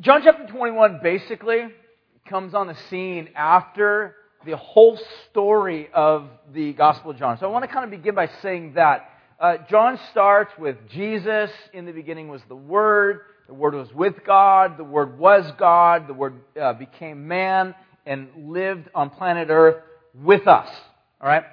John 0.00 0.20
chapter 0.22 0.46
21 0.46 1.00
basically 1.02 1.68
comes 2.28 2.52
on 2.52 2.66
the 2.66 2.76
scene 2.90 3.30
after 3.34 4.14
the 4.44 4.54
whole 4.54 4.98
story 5.30 5.88
of 5.94 6.28
the 6.52 6.74
Gospel 6.74 7.12
of 7.12 7.16
John. 7.16 7.38
So 7.38 7.46
I 7.46 7.48
want 7.48 7.64
to 7.64 7.68
kind 7.68 7.82
of 7.82 7.90
begin 7.90 8.14
by 8.14 8.28
saying 8.42 8.74
that. 8.74 9.08
Uh, 9.40 9.56
John 9.70 9.98
starts 10.10 10.52
with 10.58 10.76
Jesus. 10.90 11.50
In 11.72 11.86
the 11.86 11.92
beginning 11.92 12.28
was 12.28 12.42
the 12.46 12.56
Word. 12.56 13.20
The 13.46 13.54
Word 13.54 13.72
was 13.72 13.90
with 13.94 14.16
God. 14.26 14.76
The 14.76 14.84
Word 14.84 15.18
was 15.18 15.50
God. 15.58 16.08
The 16.08 16.14
Word 16.14 16.40
uh, 16.60 16.74
became 16.74 17.26
man 17.26 17.74
and 18.04 18.28
lived 18.48 18.90
on 18.94 19.08
planet 19.08 19.48
Earth 19.48 19.82
with 20.14 20.46
us. 20.46 20.68
All 21.22 21.28
right? 21.28 21.44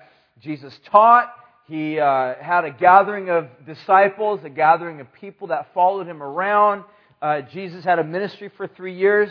Jesus 0.41 0.77
taught. 0.91 1.33
He 1.69 1.97
uh, 1.97 2.33
had 2.41 2.65
a 2.65 2.71
gathering 2.71 3.29
of 3.29 3.47
disciples, 3.65 4.41
a 4.43 4.49
gathering 4.49 4.99
of 4.99 5.13
people 5.13 5.47
that 5.47 5.73
followed 5.73 6.07
him 6.07 6.21
around. 6.21 6.83
Uh, 7.23 7.39
Jesus 7.53 7.85
had 7.85 7.99
a 7.99 8.03
ministry 8.03 8.51
for 8.57 8.67
three 8.67 8.97
years, 8.97 9.29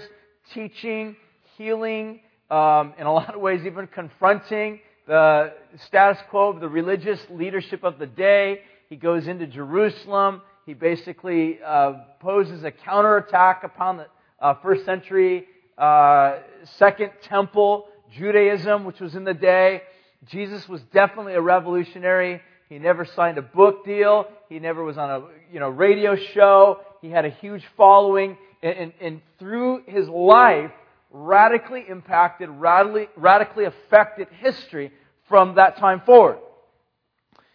teaching, 0.54 1.14
healing, 1.58 2.20
um, 2.50 2.94
in 2.98 3.04
a 3.04 3.12
lot 3.12 3.34
of 3.34 3.40
ways, 3.42 3.66
even 3.66 3.86
confronting 3.86 4.80
the 5.06 5.52
status 5.88 6.16
quo 6.30 6.48
of 6.48 6.60
the 6.60 6.68
religious 6.70 7.20
leadership 7.28 7.84
of 7.84 7.98
the 7.98 8.06
day. 8.06 8.60
He 8.88 8.96
goes 8.96 9.28
into 9.28 9.46
Jerusalem. 9.46 10.40
He 10.64 10.72
basically 10.72 11.58
uh, 11.62 12.04
poses 12.18 12.64
a 12.64 12.70
counterattack 12.70 13.62
upon 13.62 13.98
the 13.98 14.06
uh, 14.40 14.54
first 14.62 14.86
century 14.86 15.44
uh, 15.76 16.38
Second 16.78 17.10
Temple 17.24 17.88
Judaism, 18.16 18.84
which 18.84 19.00
was 19.00 19.14
in 19.14 19.24
the 19.24 19.34
day. 19.34 19.82
Jesus 20.30 20.66
was 20.66 20.80
definitely 20.94 21.34
a 21.34 21.42
revolutionary. 21.42 22.40
He 22.70 22.78
never 22.78 23.04
signed 23.04 23.36
a 23.36 23.42
book 23.42 23.84
deal. 23.84 24.28
He 24.48 24.60
never 24.60 24.82
was 24.82 24.96
on 24.96 25.10
a 25.10 25.24
you 25.52 25.60
know 25.60 25.68
radio 25.68 26.16
show. 26.16 26.80
He 27.02 27.10
had 27.10 27.26
a 27.26 27.30
huge 27.30 27.64
following, 27.76 28.38
and, 28.62 28.78
and, 28.78 28.92
and 29.00 29.20
through 29.38 29.82
his 29.86 30.08
life, 30.08 30.70
radically 31.10 31.84
impacted, 31.88 32.48
radically, 32.48 33.08
radically 33.16 33.64
affected 33.64 34.28
history 34.38 34.92
from 35.28 35.56
that 35.56 35.76
time 35.76 36.00
forward. 36.06 36.38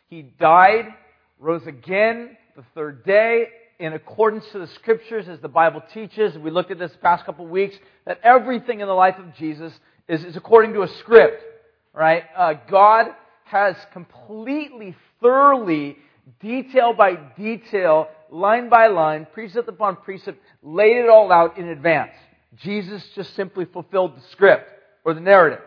He 0.10 0.22
died, 0.22 0.86
rose 1.40 1.66
again 1.66 2.38
the 2.56 2.64
third 2.76 3.04
day 3.04 3.48
in 3.80 3.94
accordance 3.94 4.46
to 4.52 4.60
the 4.60 4.68
scriptures 4.68 5.28
as 5.28 5.40
the 5.40 5.48
Bible 5.48 5.82
teaches. 5.94 6.38
We 6.38 6.52
looked 6.52 6.72
at 6.72 6.80
this 6.80 6.92
past 7.02 7.26
couple 7.26 7.46
of 7.46 7.52
weeks 7.52 7.76
that 8.06 8.20
everything 8.24 8.82
in 8.82 8.88
the 8.88 8.94
life 8.94 9.16
of 9.18 9.36
Jesus 9.36 9.72
is, 10.08 10.24
is 10.24 10.36
according 10.36 10.74
to 10.74 10.82
a 10.82 10.88
script, 11.00 11.42
right? 11.94 12.24
Uh, 12.36 12.54
God 12.70 13.08
has 13.46 13.76
completely, 13.94 14.96
thoroughly, 15.22 15.98
detail 16.42 16.94
by 16.94 17.16
detail, 17.38 18.10
line 18.32 18.70
by 18.70 18.88
line, 18.88 19.28
precept 19.34 19.68
upon 19.68 19.98
precept, 19.98 20.40
laid 20.62 20.98
it 20.98 21.10
all 21.10 21.32
out 21.32 21.58
in 21.58 21.68
advance. 21.68 22.14
Jesus 22.58 23.08
just 23.16 23.36
simply 23.36 23.66
fulfilled 23.66 24.18
the 24.18 24.22
script 24.32 24.70
or 25.04 25.14
the 25.14 25.22
narrative. 25.22 25.62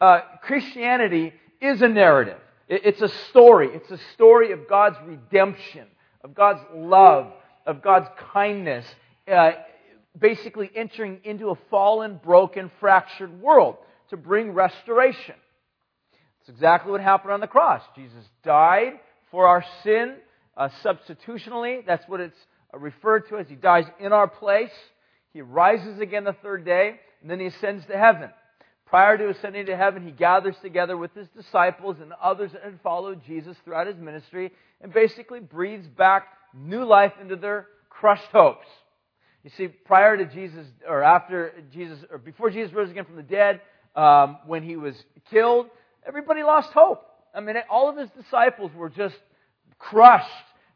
Uh, 0.00 0.20
Christianity 0.42 1.32
is 1.60 1.82
a 1.82 1.88
narrative. 1.88 2.38
It's 2.68 3.02
a 3.02 3.08
story. 3.30 3.68
It's 3.72 3.90
a 3.90 3.98
story 4.14 4.52
of 4.52 4.68
God's 4.68 4.96
redemption, 5.04 5.86
of 6.24 6.34
God's 6.34 6.60
love, 6.74 7.32
of 7.66 7.82
God's 7.82 8.08
kindness, 8.32 8.86
uh, 9.30 9.52
basically 10.18 10.70
entering 10.74 11.20
into 11.24 11.50
a 11.50 11.58
fallen, 11.70 12.18
broken, 12.22 12.70
fractured 12.80 13.40
world 13.40 13.76
to 14.10 14.16
bring 14.16 14.52
restoration. 14.52 15.34
That's 16.40 16.56
exactly 16.56 16.90
what 16.90 17.00
happened 17.00 17.32
on 17.32 17.40
the 17.40 17.46
cross. 17.46 17.82
Jesus 17.94 18.24
died 18.42 18.94
for 19.30 19.46
our 19.46 19.64
sin 19.84 20.16
uh, 20.56 20.68
substitutionally. 20.82 21.80
That's 21.86 22.06
what 22.08 22.20
it's 22.20 22.38
referred 22.72 23.28
to 23.28 23.38
as 23.38 23.48
He 23.48 23.56
dies 23.56 23.84
in 24.00 24.12
our 24.12 24.28
place. 24.28 24.72
He 25.32 25.40
rises 25.40 25.98
again 25.98 26.24
the 26.24 26.36
third 26.42 26.64
day, 26.64 27.00
and 27.20 27.30
then 27.30 27.40
he 27.40 27.46
ascends 27.46 27.86
to 27.86 27.96
heaven. 27.96 28.30
Prior 28.86 29.16
to 29.16 29.30
ascending 29.30 29.66
to 29.66 29.76
heaven, 29.76 30.04
he 30.04 30.10
gathers 30.10 30.56
together 30.60 30.98
with 30.98 31.14
his 31.14 31.26
disciples 31.28 31.96
and 32.00 32.12
others 32.22 32.52
that 32.52 32.62
had 32.62 32.78
followed 32.82 33.24
Jesus 33.24 33.56
throughout 33.64 33.86
his 33.86 33.96
ministry 33.96 34.52
and 34.82 34.92
basically 34.92 35.40
breathes 35.40 35.86
back 35.86 36.26
new 36.54 36.84
life 36.84 37.12
into 37.18 37.36
their 37.36 37.68
crushed 37.88 38.30
hopes. 38.32 38.66
You 39.44 39.50
see, 39.56 39.68
prior 39.68 40.18
to 40.18 40.26
Jesus, 40.26 40.66
or 40.86 41.02
after 41.02 41.54
Jesus, 41.72 42.00
or 42.10 42.18
before 42.18 42.50
Jesus 42.50 42.72
rose 42.74 42.90
again 42.90 43.06
from 43.06 43.16
the 43.16 43.22
dead, 43.22 43.62
um, 43.96 44.38
when 44.46 44.62
he 44.62 44.76
was 44.76 44.94
killed, 45.30 45.66
everybody 46.06 46.42
lost 46.42 46.70
hope. 46.72 47.02
I 47.34 47.40
mean, 47.40 47.56
all 47.70 47.88
of 47.88 47.96
his 47.96 48.10
disciples 48.10 48.72
were 48.76 48.90
just 48.90 49.16
crushed. 49.90 50.28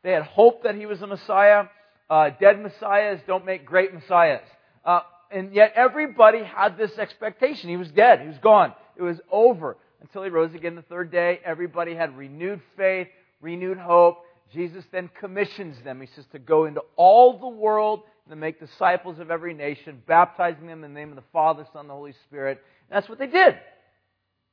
They 0.03 0.13
had 0.13 0.23
hope 0.23 0.65
that 0.65 0.75
he 0.75 0.87
was 0.87 1.03
a 1.03 1.07
Messiah. 1.07 1.65
Uh, 2.09 2.31
dead 2.41 2.61
messiahs 2.63 3.21
don't 3.27 3.45
make 3.45 3.67
great 3.67 3.93
messiahs. 3.93 4.47
Uh, 4.85 5.01
and 5.31 5.53
yet 5.53 5.73
everybody 5.75 6.45
had 6.45 6.79
this 6.79 6.97
expectation. 6.99 7.69
He 7.69 7.77
was 7.77 7.91
dead. 7.91 8.21
He 8.21 8.29
was 8.29 8.39
gone. 8.39 8.73
It 8.97 9.03
was 9.03 9.21
over. 9.31 9.77
Until 10.01 10.23
he 10.23 10.31
rose 10.31 10.55
again 10.55 10.77
the 10.77 10.83
third 10.83 11.11
day, 11.11 11.41
everybody 11.45 11.95
had 11.95 12.17
renewed 12.17 12.61
faith, 12.77 13.09
renewed 13.41 13.79
hope. 13.79 14.19
Jesus 14.53 14.85
then 14.93 15.11
commissions 15.19 15.77
them. 15.83 16.01
He 16.01 16.07
says 16.15 16.27
to 16.33 16.39
go 16.39 16.67
into 16.67 16.83
all 16.95 17.39
the 17.39 17.49
world 17.49 18.03
and 18.25 18.31
to 18.31 18.37
make 18.37 18.61
disciples 18.61 19.19
of 19.19 19.31
every 19.31 19.55
nation, 19.55 20.03
baptizing 20.07 20.67
them 20.67 20.85
in 20.85 20.93
the 20.93 21.01
name 21.01 21.11
of 21.11 21.17
the 21.17 21.25
Father, 21.33 21.67
Son, 21.73 21.81
and 21.81 21.91
the 21.91 21.95
Holy 21.95 22.15
Spirit. 22.29 22.63
And 22.89 22.97
that's 22.97 23.09
what 23.09 23.19
they 23.19 23.27
did. 23.27 23.59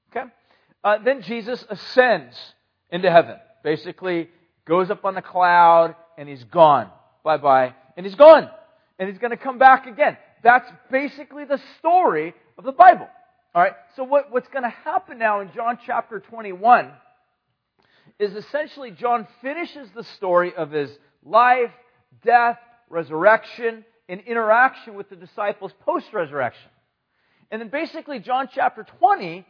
Okay? 0.09 0.27
Uh, 0.83 0.97
then 1.03 1.21
Jesus 1.21 1.63
ascends 1.69 2.35
into 2.89 3.11
heaven. 3.11 3.37
Basically, 3.63 4.29
goes 4.65 4.89
up 4.89 5.05
on 5.05 5.15
the 5.15 5.21
cloud 5.21 5.95
and 6.17 6.27
he's 6.29 6.43
gone 6.45 6.89
bye 7.23 7.37
bye, 7.37 7.73
and 7.95 8.05
he's 8.05 8.15
gone. 8.15 8.49
And 8.99 9.09
he's 9.09 9.17
going 9.17 9.31
to 9.31 9.37
come 9.37 9.57
back 9.57 9.87
again. 9.87 10.17
That's 10.43 10.69
basically 10.91 11.45
the 11.45 11.59
story 11.79 12.33
of 12.57 12.63
the 12.63 12.71
Bible. 12.71 13.07
Alright, 13.55 13.73
so 13.95 14.03
what, 14.03 14.31
what's 14.31 14.47
going 14.49 14.63
to 14.63 14.69
happen 14.69 15.17
now 15.17 15.41
in 15.41 15.51
John 15.53 15.79
chapter 15.85 16.19
21 16.19 16.91
is 18.19 18.33
essentially 18.35 18.91
John 18.91 19.27
finishes 19.41 19.89
the 19.95 20.03
story 20.15 20.53
of 20.55 20.71
his 20.71 20.89
life, 21.23 21.71
death, 22.23 22.57
resurrection, 22.89 23.85
and 24.09 24.21
interaction 24.21 24.95
with 24.95 25.09
the 25.09 25.15
disciples 25.15 25.71
post 25.81 26.07
resurrection. 26.13 26.69
And 27.51 27.61
then 27.61 27.69
basically, 27.69 28.19
John 28.19 28.49
chapter 28.53 28.85
20 28.99 29.45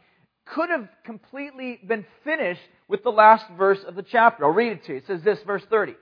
could 0.46 0.70
have 0.70 0.88
completely 1.04 1.80
been 1.86 2.04
finished 2.22 2.60
with 2.88 3.02
the 3.02 3.10
last 3.10 3.46
verse 3.56 3.82
of 3.86 3.94
the 3.94 4.02
chapter. 4.02 4.44
I'll 4.44 4.50
read 4.50 4.72
it 4.72 4.84
to 4.84 4.92
you. 4.92 4.98
It 4.98 5.06
says 5.06 5.22
this, 5.22 5.38
verse 5.46 5.64
30. 5.70 5.94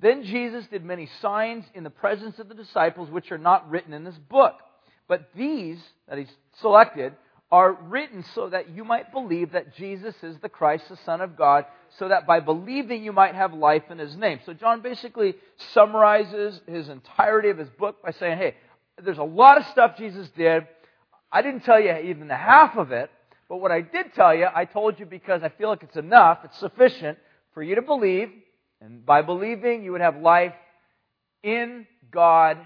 Then 0.00 0.24
Jesus 0.24 0.66
did 0.66 0.84
many 0.84 1.08
signs 1.20 1.64
in 1.74 1.84
the 1.84 1.90
presence 1.90 2.38
of 2.38 2.48
the 2.48 2.54
disciples, 2.54 3.10
which 3.10 3.30
are 3.30 3.38
not 3.38 3.70
written 3.70 3.92
in 3.92 4.04
this 4.04 4.18
book. 4.28 4.54
But 5.06 5.30
these 5.36 5.78
that 6.08 6.18
he's 6.18 6.32
selected 6.60 7.14
are 7.52 7.72
written 7.72 8.24
so 8.34 8.48
that 8.48 8.70
you 8.70 8.84
might 8.84 9.12
believe 9.12 9.52
that 9.52 9.76
Jesus 9.76 10.14
is 10.22 10.36
the 10.42 10.48
Christ, 10.48 10.88
the 10.88 10.96
Son 11.04 11.20
of 11.20 11.36
God, 11.36 11.66
so 11.98 12.08
that 12.08 12.26
by 12.26 12.40
believing 12.40 13.04
you 13.04 13.12
might 13.12 13.34
have 13.34 13.54
life 13.54 13.84
in 13.90 13.98
his 13.98 14.16
name. 14.16 14.40
So 14.44 14.54
John 14.54 14.80
basically 14.80 15.34
summarizes 15.72 16.60
his 16.66 16.88
entirety 16.88 17.50
of 17.50 17.58
his 17.58 17.68
book 17.68 18.02
by 18.02 18.10
saying, 18.12 18.38
hey, 18.38 18.56
there's 19.02 19.18
a 19.18 19.22
lot 19.22 19.58
of 19.58 19.66
stuff 19.66 19.96
Jesus 19.96 20.28
did. 20.36 20.66
I 21.30 21.42
didn't 21.42 21.60
tell 21.60 21.80
you 21.80 21.94
even 21.96 22.28
the 22.28 22.36
half 22.36 22.76
of 22.76 22.92
it, 22.92 23.10
but 23.48 23.58
what 23.58 23.70
I 23.70 23.80
did 23.80 24.14
tell 24.14 24.34
you, 24.34 24.48
I 24.52 24.64
told 24.64 24.98
you 24.98 25.06
because 25.06 25.42
I 25.42 25.48
feel 25.50 25.68
like 25.68 25.82
it's 25.82 25.96
enough, 25.96 26.40
it's 26.44 26.58
sufficient 26.58 27.18
for 27.52 27.62
you 27.62 27.74
to 27.76 27.82
believe 27.82 28.30
and 28.84 29.04
by 29.06 29.22
believing, 29.22 29.82
you 29.82 29.92
would 29.92 30.02
have 30.02 30.18
life 30.18 30.52
in 31.42 31.86
God 32.10 32.58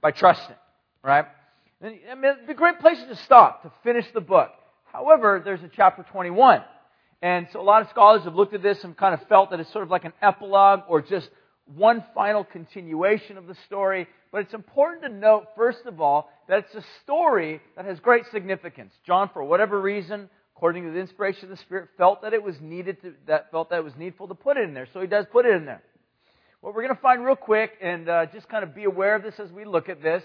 by 0.00 0.12
trusting, 0.12 0.56
right? 1.04 1.26
I 1.82 2.14
mean, 2.14 2.24
it'd 2.24 2.46
be 2.46 2.54
great 2.54 2.80
place 2.80 2.98
to 3.06 3.16
stop, 3.16 3.62
to 3.62 3.72
finish 3.82 4.06
the 4.14 4.22
book. 4.22 4.50
However, 4.90 5.42
there's 5.44 5.62
a 5.62 5.68
chapter 5.68 6.06
21. 6.10 6.62
And 7.20 7.48
so 7.52 7.60
a 7.60 7.62
lot 7.62 7.82
of 7.82 7.90
scholars 7.90 8.24
have 8.24 8.34
looked 8.34 8.54
at 8.54 8.62
this 8.62 8.82
and 8.82 8.96
kind 8.96 9.12
of 9.12 9.26
felt 9.28 9.50
that 9.50 9.60
it's 9.60 9.70
sort 9.72 9.84
of 9.84 9.90
like 9.90 10.06
an 10.06 10.14
epilogue 10.22 10.80
or 10.88 11.02
just 11.02 11.28
one 11.66 12.02
final 12.14 12.44
continuation 12.44 13.36
of 13.36 13.46
the 13.46 13.56
story. 13.66 14.08
But 14.32 14.42
it's 14.42 14.54
important 14.54 15.02
to 15.02 15.08
note, 15.08 15.48
first 15.56 15.86
of 15.86 16.00
all, 16.00 16.30
that 16.48 16.58
it's 16.60 16.74
a 16.74 16.84
story 17.02 17.60
that 17.76 17.84
has 17.84 17.98
great 17.98 18.24
significance. 18.30 18.92
John, 19.04 19.30
for 19.32 19.42
whatever 19.42 19.80
reason, 19.80 20.28
according 20.56 20.84
to 20.84 20.92
the 20.92 21.00
inspiration 21.00 21.44
of 21.44 21.50
the 21.50 21.56
Spirit, 21.56 21.88
felt 21.98 22.22
that 22.22 22.32
it 22.32 22.42
was 22.42 22.54
needed 22.60 23.00
to, 23.02 23.14
that 23.26 23.50
felt 23.50 23.70
that 23.70 23.76
it 23.76 23.84
was 23.84 23.96
needful 23.98 24.28
to 24.28 24.34
put 24.34 24.56
it 24.56 24.64
in 24.64 24.74
there. 24.74 24.86
So 24.92 25.00
he 25.00 25.06
does 25.06 25.26
put 25.32 25.46
it 25.46 25.54
in 25.54 25.64
there. 25.64 25.82
What 26.60 26.74
we're 26.74 26.82
going 26.82 26.94
to 26.94 27.00
find 27.00 27.24
real 27.24 27.36
quick, 27.36 27.72
and 27.80 28.08
uh, 28.08 28.26
just 28.26 28.48
kind 28.48 28.62
of 28.62 28.74
be 28.74 28.84
aware 28.84 29.16
of 29.16 29.22
this 29.22 29.34
as 29.40 29.50
we 29.50 29.64
look 29.64 29.88
at 29.88 30.02
this, 30.02 30.22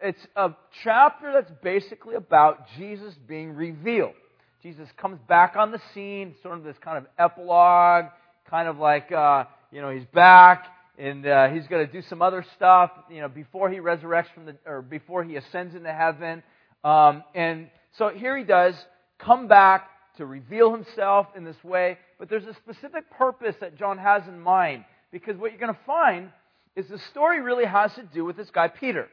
it's 0.00 0.26
a 0.34 0.50
chapter 0.82 1.32
that's 1.32 1.52
basically 1.62 2.14
about 2.14 2.66
Jesus 2.76 3.14
being 3.28 3.54
revealed. 3.54 4.14
Jesus 4.62 4.88
comes 4.96 5.18
back 5.28 5.56
on 5.56 5.70
the 5.70 5.80
scene, 5.92 6.34
sort 6.42 6.56
of 6.56 6.64
this 6.64 6.76
kind 6.82 6.96
of 6.96 7.06
epilogue, 7.18 8.06
kind 8.48 8.66
of 8.66 8.78
like, 8.78 9.12
uh, 9.12 9.44
you 9.70 9.82
know, 9.82 9.90
he's 9.90 10.06
back, 10.06 10.66
and 10.98 11.26
uh, 11.26 11.48
he's 11.48 11.66
going 11.66 11.86
to 11.86 11.92
do 11.92 12.02
some 12.02 12.22
other 12.22 12.44
stuff, 12.54 12.90
you 13.10 13.20
know, 13.20 13.28
before 13.28 13.70
he 13.70 13.78
resurrects 13.78 14.32
from 14.34 14.46
the, 14.46 14.56
or 14.66 14.82
before 14.82 15.24
he 15.24 15.36
ascends 15.36 15.74
into 15.74 15.92
heaven. 15.92 16.42
Um, 16.84 17.24
and 17.34 17.68
so 17.98 18.10
here 18.10 18.36
he 18.36 18.44
does 18.44 18.74
come 19.18 19.48
back 19.48 19.88
to 20.16 20.26
reveal 20.26 20.72
himself 20.72 21.26
in 21.36 21.44
this 21.44 21.62
way, 21.64 21.98
but 22.18 22.28
there's 22.28 22.46
a 22.46 22.54
specific 22.54 23.10
purpose 23.10 23.56
that 23.60 23.76
John 23.76 23.98
has 23.98 24.26
in 24.28 24.38
mind. 24.40 24.84
Because 25.10 25.36
what 25.36 25.50
you're 25.50 25.60
going 25.60 25.74
to 25.74 25.80
find 25.86 26.30
is 26.76 26.86
the 26.88 26.98
story 27.10 27.40
really 27.40 27.64
has 27.64 27.94
to 27.94 28.02
do 28.02 28.24
with 28.24 28.36
this 28.36 28.50
guy, 28.50 28.68
Peter. 28.68 29.08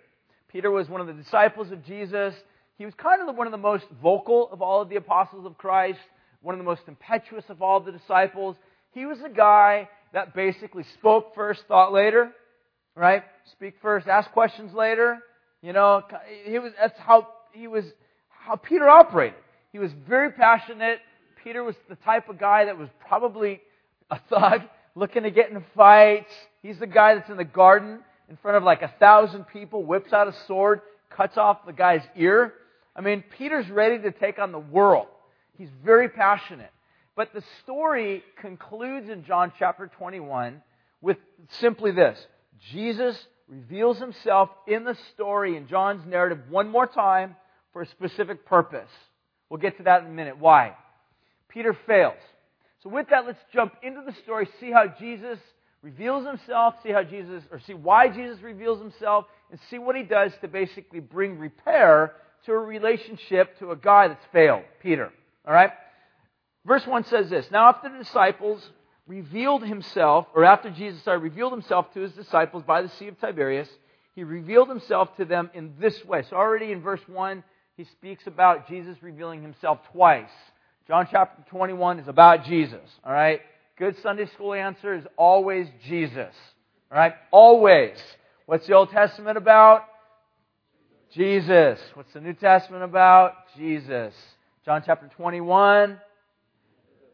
Peter 0.51 0.69
was 0.69 0.89
one 0.89 1.01
of 1.01 1.07
the 1.07 1.13
disciples 1.13 1.71
of 1.71 1.85
Jesus. 1.85 2.33
He 2.77 2.85
was 2.85 2.93
kind 2.95 3.27
of 3.27 3.35
one 3.35 3.47
of 3.47 3.51
the 3.51 3.57
most 3.57 3.85
vocal 4.01 4.49
of 4.51 4.61
all 4.61 4.81
of 4.81 4.89
the 4.89 4.95
apostles 4.95 5.45
of 5.45 5.57
Christ, 5.57 5.99
one 6.41 6.53
of 6.53 6.59
the 6.59 6.65
most 6.65 6.81
impetuous 6.87 7.45
of 7.49 7.61
all 7.61 7.79
the 7.79 7.91
disciples. 7.91 8.55
He 8.91 9.05
was 9.05 9.19
a 9.21 9.29
guy 9.29 9.87
that 10.13 10.33
basically 10.33 10.83
spoke 10.99 11.33
first, 11.35 11.63
thought 11.67 11.93
later, 11.93 12.31
right? 12.95 13.23
Speak 13.53 13.75
first, 13.81 14.07
ask 14.07 14.31
questions 14.31 14.73
later. 14.73 15.19
You 15.61 15.73
know, 15.73 16.01
he 16.45 16.59
was, 16.59 16.73
that's 16.79 16.99
how 16.99 17.27
he 17.53 17.67
was, 17.67 17.85
how 18.29 18.55
Peter 18.55 18.89
operated. 18.89 19.39
He 19.71 19.79
was 19.79 19.91
very 20.07 20.31
passionate. 20.31 20.99
Peter 21.43 21.63
was 21.63 21.75
the 21.89 21.95
type 21.95 22.29
of 22.29 22.39
guy 22.39 22.65
that 22.65 22.77
was 22.77 22.89
probably 23.07 23.61
a 24.09 24.19
thug, 24.29 24.61
looking 24.95 25.23
to 25.23 25.31
get 25.31 25.49
in 25.51 25.63
fights. 25.75 26.31
He's 26.61 26.79
the 26.79 26.87
guy 26.87 27.15
that's 27.15 27.29
in 27.29 27.37
the 27.37 27.43
garden 27.43 27.99
in 28.29 28.37
front 28.37 28.57
of 28.57 28.63
like 28.63 28.81
a 28.81 28.93
thousand 28.99 29.45
people, 29.45 29.83
whips 29.83 30.13
out 30.13 30.27
a 30.27 30.33
sword, 30.47 30.81
cuts 31.09 31.37
off 31.37 31.65
the 31.65 31.73
guy's 31.73 32.03
ear. 32.17 32.53
I 32.95 33.01
mean, 33.01 33.23
Peter's 33.37 33.69
ready 33.69 33.99
to 33.99 34.11
take 34.11 34.39
on 34.39 34.51
the 34.51 34.59
world. 34.59 35.07
He's 35.57 35.69
very 35.83 36.09
passionate. 36.09 36.71
But 37.15 37.33
the 37.33 37.43
story 37.63 38.23
concludes 38.39 39.09
in 39.09 39.25
John 39.25 39.51
chapter 39.59 39.91
21 39.97 40.61
with 41.01 41.17
simply 41.59 41.91
this 41.91 42.17
Jesus 42.71 43.17
reveals 43.47 43.99
himself 43.99 44.49
in 44.67 44.85
the 44.85 44.95
story, 45.13 45.57
in 45.57 45.67
John's 45.67 46.05
narrative, 46.07 46.39
one 46.49 46.69
more 46.69 46.87
time 46.87 47.35
for 47.73 47.81
a 47.81 47.87
specific 47.87 48.45
purpose. 48.45 48.89
We'll 49.49 49.59
get 49.59 49.77
to 49.77 49.83
that 49.83 50.03
in 50.03 50.07
a 50.07 50.13
minute. 50.13 50.37
Why? 50.37 50.75
Peter 51.49 51.77
fails. 51.85 52.15
So 52.83 52.89
with 52.89 53.09
that, 53.09 53.25
let's 53.25 53.39
jump 53.53 53.73
into 53.83 54.01
the 54.05 54.13
story, 54.23 54.47
see 54.59 54.71
how 54.71 54.85
Jesus 54.99 55.37
reveals 55.81 56.25
himself, 56.25 56.75
see 56.83 56.91
how 56.91 57.03
Jesus, 57.03 57.43
or 57.51 57.59
see 57.59 57.73
why 57.73 58.07
Jesus 58.07 58.41
reveals 58.41 58.79
himself, 58.79 59.25
and 59.51 59.59
see 59.69 59.77
what 59.77 59.95
he 59.95 60.03
does 60.03 60.31
to 60.41 60.47
basically 60.47 60.99
bring 60.99 61.37
repair 61.37 62.13
to 62.45 62.53
a 62.53 62.57
relationship 62.57 63.59
to 63.59 63.71
a 63.71 63.75
guy 63.75 64.07
that's 64.07 64.25
failed, 64.31 64.63
Peter. 64.81 65.11
Alright? 65.45 65.71
Verse 66.65 66.85
1 66.85 67.05
says 67.05 67.29
this 67.29 67.49
Now, 67.51 67.69
after 67.69 67.89
the 67.89 67.97
disciples 67.97 68.69
revealed 69.07 69.63
himself, 69.63 70.27
or 70.33 70.45
after 70.45 70.69
Jesus 70.69 71.03
sorry, 71.03 71.19
revealed 71.19 71.51
himself 71.51 71.91
to 71.93 72.01
his 72.01 72.11
disciples 72.13 72.63
by 72.63 72.81
the 72.81 72.89
Sea 72.89 73.07
of 73.07 73.19
Tiberias, 73.19 73.69
he 74.13 74.23
revealed 74.23 74.69
himself 74.69 75.15
to 75.17 75.25
them 75.25 75.49
in 75.53 75.73
this 75.79 76.03
way. 76.05 76.23
So, 76.29 76.35
already 76.35 76.71
in 76.71 76.81
verse 76.81 77.01
1, 77.07 77.43
he 77.77 77.85
speaks 77.85 78.27
about 78.27 78.67
Jesus 78.67 78.97
revealing 79.01 79.41
himself 79.41 79.79
twice. 79.91 80.29
John 80.87 81.07
chapter 81.09 81.43
21 81.49 81.99
is 81.99 82.07
about 82.07 82.45
Jesus. 82.45 82.89
All 83.03 83.13
right? 83.13 83.41
Good 83.77 83.97
Sunday 84.01 84.25
school 84.27 84.53
answer 84.53 84.93
is 84.93 85.05
always 85.17 85.67
Jesus. 85.85 86.35
All 86.91 86.97
right? 86.97 87.13
Always. 87.31 87.97
What's 88.45 88.67
the 88.67 88.73
Old 88.73 88.91
Testament 88.91 89.37
about? 89.37 89.85
Jesus. 91.13 91.79
What's 91.93 92.13
the 92.13 92.21
New 92.21 92.33
Testament 92.33 92.83
about? 92.83 93.33
Jesus. 93.57 94.13
John 94.65 94.83
chapter 94.85 95.09
21. 95.15 95.99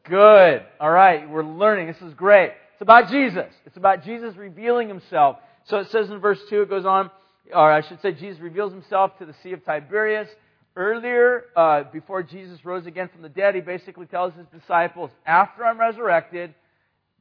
Good. 0.10 0.64
All 0.80 0.90
right. 0.90 1.30
We're 1.30 1.44
learning. 1.44 1.88
This 1.88 2.02
is 2.02 2.14
great. 2.14 2.54
It's 2.74 2.82
about 2.82 3.10
Jesus. 3.10 3.52
It's 3.66 3.76
about 3.76 4.06
Jesus 4.06 4.38
revealing 4.38 4.88
himself. 4.88 5.38
So 5.66 5.80
it 5.80 5.90
says 5.92 6.10
in 6.10 6.20
verse 6.20 6.40
2, 6.50 6.62
it 6.62 6.70
goes 6.70 6.86
on, 6.86 7.12
or 7.54 7.72
I 7.72 7.86
should 7.86 8.02
say, 8.02 8.14
Jesus 8.14 8.40
reveals 8.40 8.72
himself 8.72 9.18
to 9.20 9.26
the 9.26 9.36
Sea 9.44 9.52
of 9.52 9.66
Tiberias. 9.66 10.30
Earlier, 10.78 11.44
uh, 11.58 11.84
before 11.92 12.24
Jesus 12.24 12.64
rose 12.64 12.86
again 12.86 13.10
from 13.12 13.22
the 13.22 13.30
dead, 13.30 13.56
he 13.56 13.62
basically 13.62 14.06
tells 14.06 14.34
his 14.36 14.46
disciples, 14.48 15.12
After 15.26 15.66
I'm 15.66 15.78
resurrected, 15.78 16.54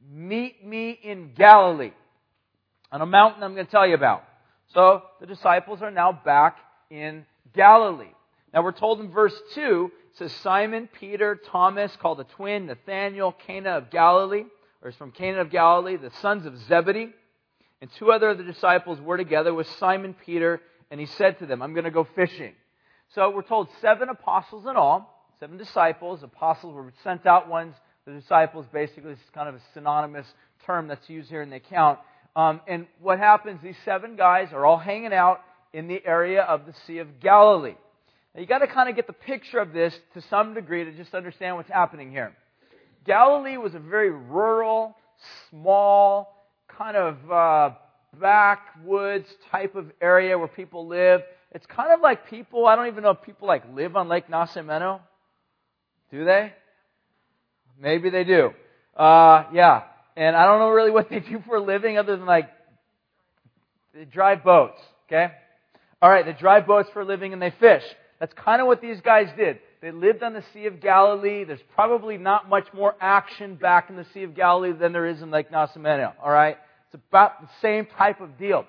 meet 0.09 0.65
me 0.65 0.97
in 1.03 1.33
Galilee, 1.35 1.91
on 2.91 3.01
a 3.01 3.05
mountain 3.05 3.43
I'm 3.43 3.53
going 3.53 3.65
to 3.65 3.71
tell 3.71 3.85
you 3.85 3.95
about. 3.95 4.23
So 4.73 5.01
the 5.19 5.25
disciples 5.25 5.81
are 5.81 5.91
now 5.91 6.13
back 6.23 6.57
in 6.89 7.25
Galilee. 7.53 8.13
Now 8.53 8.63
we're 8.63 8.71
told 8.71 9.01
in 9.01 9.11
verse 9.11 9.33
2, 9.55 9.91
it 9.91 10.06
says 10.17 10.31
Simon, 10.41 10.89
Peter, 10.99 11.35
Thomas, 11.35 11.95
called 11.97 12.19
the 12.19 12.23
twin, 12.23 12.65
Nathanael, 12.65 13.33
Cana 13.45 13.71
of 13.71 13.89
Galilee, 13.91 14.45
or 14.81 14.89
is 14.89 14.95
from 14.95 15.11
Cana 15.11 15.41
of 15.41 15.49
Galilee, 15.51 15.97
the 15.97 16.11
sons 16.21 16.45
of 16.45 16.57
Zebedee, 16.67 17.13
and 17.81 17.91
two 17.97 18.11
other 18.11 18.29
of 18.29 18.37
the 18.37 18.43
disciples 18.43 18.99
were 18.99 19.17
together 19.17 19.53
with 19.53 19.67
Simon 19.77 20.15
Peter, 20.25 20.61
and 20.89 20.99
he 20.99 21.05
said 21.05 21.37
to 21.39 21.45
them, 21.45 21.61
I'm 21.61 21.73
going 21.73 21.85
to 21.85 21.91
go 21.91 22.07
fishing. 22.15 22.53
So 23.13 23.29
we're 23.29 23.43
told 23.43 23.67
seven 23.81 24.09
apostles 24.09 24.65
in 24.65 24.75
all, 24.75 25.29
seven 25.39 25.57
disciples. 25.57 26.23
Apostles 26.23 26.73
were 26.73 26.91
sent 27.03 27.25
out 27.25 27.47
ones. 27.47 27.75
The 28.05 28.13
disciples 28.13 28.65
basically 28.73 29.11
is 29.11 29.19
kind 29.33 29.47
of 29.47 29.55
a 29.55 29.61
synonymous 29.73 30.25
term 30.65 30.87
that's 30.87 31.07
used 31.09 31.29
here 31.29 31.41
in 31.41 31.49
the 31.49 31.57
account. 31.57 31.99
Um, 32.35 32.61
and 32.67 32.87
what 32.99 33.19
happens, 33.19 33.61
these 33.61 33.77
seven 33.85 34.15
guys 34.15 34.49
are 34.51 34.65
all 34.65 34.77
hanging 34.77 35.13
out 35.13 35.41
in 35.73 35.87
the 35.87 36.01
area 36.05 36.41
of 36.41 36.65
the 36.65 36.73
Sea 36.85 36.99
of 36.99 37.19
Galilee. 37.19 37.75
Now 38.37 38.41
you 38.41 38.47
got 38.47 38.59
to 38.59 38.67
kind 38.67 38.87
of 38.87 38.95
get 38.95 39.07
the 39.07 39.13
picture 39.13 39.57
of 39.57 39.73
this 39.73 39.95
to 40.13 40.21
some 40.29 40.53
degree 40.53 40.83
to 40.83 40.91
just 40.91 41.15
understand 41.15 41.55
what's 41.55 41.71
happening 41.71 42.11
here. 42.11 42.33
Galilee 43.03 43.57
was 43.57 43.73
a 43.73 43.79
very 43.79 44.11
rural, 44.11 44.95
small, 45.49 46.45
kind 46.67 46.95
of 46.95 47.31
uh, 47.31 47.69
backwoods 48.19 49.25
type 49.51 49.73
of 49.73 49.91
area 49.99 50.37
where 50.37 50.47
people 50.47 50.85
live. 50.85 51.21
It's 51.51 51.65
kind 51.65 51.91
of 51.91 51.99
like 52.01 52.29
people, 52.29 52.67
I 52.67 52.75
don't 52.75 52.85
even 52.85 53.01
know 53.01 53.09
if 53.09 53.23
people 53.23 53.47
like 53.47 53.63
live 53.73 53.95
on 53.95 54.07
Lake 54.07 54.27
Nacimiento. 54.27 54.99
Do 56.11 56.23
they? 56.23 56.53
Maybe 57.81 58.11
they 58.11 58.23
do. 58.23 58.51
Uh, 58.95 59.45
yeah. 59.51 59.81
And 60.15 60.35
I 60.35 60.45
don't 60.45 60.59
know 60.59 60.69
really 60.69 60.91
what 60.91 61.09
they 61.09 61.19
do 61.21 61.41
for 61.47 61.55
a 61.55 61.63
living 61.63 61.97
other 61.97 62.15
than 62.15 62.27
like, 62.27 62.49
they 63.95 64.05
drive 64.05 64.43
boats, 64.43 64.79
okay? 65.07 65.33
Alright, 66.03 66.27
they 66.27 66.33
drive 66.33 66.67
boats 66.67 66.87
for 66.93 67.01
a 67.01 67.05
living 67.05 67.33
and 67.33 67.41
they 67.41 67.51
fish. 67.59 67.81
That's 68.19 68.33
kind 68.33 68.61
of 68.61 68.67
what 68.67 68.81
these 68.81 68.99
guys 69.01 69.27
did. 69.37 69.59
They 69.81 69.91
lived 69.91 70.23
on 70.23 70.33
the 70.33 70.43
Sea 70.53 70.65
of 70.65 70.81
Galilee. 70.81 71.43
There's 71.43 71.59
probably 71.75 72.17
not 72.17 72.49
much 72.49 72.67
more 72.73 72.95
action 72.99 73.55
back 73.55 73.89
in 73.89 73.95
the 73.95 74.05
Sea 74.13 74.23
of 74.23 74.35
Galilee 74.35 74.71
than 74.73 74.91
there 74.91 75.05
is 75.05 75.21
in 75.21 75.29
Lake 75.29 75.51
Nacimiento, 75.51 76.13
alright? 76.19 76.57
It's 76.85 76.95
about 77.09 77.41
the 77.41 77.49
same 77.61 77.85
type 77.85 78.21
of 78.21 78.37
deal. 78.37 78.65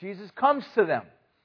Jesus 0.00 0.30
comes 0.32 0.64
to 0.74 0.84
them. 0.84 1.02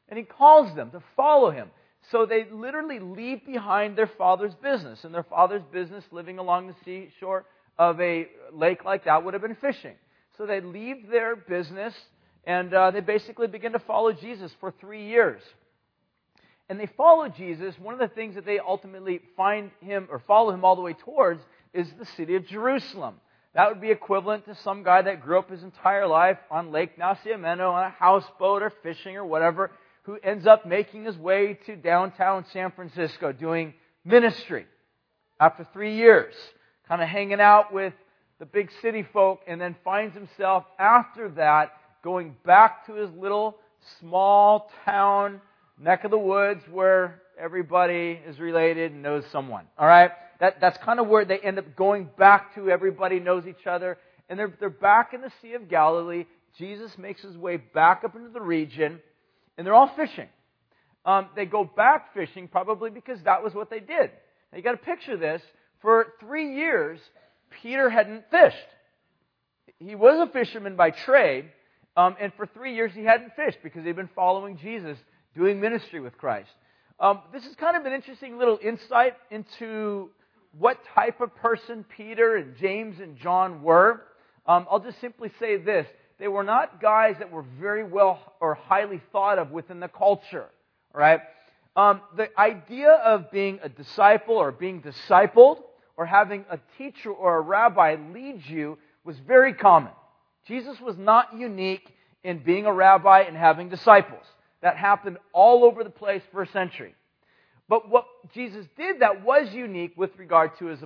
And 0.09 0.19
he 0.19 0.25
calls 0.25 0.75
them 0.75 0.91
to 0.91 1.01
follow 1.15 1.51
him. 1.51 1.69
So 2.11 2.25
they 2.25 2.45
literally 2.51 2.99
leave 2.99 3.45
behind 3.45 3.97
their 3.97 4.09
father's 4.17 4.53
business. 4.55 5.03
And 5.03 5.13
their 5.13 5.23
father's 5.23 5.63
business, 5.71 6.03
living 6.11 6.37
along 6.37 6.67
the 6.67 6.75
seashore 6.83 7.45
of 7.77 7.99
a 7.99 8.27
lake 8.53 8.85
like 8.85 9.05
that, 9.05 9.23
would 9.23 9.33
have 9.33 9.41
been 9.41 9.55
fishing. 9.55 9.95
So 10.37 10.45
they 10.45 10.61
leave 10.61 11.09
their 11.09 11.35
business 11.35 11.93
and 12.45 12.71
uh, 12.73 12.91
they 12.91 12.99
basically 12.99 13.47
begin 13.47 13.71
to 13.71 13.79
follow 13.79 14.13
Jesus 14.13 14.51
for 14.59 14.71
three 14.79 15.07
years. 15.07 15.41
And 16.69 16.79
they 16.79 16.87
follow 16.97 17.27
Jesus. 17.29 17.75
One 17.79 17.93
of 17.93 17.99
the 17.99 18.13
things 18.13 18.35
that 18.35 18.45
they 18.45 18.59
ultimately 18.59 19.21
find 19.37 19.71
him 19.81 20.07
or 20.09 20.19
follow 20.19 20.51
him 20.51 20.65
all 20.65 20.75
the 20.75 20.81
way 20.81 20.93
towards 20.93 21.41
is 21.73 21.87
the 21.99 22.05
city 22.05 22.35
of 22.35 22.47
Jerusalem. 22.47 23.15
That 23.53 23.69
would 23.69 23.79
be 23.79 23.91
equivalent 23.91 24.45
to 24.45 24.55
some 24.55 24.83
guy 24.83 25.01
that 25.03 25.21
grew 25.21 25.39
up 25.39 25.49
his 25.49 25.63
entire 25.63 26.07
life 26.07 26.37
on 26.51 26.71
Lake 26.71 26.97
Nacimiento 26.97 27.71
on 27.71 27.83
a 27.83 27.89
houseboat 27.89 28.63
or 28.63 28.73
fishing 28.83 29.15
or 29.15 29.25
whatever 29.25 29.71
who 30.03 30.17
ends 30.23 30.45
up 30.45 30.65
making 30.65 31.05
his 31.05 31.17
way 31.17 31.57
to 31.65 31.75
downtown 31.75 32.45
San 32.51 32.71
Francisco 32.71 33.31
doing 33.31 33.73
ministry 34.03 34.65
after 35.39 35.67
three 35.73 35.95
years, 35.95 36.33
kind 36.87 37.01
of 37.01 37.07
hanging 37.07 37.41
out 37.41 37.73
with 37.73 37.93
the 38.39 38.45
big 38.45 38.69
city 38.81 39.05
folk, 39.13 39.41
and 39.47 39.59
then 39.59 39.75
finds 39.83 40.13
himself 40.13 40.65
after 40.77 41.29
that 41.29 41.71
going 42.03 42.35
back 42.45 42.85
to 42.85 42.93
his 42.93 43.09
little 43.11 43.57
small 43.99 44.69
town 44.85 45.41
neck 45.79 46.03
of 46.03 46.11
the 46.11 46.17
woods 46.17 46.61
where 46.71 47.21
everybody 47.39 48.19
is 48.25 48.39
related 48.39 48.91
and 48.91 49.01
knows 49.01 49.23
someone. 49.31 49.65
All 49.77 49.87
right? 49.87 50.11
That, 50.39 50.59
that's 50.61 50.77
kind 50.79 50.99
of 50.99 51.07
where 51.07 51.25
they 51.25 51.39
end 51.39 51.59
up 51.59 51.75
going 51.75 52.09
back 52.17 52.55
to. 52.55 52.69
Everybody 52.69 53.19
knows 53.19 53.45
each 53.45 53.67
other. 53.67 53.97
And 54.29 54.39
they're, 54.39 54.53
they're 54.59 54.69
back 54.69 55.13
in 55.13 55.21
the 55.21 55.31
Sea 55.41 55.53
of 55.53 55.69
Galilee. 55.69 56.25
Jesus 56.57 56.91
makes 56.97 57.21
his 57.21 57.37
way 57.37 57.57
back 57.57 58.03
up 58.03 58.15
into 58.15 58.29
the 58.29 58.41
region 58.41 58.99
and 59.57 59.65
they're 59.65 59.73
all 59.73 59.91
fishing. 59.95 60.27
Um, 61.05 61.29
they 61.35 61.45
go 61.45 61.63
back 61.63 62.13
fishing 62.13 62.47
probably 62.47 62.89
because 62.89 63.19
that 63.25 63.43
was 63.43 63.53
what 63.53 63.69
they 63.69 63.79
did. 63.79 64.11
Now 64.51 64.57
you 64.57 64.61
got 64.61 64.71
to 64.71 64.77
picture 64.77 65.17
this. 65.17 65.41
For 65.81 66.07
three 66.19 66.55
years, 66.55 66.99
Peter 67.61 67.89
hadn't 67.89 68.23
fished. 68.31 68.55
He 69.77 69.95
was 69.95 70.27
a 70.27 70.31
fisherman 70.31 70.75
by 70.75 70.91
trade, 70.91 71.45
um, 71.97 72.15
and 72.19 72.33
for 72.35 72.47
three 72.47 72.75
years 72.75 72.91
he 72.95 73.03
hadn't 73.03 73.35
fished 73.35 73.59
because 73.61 73.83
he'd 73.83 73.95
been 73.95 74.09
following 74.15 74.57
Jesus, 74.57 74.97
doing 75.35 75.59
ministry 75.59 75.99
with 75.99 76.17
Christ. 76.17 76.51
Um, 76.99 77.19
this 77.33 77.45
is 77.45 77.55
kind 77.55 77.75
of 77.75 77.85
an 77.85 77.93
interesting 77.93 78.37
little 78.37 78.57
insight 78.63 79.15
into 79.29 80.09
what 80.57 80.79
type 80.95 81.19
of 81.19 81.35
person 81.35 81.85
Peter 81.97 82.37
and 82.37 82.55
James 82.57 82.99
and 82.99 83.17
John 83.17 83.61
were. 83.61 84.01
Um, 84.47 84.65
I'll 84.71 84.79
just 84.79 85.01
simply 85.01 85.31
say 85.39 85.57
this 85.57 85.87
they 86.17 86.29
were 86.29 86.43
not 86.43 86.81
guys 86.81 87.15
that 87.19 87.31
were 87.31 87.43
very 87.59 87.83
well 87.83 88.33
or 88.39 88.53
highly 88.53 89.01
thought 89.11 89.37
of 89.37 89.51
within 89.51 89.81
the 89.81 89.89
culture, 89.89 90.45
right? 90.93 91.19
Um, 91.75 91.99
the 92.15 92.29
idea 92.39 92.91
of 92.91 93.29
being 93.31 93.59
a 93.61 93.67
disciple 93.67 94.35
or 94.35 94.53
being 94.53 94.81
discipled 94.81 95.61
or 95.97 96.05
having 96.05 96.45
a 96.49 96.57
teacher 96.77 97.11
or 97.11 97.37
a 97.37 97.41
rabbi 97.41 97.97
lead 98.13 98.45
you 98.45 98.77
was 99.03 99.17
very 99.27 99.53
common. 99.53 99.91
Jesus 100.47 100.79
was 100.79 100.97
not 100.97 101.37
unique 101.37 101.85
in 102.23 102.39
being 102.39 102.65
a 102.65 102.73
rabbi 102.73 103.21
and 103.21 103.35
having 103.35 103.67
disciples. 103.67 104.25
That 104.65 104.77
happened 104.77 105.19
all 105.31 105.63
over 105.63 105.83
the 105.83 105.91
place 105.91 106.23
first 106.33 106.51
century. 106.51 106.95
But 107.69 107.87
what 107.87 108.05
Jesus 108.33 108.65
did 108.75 109.01
that 109.01 109.23
was 109.23 109.53
unique 109.53 109.93
with 109.95 110.09
regard 110.17 110.57
to 110.57 110.65
his, 110.65 110.79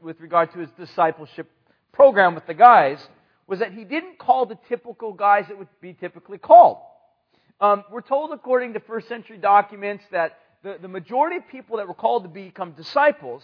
with 0.00 0.18
regard 0.20 0.50
to 0.54 0.60
his 0.60 0.70
discipleship 0.78 1.50
program 1.92 2.34
with 2.34 2.46
the 2.46 2.54
guys 2.54 2.98
was 3.46 3.58
that 3.58 3.74
he 3.74 3.84
didn't 3.84 4.18
call 4.18 4.46
the 4.46 4.56
typical 4.70 5.12
guys 5.12 5.44
that 5.48 5.58
would 5.58 5.68
be 5.82 5.92
typically 5.92 6.38
called. 6.38 6.78
Um, 7.60 7.84
we're 7.92 8.00
told, 8.00 8.32
according 8.32 8.72
to 8.72 8.80
first 8.80 9.06
century 9.06 9.36
documents, 9.36 10.04
that 10.12 10.38
the, 10.62 10.78
the 10.80 10.88
majority 10.88 11.36
of 11.36 11.46
people 11.48 11.76
that 11.76 11.86
were 11.86 11.92
called 11.92 12.22
to 12.22 12.30
become 12.30 12.70
disciples 12.72 13.42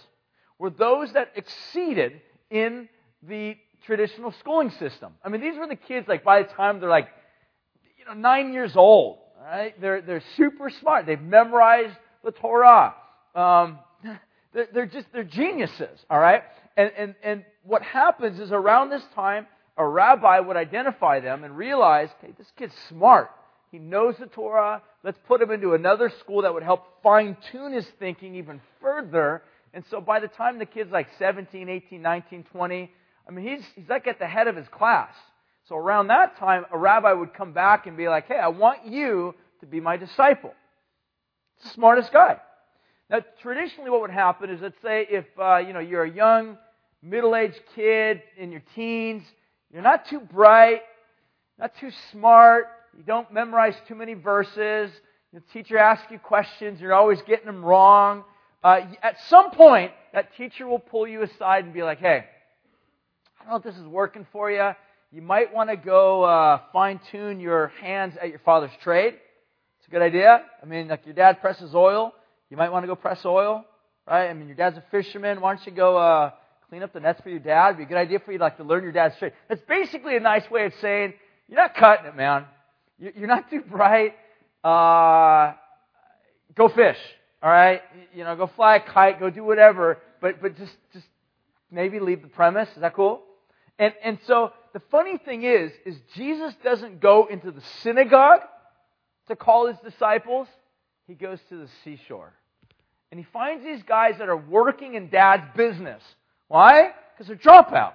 were 0.58 0.70
those 0.70 1.12
that 1.12 1.32
exceeded 1.36 2.22
in 2.50 2.88
the 3.22 3.56
traditional 3.84 4.32
schooling 4.40 4.70
system. 4.70 5.12
I 5.22 5.28
mean, 5.28 5.42
these 5.42 5.58
were 5.58 5.66
the 5.66 5.76
kids, 5.76 6.08
like, 6.08 6.24
by 6.24 6.44
the 6.44 6.48
time 6.48 6.80
they're 6.80 6.88
like, 6.88 7.08
you 7.98 8.06
know, 8.06 8.14
nine 8.18 8.54
years 8.54 8.74
old, 8.74 9.18
right? 9.46 9.80
They're, 9.80 10.02
they're 10.02 10.22
super 10.36 10.70
smart. 10.70 11.06
They've 11.06 11.20
memorized 11.20 11.96
the 12.24 12.32
Torah. 12.32 12.94
Um, 13.34 13.78
they're, 14.52 14.68
they're 14.72 14.86
just, 14.86 15.06
they're 15.12 15.24
geniuses, 15.24 16.04
all 16.10 16.18
right? 16.18 16.42
And, 16.76 16.90
and, 16.98 17.14
and 17.22 17.44
what 17.62 17.82
happens 17.82 18.40
is 18.40 18.50
around 18.50 18.90
this 18.90 19.04
time, 19.14 19.46
a 19.78 19.86
rabbi 19.86 20.40
would 20.40 20.56
identify 20.56 21.20
them 21.20 21.44
and 21.44 21.56
realize, 21.56 22.08
okay, 22.18 22.32
this 22.36 22.50
kid's 22.56 22.74
smart. 22.88 23.30
He 23.70 23.78
knows 23.78 24.16
the 24.18 24.26
Torah. 24.26 24.82
Let's 25.04 25.18
put 25.26 25.40
him 25.40 25.50
into 25.50 25.74
another 25.74 26.10
school 26.20 26.42
that 26.42 26.54
would 26.54 26.62
help 26.62 27.02
fine 27.02 27.36
tune 27.52 27.72
his 27.72 27.86
thinking 27.98 28.36
even 28.36 28.60
further. 28.80 29.42
And 29.74 29.84
so 29.90 30.00
by 30.00 30.20
the 30.20 30.28
time 30.28 30.58
the 30.58 30.66
kid's 30.66 30.90
like 30.90 31.08
17, 31.18 31.68
18, 31.68 32.00
19, 32.00 32.44
20, 32.44 32.90
I 33.28 33.30
mean, 33.30 33.46
he's, 33.46 33.64
he's 33.74 33.88
like 33.88 34.06
at 34.06 34.18
the 34.18 34.26
head 34.26 34.48
of 34.48 34.56
his 34.56 34.66
class. 34.68 35.12
So 35.68 35.76
around 35.76 36.08
that 36.08 36.36
time, 36.38 36.64
a 36.70 36.78
rabbi 36.78 37.12
would 37.12 37.34
come 37.34 37.52
back 37.52 37.86
and 37.86 37.96
be 37.96 38.08
like, 38.08 38.28
hey, 38.28 38.38
I 38.38 38.48
want 38.48 38.86
you 38.86 39.34
to 39.60 39.66
be 39.66 39.80
my 39.80 39.96
disciple. 39.96 40.52
The 41.62 41.70
smartest 41.70 42.12
guy. 42.12 42.38
Now, 43.10 43.20
traditionally, 43.42 43.90
what 43.90 44.00
would 44.00 44.10
happen 44.10 44.50
is, 44.50 44.60
let's 44.60 44.80
say, 44.82 45.06
if 45.08 45.24
uh, 45.38 45.58
you 45.58 45.72
know 45.72 45.80
you're 45.80 46.04
a 46.04 46.10
young, 46.10 46.56
middle-aged 47.02 47.60
kid 47.74 48.22
in 48.36 48.52
your 48.52 48.62
teens, 48.74 49.22
you're 49.72 49.82
not 49.82 50.06
too 50.06 50.20
bright, 50.20 50.82
not 51.58 51.72
too 51.80 51.90
smart, 52.12 52.66
you 52.96 53.02
don't 53.04 53.32
memorize 53.32 53.74
too 53.88 53.94
many 53.94 54.14
verses. 54.14 54.90
The 55.32 55.40
teacher 55.52 55.78
asks 55.78 56.06
you 56.10 56.18
questions, 56.18 56.80
you're 56.80 56.94
always 56.94 57.20
getting 57.22 57.46
them 57.46 57.64
wrong. 57.64 58.24
Uh, 58.62 58.80
at 59.02 59.20
some 59.28 59.50
point, 59.50 59.92
that 60.12 60.36
teacher 60.36 60.66
will 60.66 60.78
pull 60.78 61.06
you 61.06 61.22
aside 61.22 61.64
and 61.64 61.74
be 61.74 61.82
like, 61.82 61.98
hey, 61.98 62.24
I 63.40 63.44
don't 63.44 63.50
know 63.50 63.56
if 63.56 63.62
this 63.62 63.76
is 63.76 63.86
working 63.86 64.26
for 64.32 64.50
you. 64.50 64.70
You 65.16 65.22
might 65.22 65.54
want 65.54 65.70
to 65.70 65.76
go 65.76 66.24
uh, 66.24 66.60
fine 66.74 67.00
tune 67.10 67.40
your 67.40 67.68
hands 67.80 68.18
at 68.20 68.28
your 68.28 68.38
father's 68.40 68.70
trade. 68.82 69.14
It's 69.78 69.88
a 69.88 69.90
good 69.90 70.02
idea. 70.02 70.42
I 70.62 70.66
mean, 70.66 70.88
like 70.88 71.06
your 71.06 71.14
dad 71.14 71.40
presses 71.40 71.74
oil, 71.74 72.12
you 72.50 72.58
might 72.58 72.70
want 72.70 72.82
to 72.82 72.86
go 72.86 72.96
press 72.96 73.24
oil, 73.24 73.64
right? 74.06 74.28
I 74.28 74.34
mean, 74.34 74.46
your 74.46 74.58
dad's 74.58 74.76
a 74.76 74.84
fisherman. 74.90 75.40
Why 75.40 75.54
don't 75.54 75.66
you 75.66 75.72
go 75.72 75.96
uh, 75.96 76.32
clean 76.68 76.82
up 76.82 76.92
the 76.92 77.00
nets 77.00 77.18
for 77.22 77.30
your 77.30 77.38
dad? 77.38 77.68
It'd 77.68 77.78
be 77.78 77.84
a 77.84 77.86
good 77.86 77.96
idea 77.96 78.18
for 78.18 78.30
you 78.30 78.36
like 78.36 78.58
to 78.58 78.62
learn 78.62 78.82
your 78.82 78.92
dad's 78.92 79.16
trade. 79.16 79.32
That's 79.48 79.62
basically 79.66 80.18
a 80.18 80.20
nice 80.20 80.50
way 80.50 80.66
of 80.66 80.74
saying 80.82 81.14
you're 81.48 81.62
not 81.62 81.74
cutting 81.74 82.04
it, 82.04 82.14
man. 82.14 82.44
You're 82.98 83.26
not 83.26 83.48
too 83.48 83.62
bright. 83.62 84.12
Uh, 84.62 85.54
go 86.54 86.68
fish. 86.68 86.98
All 87.42 87.48
right, 87.48 87.80
you 88.14 88.22
know, 88.22 88.36
go 88.36 88.50
fly 88.54 88.76
a 88.76 88.80
kite, 88.80 89.18
go 89.18 89.30
do 89.30 89.44
whatever, 89.44 89.96
but 90.20 90.42
but 90.42 90.58
just 90.58 90.76
just 90.92 91.06
maybe 91.70 92.00
leave 92.00 92.20
the 92.20 92.28
premise. 92.28 92.68
Is 92.74 92.82
that 92.82 92.94
cool? 92.94 93.22
And 93.78 93.92
and 94.02 94.18
so 94.26 94.52
the 94.72 94.80
funny 94.90 95.18
thing 95.18 95.42
is, 95.42 95.72
is 95.84 95.96
Jesus 96.14 96.54
doesn't 96.62 97.00
go 97.00 97.26
into 97.26 97.50
the 97.50 97.62
synagogue 97.82 98.40
to 99.28 99.36
call 99.36 99.66
his 99.66 99.76
disciples. 99.84 100.48
He 101.06 101.14
goes 101.14 101.38
to 101.48 101.56
the 101.56 101.68
seashore. 101.84 102.32
And 103.10 103.20
he 103.20 103.26
finds 103.32 103.64
these 103.64 103.82
guys 103.82 104.14
that 104.18 104.28
are 104.28 104.36
working 104.36 104.94
in 104.94 105.08
dad's 105.08 105.56
business. 105.56 106.02
Why? 106.48 106.92
Because 107.12 107.28
they're 107.28 107.36
dropouts. 107.36 107.94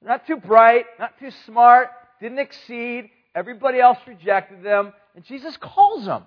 They're 0.00 0.10
not 0.10 0.26
too 0.26 0.36
bright, 0.36 0.84
not 0.98 1.18
too 1.18 1.30
smart, 1.46 1.88
didn't 2.20 2.38
exceed, 2.38 3.10
Everybody 3.34 3.80
else 3.80 3.98
rejected 4.06 4.62
them, 4.62 4.92
and 5.14 5.24
Jesus 5.24 5.56
calls 5.56 6.04
them. 6.04 6.24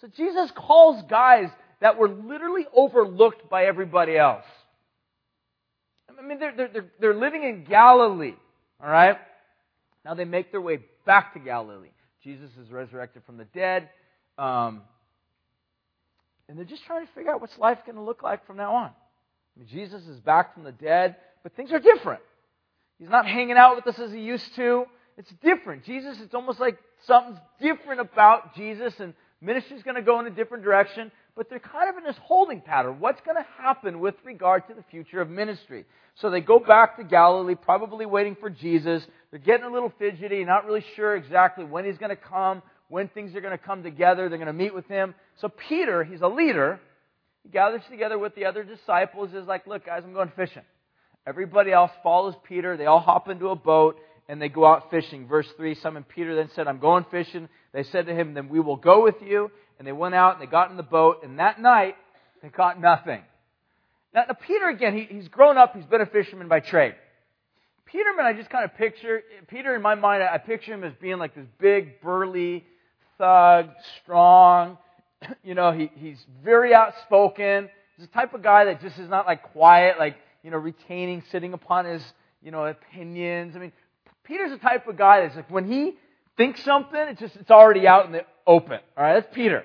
So 0.00 0.06
Jesus 0.06 0.50
calls 0.52 1.02
guys 1.08 1.50
that 1.80 1.98
were 1.98 2.08
literally 2.08 2.66
overlooked 2.72 3.50
by 3.50 3.64
everybody 3.64 4.16
else. 4.16 4.44
I 6.18 6.22
mean, 6.22 6.38
they're, 6.38 6.54
they're, 6.56 6.86
they're 7.00 7.14
living 7.14 7.44
in 7.44 7.64
Galilee, 7.64 8.34
all 8.82 8.90
right? 8.90 9.16
Now 10.04 10.14
they 10.14 10.24
make 10.24 10.50
their 10.50 10.60
way 10.60 10.80
back 11.06 11.34
to 11.34 11.38
Galilee. 11.38 11.90
Jesus 12.24 12.50
is 12.60 12.70
resurrected 12.70 13.22
from 13.24 13.36
the 13.36 13.44
dead. 13.44 13.88
Um, 14.36 14.82
and 16.48 16.56
they're 16.56 16.64
just 16.64 16.84
trying 16.84 17.06
to 17.06 17.12
figure 17.12 17.30
out 17.30 17.40
what's 17.40 17.56
life 17.58 17.78
going 17.84 17.96
to 17.96 18.02
look 18.02 18.22
like 18.22 18.46
from 18.46 18.56
now 18.56 18.74
on. 18.74 18.90
I 18.90 19.60
mean, 19.60 19.68
Jesus 19.68 20.06
is 20.06 20.18
back 20.20 20.54
from 20.54 20.64
the 20.64 20.72
dead, 20.72 21.16
but 21.42 21.54
things 21.54 21.72
are 21.72 21.78
different. 21.78 22.22
He's 22.98 23.10
not 23.10 23.26
hanging 23.26 23.56
out 23.56 23.76
with 23.76 23.86
us 23.86 24.00
as 24.00 24.12
he 24.12 24.20
used 24.20 24.54
to. 24.56 24.86
It's 25.16 25.32
different. 25.42 25.84
Jesus, 25.84 26.18
it's 26.20 26.34
almost 26.34 26.60
like 26.60 26.78
something's 27.06 27.38
different 27.60 28.00
about 28.00 28.54
Jesus, 28.54 28.94
and 28.98 29.14
ministry's 29.40 29.82
going 29.82 29.96
to 29.96 30.02
go 30.02 30.20
in 30.20 30.26
a 30.26 30.30
different 30.30 30.64
direction, 30.64 31.12
but 31.38 31.48
they're 31.48 31.60
kind 31.60 31.88
of 31.88 31.96
in 31.96 32.02
this 32.02 32.16
holding 32.24 32.60
pattern. 32.60 32.98
What's 32.98 33.20
going 33.20 33.36
to 33.36 33.46
happen 33.62 34.00
with 34.00 34.16
regard 34.24 34.66
to 34.66 34.74
the 34.74 34.82
future 34.90 35.20
of 35.20 35.30
ministry? 35.30 35.84
So 36.16 36.30
they 36.30 36.40
go 36.40 36.58
back 36.58 36.96
to 36.96 37.04
Galilee, 37.04 37.54
probably 37.54 38.06
waiting 38.06 38.36
for 38.40 38.50
Jesus. 38.50 39.06
They're 39.30 39.38
getting 39.38 39.64
a 39.64 39.70
little 39.70 39.92
fidgety, 40.00 40.44
not 40.44 40.66
really 40.66 40.84
sure 40.96 41.14
exactly 41.14 41.64
when 41.64 41.84
he's 41.84 41.96
going 41.96 42.10
to 42.10 42.16
come, 42.16 42.60
when 42.88 43.06
things 43.06 43.36
are 43.36 43.40
going 43.40 43.56
to 43.56 43.64
come 43.64 43.84
together. 43.84 44.28
They're 44.28 44.38
going 44.38 44.48
to 44.48 44.52
meet 44.52 44.74
with 44.74 44.88
him. 44.88 45.14
So 45.40 45.48
Peter, 45.68 46.02
he's 46.02 46.22
a 46.22 46.26
leader. 46.26 46.80
He 47.44 47.50
gathers 47.50 47.82
together 47.88 48.18
with 48.18 48.34
the 48.34 48.46
other 48.46 48.64
disciples, 48.64 49.32
is 49.32 49.46
like, 49.46 49.64
look, 49.68 49.86
guys, 49.86 50.02
I'm 50.04 50.12
going 50.12 50.32
fishing. 50.34 50.64
Everybody 51.24 51.70
else 51.70 51.92
follows 52.02 52.34
Peter. 52.48 52.76
They 52.76 52.86
all 52.86 52.98
hop 52.98 53.28
into 53.28 53.50
a 53.50 53.56
boat 53.56 53.96
and 54.28 54.42
they 54.42 54.48
go 54.48 54.66
out 54.66 54.90
fishing. 54.90 55.28
Verse 55.28 55.46
3 55.56 55.76
Simon 55.76 56.02
Peter 56.02 56.34
then 56.34 56.50
said, 56.56 56.66
I'm 56.66 56.80
going 56.80 57.06
fishing. 57.12 57.48
They 57.72 57.84
said 57.84 58.06
to 58.06 58.14
him, 58.14 58.34
Then 58.34 58.48
we 58.48 58.58
will 58.58 58.76
go 58.76 59.04
with 59.04 59.22
you. 59.24 59.52
And 59.78 59.86
they 59.86 59.92
went 59.92 60.14
out 60.14 60.34
and 60.34 60.42
they 60.42 60.50
got 60.50 60.70
in 60.70 60.76
the 60.76 60.82
boat, 60.82 61.22
and 61.22 61.38
that 61.38 61.60
night 61.60 61.96
they 62.42 62.48
caught 62.48 62.80
nothing. 62.80 63.22
Now, 64.14 64.24
now 64.28 64.34
Peter, 64.34 64.68
again, 64.68 64.96
he, 64.96 65.04
he's 65.04 65.28
grown 65.28 65.56
up, 65.56 65.74
he's 65.74 65.84
been 65.84 66.00
a 66.00 66.06
fisherman 66.06 66.48
by 66.48 66.60
trade. 66.60 66.94
Peterman, 67.86 68.26
I 68.26 68.34
just 68.34 68.50
kind 68.50 68.64
of 68.64 68.76
picture, 68.76 69.22
Peter 69.48 69.74
in 69.74 69.80
my 69.80 69.94
mind, 69.94 70.22
I 70.22 70.36
picture 70.38 70.74
him 70.74 70.84
as 70.84 70.92
being 71.00 71.18
like 71.18 71.34
this 71.34 71.46
big, 71.58 72.00
burly, 72.00 72.64
thug, 73.18 73.70
strong. 74.02 74.78
You 75.42 75.56
know, 75.56 75.72
he, 75.72 75.90
he's 75.96 76.24
very 76.44 76.72
outspoken. 76.72 77.68
He's 77.96 78.06
the 78.06 78.12
type 78.12 78.34
of 78.34 78.42
guy 78.42 78.66
that 78.66 78.80
just 78.80 78.96
is 79.00 79.08
not 79.08 79.26
like 79.26 79.42
quiet, 79.52 79.98
like, 79.98 80.16
you 80.44 80.52
know, 80.52 80.58
retaining, 80.58 81.24
sitting 81.32 81.54
upon 81.54 81.86
his, 81.86 82.02
you 82.40 82.52
know, 82.52 82.64
opinions. 82.66 83.56
I 83.56 83.58
mean, 83.58 83.72
Peter's 84.22 84.52
the 84.52 84.58
type 84.58 84.86
of 84.86 84.96
guy 84.96 85.22
that's 85.22 85.34
like 85.34 85.50
when 85.50 85.68
he 85.68 85.96
thinks 86.38 86.64
something, 86.64 86.98
it's 86.98 87.20
just 87.20 87.36
it's 87.36 87.50
already 87.50 87.86
out 87.86 88.06
in 88.06 88.12
the 88.12 88.24
open. 88.46 88.78
All 88.96 89.04
right, 89.04 89.20
that's 89.20 89.34
Peter. 89.34 89.62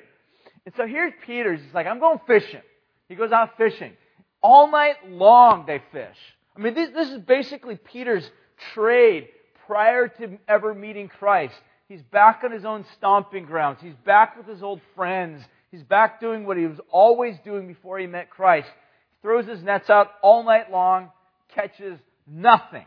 And 0.66 0.76
so 0.76 0.86
here's 0.86 1.14
Peter. 1.26 1.54
He's 1.54 1.74
like, 1.74 1.88
I'm 1.88 2.00
going 2.00 2.20
fishing. 2.28 2.62
He 3.08 3.16
goes 3.16 3.32
out 3.32 3.56
fishing. 3.58 3.94
All 4.42 4.70
night 4.70 4.96
long 5.10 5.66
they 5.66 5.82
fish. 5.94 6.18
I 6.58 6.60
mean, 6.60 6.74
this, 6.74 6.90
this 6.94 7.10
is 7.10 7.20
basically 7.20 7.78
Peter's 7.78 8.30
trade 8.74 9.30
prior 9.66 10.08
to 10.08 10.38
ever 10.48 10.74
meeting 10.74 11.08
Christ. 11.08 11.56
He's 11.88 12.02
back 12.02 12.42
on 12.44 12.52
his 12.52 12.66
own 12.66 12.86
stomping 12.98 13.46
grounds. 13.46 13.80
He's 13.82 13.96
back 14.06 14.38
with 14.38 14.48
his 14.48 14.64
old 14.64 14.82
friends. 14.96 15.44
He's 15.72 15.84
back 15.84 16.20
doing 16.20 16.46
what 16.46 16.58
he 16.58 16.66
was 16.66 16.80
always 16.92 17.36
doing 17.44 17.68
before 17.68 18.00
he 18.00 18.08
met 18.08 18.30
Christ. 18.30 18.68
He 19.12 19.18
throws 19.22 19.46
his 19.46 19.64
nets 19.64 19.90
out 19.90 20.12
all 20.22 20.44
night 20.44 20.72
long, 20.72 21.10
catches 21.54 21.98
nothing. 22.28 22.86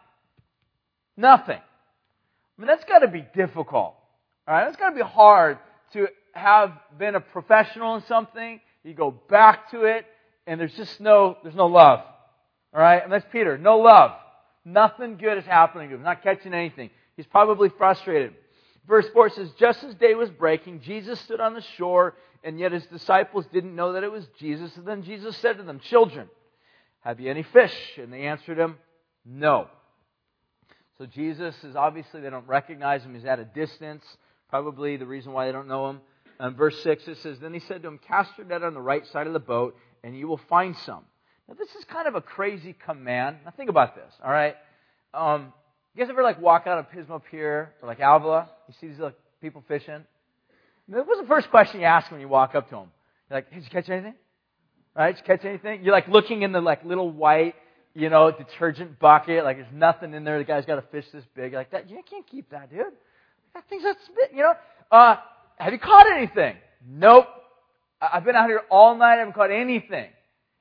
Nothing. 1.17 1.61
I 2.57 2.63
mean, 2.63 2.69
that's 2.69 2.85
got 2.85 3.01
to 3.01 3.09
be 3.09 3.27
difficult. 3.35 3.95
All 4.49 4.55
right, 4.55 4.65
that's 4.65 4.77
got 4.77 4.91
to 4.91 4.97
be 4.97 5.03
hard 5.03 5.59
to 5.93 6.09
have 6.33 6.73
been 6.99 7.15
a 7.15 7.21
professional 7.21 7.97
in 7.97 8.03
something. 8.05 8.61
You 8.85 8.95
go 8.95 9.11
back 9.29 9.71
to 9.73 9.85
it, 9.85 10.07
and 10.47 10.61
there's 10.61 10.75
just 10.75 11.01
no 11.01 11.37
there's 11.43 11.55
no 11.55 11.67
love. 11.67 12.01
All 12.75 12.81
right, 12.81 13.03
and 13.03 13.13
that's 13.13 13.27
Peter. 13.33 13.59
No 13.59 13.79
love. 13.79 14.13
Nothing 14.65 15.17
good 15.17 15.39
is 15.39 15.45
happening 15.45 15.91
to 15.91 15.95
him. 15.97 16.03
Not 16.03 16.23
catching 16.23 16.53
anything. 16.53 16.91
He's 17.17 17.27
probably 17.27 17.71
frustrated. 17.71 18.35
Verse 18.87 19.07
4 19.13 19.31
says, 19.31 19.51
Just 19.59 19.83
as 19.85 19.95
day 19.95 20.15
was 20.15 20.31
breaking, 20.31 20.81
Jesus 20.81 21.21
stood 21.21 21.41
on 21.41 21.55
the 21.55 21.63
shore, 21.77 22.15
and 22.45 22.59
yet 22.59 22.73
his 22.73 22.85
disciples 22.87 23.47
didn't 23.53 23.75
know 23.75 23.95
that 23.95 24.05
it 24.05 24.13
was 24.13 24.27
Jesus. 24.39 24.77
And 24.77 24.87
then 24.87 25.03
Jesus 25.03 25.37
said 25.39 25.57
to 25.57 25.63
them, 25.63 25.81
Children, 25.81 26.29
have 27.01 27.21
you 27.21 27.31
any 27.31 27.43
fish? 27.45 27.75
And 27.97 28.13
they 28.13 28.23
answered 28.23 28.59
him, 28.59 28.77
No. 29.25 29.69
So 30.99 31.07
Jesus 31.07 31.55
is 31.63 31.77
obviously, 31.77 32.21
they 32.21 32.31
don't 32.31 32.47
recognize 32.47 33.03
him. 33.03 33.15
He's 33.15 33.25
at 33.25 33.39
a 33.39 33.45
distance. 33.45 34.05
Probably 34.49 34.97
the 34.97 35.07
reason 35.07 35.33
why 35.33 35.47
they 35.47 35.53
don't 35.53 35.69
know 35.69 35.91
him. 35.91 36.01
Verse 36.57 36.79
6, 36.83 37.09
it 37.09 37.19
says, 37.23 37.39
Then 37.41 37.53
he 37.53 37.61
said 37.61 37.83
to 37.83 37.89
him, 37.89 37.99
Cast 38.07 38.31
your 38.39 38.47
net 38.47 38.63
on 38.63 38.75
the 38.75 38.81
right 38.81 39.07
side 39.09 39.27
of 39.27 39.33
the 39.33 39.39
boat, 39.39 39.77
and 40.03 40.17
you 40.17 40.29
will 40.29 40.41
find 40.49 40.77
some. 40.85 41.05
Now, 41.49 41.55
this 41.55 41.69
is 41.71 41.85
kind 41.85 42.09
of 42.09 42.15
a 42.15 42.21
crazy 42.21 42.75
command. 42.85 43.39
Now, 43.45 43.53
think 43.53 43.71
about 43.71 43.95
this, 43.95 44.13
all 44.25 44.31
right? 44.31 44.57
Um, 45.15 45.53
you 45.95 46.03
guys 46.03 46.11
ever, 46.11 46.23
like, 46.23 46.41
walk 46.41 46.67
out 46.67 46.79
of 46.79 46.87
Pismo 46.91 47.21
Pier 47.31 47.73
or, 47.81 47.89
like, 47.89 47.99
Avila? 47.99 48.51
You 48.69 48.75
see 48.81 48.89
these 48.89 48.99
like, 48.99 49.15
people 49.41 49.63
fishing? 49.69 50.05
What 50.89 51.07
was 51.07 51.19
the 51.21 51.27
first 51.27 51.51
question 51.51 51.81
you 51.81 51.87
ask 51.87 52.11
when 52.11 52.21
you 52.21 52.29
walk 52.29 52.55
up 52.55 52.69
to 52.71 52.77
them? 52.77 52.91
You're 53.31 53.39
like, 53.39 53.51
hey, 53.51 53.57
did 53.57 53.65
you 53.65 53.71
catch 53.71 53.89
anything? 53.89 54.15
Right? 54.95 55.17
Did 55.17 55.23
you 55.23 55.37
catch 55.37 55.45
anything? 55.45 55.85
You're 55.85 55.93
like 55.93 56.09
looking 56.09 56.43
in 56.43 56.53
the 56.53 56.61
like 56.61 56.85
little 56.85 57.11
white, 57.11 57.55
you 57.97 58.11
know, 58.11 58.31
detergent 58.31 58.99
bucket. 58.99 59.43
Like 59.43 59.57
there's 59.57 59.73
nothing 59.73 60.13
in 60.13 60.23
there. 60.23 60.39
The 60.39 60.45
guy's 60.45 60.67
got 60.67 60.79
a 60.79 60.83
fish 60.83 61.07
this 61.13 61.25
big. 61.35 61.55
Like 61.55 61.71
that. 61.71 61.89
You 61.89 61.99
can't 62.09 62.27
keep 62.27 62.51
that, 62.51 62.71
dude. 62.71 62.85
That 63.55 63.65
thing's 63.69 63.85
that 63.85 63.97
big. 64.15 64.37
You 64.37 64.43
know. 64.43 64.55
Uh, 64.93 65.17
have 65.57 65.73
you 65.73 65.79
caught 65.79 66.07
anything? 66.07 66.57
Nope. 66.87 67.27
I've 68.01 68.25
been 68.25 68.37
out 68.37 68.49
here 68.49 68.61
all 68.71 68.95
night. 68.95 69.15
I 69.15 69.19
haven't 69.21 69.33
caught 69.33 69.51
anything. 69.51 70.11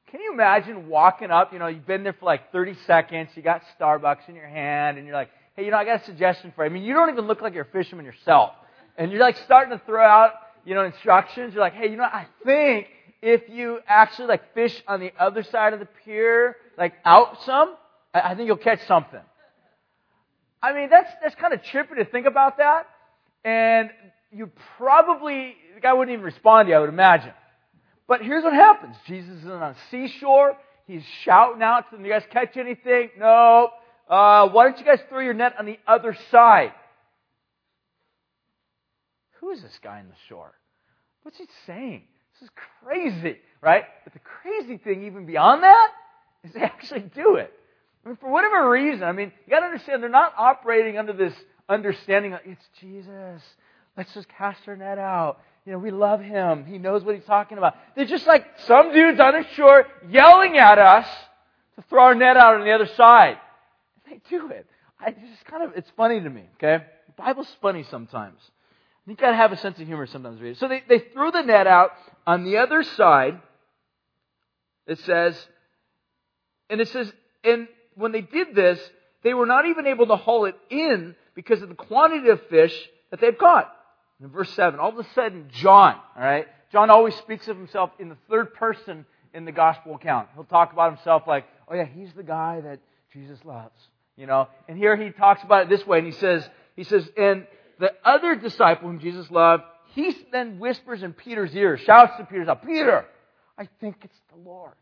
Can 0.10 0.22
you 0.22 0.32
imagine 0.32 0.88
walking 0.88 1.30
up? 1.30 1.52
You 1.52 1.60
know, 1.60 1.68
you've 1.68 1.86
been 1.86 2.04
there 2.04 2.14
for 2.14 2.26
like 2.26 2.54
30 2.54 2.76
seconds. 2.88 3.30
You 3.36 3.42
got 3.42 3.62
Starbucks 3.78 4.30
in 4.30 4.36
your 4.36 4.48
hand, 4.48 4.98
and 4.98 5.06
you're 5.06 5.16
like, 5.16 5.30
hey, 5.58 5.66
you 5.66 5.72
know, 5.72 5.78
I 5.78 5.84
got 5.84 6.02
a 6.02 6.06
suggestion 6.06 6.54
for 6.56 6.64
you. 6.64 6.72
I 6.72 6.74
mean, 6.74 6.84
you 6.84 6.94
don't 6.94 7.10
even 7.10 7.28
look 7.28 7.42
like 7.42 7.54
you're 7.54 7.64
a 7.64 7.72
fisherman 7.72 8.06
yourself. 8.06 8.52
And 8.98 9.12
you're 9.12 9.20
like 9.20 9.36
starting 9.44 9.78
to 9.78 9.84
throw 9.86 10.06
out, 10.06 10.32
you 10.64 10.74
know, 10.74 10.86
instructions. 10.86 11.54
You're 11.54 11.62
like, 11.62 11.74
hey, 11.74 11.90
you 11.90 11.98
know, 11.98 12.04
I 12.04 12.28
think 12.46 12.88
if 13.26 13.50
you 13.50 13.80
actually 13.88 14.28
like 14.28 14.54
fish 14.54 14.84
on 14.88 15.00
the 15.00 15.12
other 15.18 15.42
side 15.42 15.74
of 15.74 15.80
the 15.80 15.88
pier, 16.06 16.58
like 16.78 16.94
out 17.04 17.42
some, 17.44 17.76
I, 18.14 18.22
I 18.22 18.36
think 18.36 18.46
you'll 18.46 18.58
catch 18.58 18.86
something. 18.88 19.20
I 20.62 20.74
mean, 20.74 20.92
that's, 20.92 21.12
that's 21.24 21.34
kind 21.34 21.52
of 21.52 21.62
trippy 21.64 21.96
to 21.96 22.06
think 22.06 22.28
about 22.28 22.58
that. 22.58 22.86
And 23.44 23.90
you 24.32 24.52
probably, 24.78 25.56
the 25.74 25.82
guy 25.82 25.94
wouldn't 25.94 26.14
even 26.14 26.24
respond 26.24 26.68
to 26.68 26.70
you, 26.70 26.78
I 26.78 26.80
would 26.80 26.90
imagine. 26.90 27.34
But 28.08 28.22
here's 28.22 28.44
what 28.44 28.54
happens. 28.54 28.96
Jesus 29.08 29.42
is 29.42 29.50
on 29.50 29.62
a 29.64 29.76
seashore. 29.90 30.56
He's 30.86 31.04
shouting 31.24 31.64
out 31.64 31.90
to 31.90 31.96
them, 31.96 32.06
you 32.06 32.12
guys 32.12 32.24
catch 32.30 32.56
anything? 32.58 33.10
No. 33.18 33.72
Uh, 34.08 34.50
why 34.50 34.66
don't 34.66 34.78
you 34.78 34.86
guys 34.86 35.00
throw 35.10 35.22
your 35.22 35.34
net 35.34 35.56
on 35.58 35.66
the 35.66 35.80
other 35.88 36.16
side? 36.30 36.74
Who 39.40 39.50
is 39.50 39.64
this 39.64 39.80
guy 39.82 39.98
on 39.98 40.10
the 40.10 40.16
shore? 40.30 40.54
What's 41.24 41.40
he 41.40 41.46
saying? 41.66 42.04
This 42.40 42.50
is 42.50 42.56
crazy, 42.84 43.38
right? 43.62 43.86
But 44.04 44.14
the 44.14 44.20
crazy 44.20 44.78
thing, 44.78 45.06
even 45.06 45.26
beyond 45.26 45.64
that, 45.64 45.90
is 46.44 46.54
they 46.54 46.60
actually 46.62 47.02
do 47.16 47.36
it. 47.36 47.52
I 48.06 48.10
mean, 48.10 48.18
for 48.18 48.30
whatever 48.30 48.70
reason, 48.70 49.04
I 49.04 49.12
mean, 49.12 49.32
you 49.46 49.52
gotta 49.52 49.66
understand, 49.66 50.04
they're 50.04 50.10
not 50.10 50.34
operating 50.38 50.98
under 50.98 51.14
this 51.14 51.34
understanding 51.68 52.34
of, 52.34 52.42
it's 52.46 52.64
Jesus. 52.80 53.42
Let's 53.98 54.14
just 54.14 54.28
cast 54.30 54.60
our 54.68 54.76
net 54.76 55.00
out. 55.00 55.40
You 55.66 55.72
know, 55.72 55.80
we 55.80 55.90
love 55.90 56.22
him. 56.22 56.66
He 56.66 56.78
knows 56.78 57.04
what 57.04 57.16
he's 57.16 57.26
talking 57.26 57.58
about. 57.58 57.76
They're 57.96 58.06
just 58.06 58.28
like 58.28 58.46
some 58.68 58.94
dudes 58.94 59.20
on 59.20 59.34
the 59.34 59.46
shore 59.56 59.88
yelling 60.08 60.58
at 60.58 60.78
us 60.78 61.08
to 61.76 61.82
throw 61.90 62.04
our 62.04 62.16
net 62.16 62.38
out 62.38 62.56
on 62.56 62.66
the 62.66 62.72
other 62.72 62.86
side. 62.96 63.38
They 64.08 64.22
do 64.30 64.50
it. 64.50 64.68
I 65.00 65.12
just 65.12 65.46
kind 65.46 65.64
of, 65.64 65.74
it's 65.76 65.90
funny 65.98 66.22
to 66.22 66.30
me, 66.30 66.44
okay? 66.56 66.86
The 67.08 67.14
Bible's 67.18 67.54
funny 67.62 67.84
sometimes. 67.90 68.40
You 69.08 69.16
gotta 69.16 69.36
have 69.36 69.52
a 69.52 69.58
sense 69.58 69.80
of 69.80 69.86
humor 69.86 70.08
sometimes. 70.08 70.42
Read. 70.42 70.58
So 70.58 70.68
they, 70.68 70.84
they 70.88 71.00
threw 71.00 71.32
the 71.32 71.44
net 71.44 71.68
out 71.68 71.92
on 72.26 72.44
the 72.44 72.58
other 72.58 72.84
side. 72.84 73.40
It 74.88 75.00
says, 75.00 75.36
and 76.70 76.82
it 76.82 76.88
says, 76.90 77.12
and 77.44 77.68
when 77.96 78.12
they 78.12 78.22
did 78.22 78.56
this, 78.56 78.80
they 79.24 79.34
were 79.34 79.46
not 79.46 79.66
even 79.66 79.88
able 79.88 80.08
to 80.08 80.16
haul 80.16 80.46
it 80.46 80.56
in 80.70 81.16
because 81.36 81.62
of 81.62 81.70
the 81.70 81.76
quantity 81.76 82.30
of 82.30 82.42
fish 82.50 82.74
that 83.12 83.20
they 83.20 83.28
had 83.28 83.38
caught. 83.38 83.72
In 84.22 84.30
verse 84.30 84.52
7, 84.54 84.80
all 84.80 84.90
of 84.90 84.98
a 84.98 85.10
sudden, 85.14 85.50
John, 85.52 86.00
alright? 86.16 86.48
John 86.72 86.90
always 86.90 87.16
speaks 87.16 87.48
of 87.48 87.58
himself 87.58 87.92
in 88.00 88.10
the 88.10 88.18
third 88.30 88.54
person 88.54 89.06
in 89.34 89.46
the 89.46 89.52
gospel 89.52 89.96
account. 89.96 90.30
He'll 90.34 90.46
talk 90.46 90.74
about 90.74 90.96
himself 90.96 91.24
like, 91.28 91.46
oh 91.68 91.76
yeah, 91.76 91.86
he's 91.86 92.12
the 92.14 92.24
guy 92.24 92.62
that 92.62 92.80
Jesus 93.12 93.38
loves. 93.44 93.80
You 94.16 94.26
know? 94.26 94.48
And 94.68 94.78
here 94.78 94.96
he 94.96 95.10
talks 95.10 95.44
about 95.44 95.64
it 95.64 95.70
this 95.70 95.86
way, 95.86 96.00
and 96.00 96.08
he 96.08 96.14
says, 96.14 96.48
he 96.76 96.84
says, 96.84 97.08
and 97.18 97.46
the 97.80 97.92
other 98.04 98.36
disciple 98.36 98.90
whom 98.90 99.00
Jesus 99.00 99.30
loved, 99.32 99.64
he 99.94 100.16
then 100.32 100.60
whispers 100.60 101.04
in 101.04 101.14
Peter's 101.14 101.56
ear, 101.56 101.78
shouts 101.78 102.14
to 102.18 102.26
Peter's 102.26 102.48
ear, 102.48 102.56
Peter, 102.56 103.06
I 103.58 103.68
think 103.80 103.98
it's 104.04 104.20
the 104.34 104.50
Lord. 104.50 104.74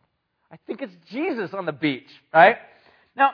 I 0.52 0.58
think 0.68 0.82
it's 0.82 0.96
Jesus 1.10 1.54
on 1.54 1.66
the 1.66 1.72
beach, 1.72 2.10
right? 2.34 2.58
Now, 3.16 3.32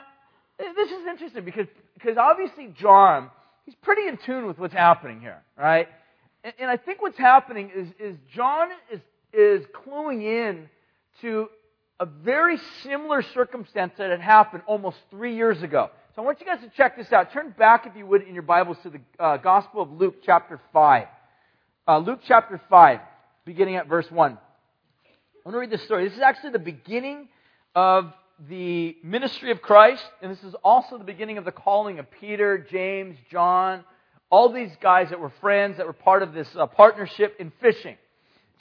this 0.58 0.90
is 0.90 1.06
interesting 1.06 1.44
because, 1.44 1.66
because 1.94 2.16
obviously 2.16 2.74
John, 2.78 3.30
he's 3.64 3.74
pretty 3.76 4.08
in 4.08 4.18
tune 4.18 4.46
with 4.46 4.58
what's 4.58 4.74
happening 4.74 5.20
here, 5.20 5.42
right? 5.56 5.88
And, 6.44 6.54
and 6.60 6.70
I 6.70 6.76
think 6.76 7.02
what's 7.02 7.18
happening 7.18 7.70
is, 7.74 7.88
is 7.98 8.16
John 8.34 8.68
is, 8.92 9.00
is 9.32 9.66
cluing 9.86 10.22
in 10.22 10.68
to 11.22 11.48
a 11.98 12.06
very 12.06 12.58
similar 12.82 13.22
circumstance 13.22 13.92
that 13.98 14.10
had 14.10 14.20
happened 14.20 14.62
almost 14.66 14.96
three 15.10 15.36
years 15.36 15.62
ago. 15.62 15.90
So 16.16 16.22
I 16.22 16.24
want 16.24 16.40
you 16.40 16.46
guys 16.46 16.58
to 16.60 16.68
check 16.76 16.96
this 16.96 17.12
out. 17.12 17.32
Turn 17.32 17.54
back, 17.56 17.86
if 17.86 17.94
you 17.94 18.04
would, 18.04 18.22
in 18.22 18.34
your 18.34 18.42
Bibles 18.42 18.76
to 18.82 18.90
the 18.90 19.00
uh, 19.20 19.36
Gospel 19.36 19.80
of 19.80 19.92
Luke, 19.92 20.16
chapter 20.26 20.60
5. 20.72 21.06
Uh, 21.86 21.98
Luke, 21.98 22.18
chapter 22.26 22.60
5, 22.68 23.00
beginning 23.44 23.76
at 23.76 23.86
verse 23.86 24.10
1. 24.10 24.32
I 24.32 24.36
want 25.44 25.54
to 25.54 25.58
read 25.60 25.70
this 25.70 25.84
story. 25.84 26.08
This 26.08 26.16
is 26.16 26.20
actually 26.20 26.50
the 26.50 26.58
beginning 26.58 27.28
of 27.76 28.12
the 28.48 28.96
ministry 29.04 29.52
of 29.52 29.62
Christ, 29.62 30.02
and 30.20 30.32
this 30.32 30.42
is 30.42 30.56
also 30.64 30.98
the 30.98 31.04
beginning 31.04 31.38
of 31.38 31.44
the 31.44 31.52
calling 31.52 32.00
of 32.00 32.10
Peter, 32.10 32.58
James, 32.58 33.16
John, 33.30 33.84
all 34.30 34.52
these 34.52 34.72
guys 34.80 35.10
that 35.10 35.20
were 35.20 35.32
friends 35.40 35.76
that 35.76 35.86
were 35.86 35.92
part 35.92 36.24
of 36.24 36.34
this 36.34 36.48
uh, 36.56 36.66
partnership 36.66 37.36
in 37.38 37.52
fishing. 37.60 37.96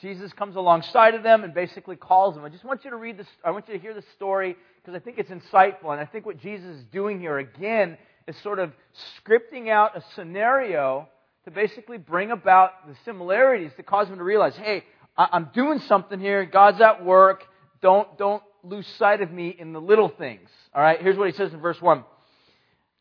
Jesus 0.01 0.31
comes 0.33 0.55
alongside 0.55 1.15
of 1.15 1.23
them 1.23 1.43
and 1.43 1.53
basically 1.53 1.95
calls 1.95 2.35
them. 2.35 2.45
I 2.45 2.49
just 2.49 2.63
want 2.63 2.85
you 2.85 2.91
to 2.91 2.95
read 2.95 3.17
this, 3.17 3.27
I 3.43 3.51
want 3.51 3.67
you 3.67 3.73
to 3.73 3.79
hear 3.79 3.93
the 3.93 4.03
story 4.15 4.55
because 4.81 4.95
I 4.95 5.03
think 5.03 5.17
it's 5.17 5.29
insightful. 5.29 5.91
And 5.91 5.99
I 5.99 6.05
think 6.05 6.25
what 6.25 6.39
Jesus 6.39 6.77
is 6.77 6.83
doing 6.85 7.19
here 7.19 7.37
again 7.37 7.97
is 8.27 8.35
sort 8.43 8.59
of 8.59 8.71
scripting 9.19 9.69
out 9.69 9.97
a 9.97 10.03
scenario 10.15 11.07
to 11.45 11.51
basically 11.51 11.97
bring 11.97 12.31
about 12.31 12.87
the 12.87 12.95
similarities 13.03 13.71
to 13.77 13.83
cause 13.83 14.07
them 14.07 14.17
to 14.17 14.23
realize, 14.23 14.55
hey, 14.55 14.83
I'm 15.17 15.49
doing 15.53 15.79
something 15.79 16.19
here. 16.19 16.45
God's 16.45 16.79
at 16.79 17.03
work. 17.03 17.43
Don't, 17.81 18.17
don't 18.17 18.43
lose 18.63 18.87
sight 18.97 19.21
of 19.21 19.31
me 19.31 19.55
in 19.57 19.73
the 19.73 19.81
little 19.81 20.09
things. 20.09 20.49
All 20.73 20.81
right, 20.81 21.01
here's 21.01 21.17
what 21.17 21.29
he 21.29 21.35
says 21.35 21.53
in 21.53 21.59
verse 21.59 21.81
1. 21.81 22.03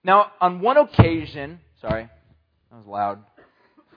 Now, 0.02 0.32
on 0.40 0.60
one 0.60 0.76
occasion, 0.76 1.60
sorry, 1.80 2.08
that 2.70 2.76
was 2.76 2.86
loud. 2.86 3.22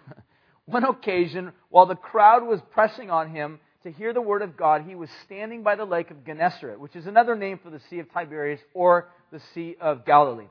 one 0.65 0.83
occasion, 0.83 1.51
while 1.71 1.87
the 1.87 1.95
crowd 1.95 2.45
was 2.45 2.59
pressing 2.71 3.09
on 3.09 3.31
him 3.31 3.59
to 3.83 3.91
hear 3.91 4.13
the 4.13 4.21
word 4.21 4.43
of 4.43 4.55
God, 4.55 4.83
he 4.87 4.93
was 4.93 5.09
standing 5.25 5.63
by 5.63 5.75
the 5.75 5.85
lake 5.85 6.11
of 6.11 6.23
Gennesaret, 6.25 6.79
which 6.79 6.95
is 6.95 7.07
another 7.07 7.35
name 7.35 7.59
for 7.63 7.71
the 7.71 7.79
Sea 7.89 7.99
of 7.99 8.11
Tiberias 8.13 8.59
or 8.73 9.09
the 9.31 9.41
Sea 9.55 9.75
of 9.81 10.05
Galilee. 10.05 10.49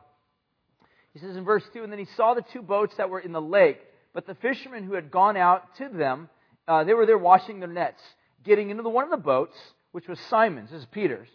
He 1.13 1.21
says 1.21 1.37
in 1.37 1.45
verse 1.45 1.63
2, 1.73 1.85
and 1.85 1.93
then 1.93 1.99
he 1.99 2.09
saw 2.17 2.35
the 2.35 2.45
two 2.53 2.63
boats 2.63 2.95
that 2.97 3.11
were 3.11 3.21
in 3.21 3.33
the 3.33 3.41
lake, 3.41 3.79
but 4.15 4.27
the 4.27 4.35
fishermen 4.37 4.83
who 4.83 4.95
had 4.95 5.11
gone 5.11 5.37
out 5.37 5.77
to 5.77 5.89
them, 5.89 6.29
uh, 6.67 6.85
they 6.85 6.95
were 6.95 7.07
there 7.07 7.19
washing 7.19 7.61
their 7.61 7.69
nets. 7.69 8.01
Getting 8.45 8.71
into 8.71 8.83
the, 8.83 8.89
one 8.89 9.05
of 9.05 9.11
the 9.11 9.17
boats, 9.17 9.57
which 9.93 10.09
was 10.09 10.19
Simon's, 10.31 10.71
this 10.71 10.81
is 10.81 10.87
Peter's, 10.91 11.29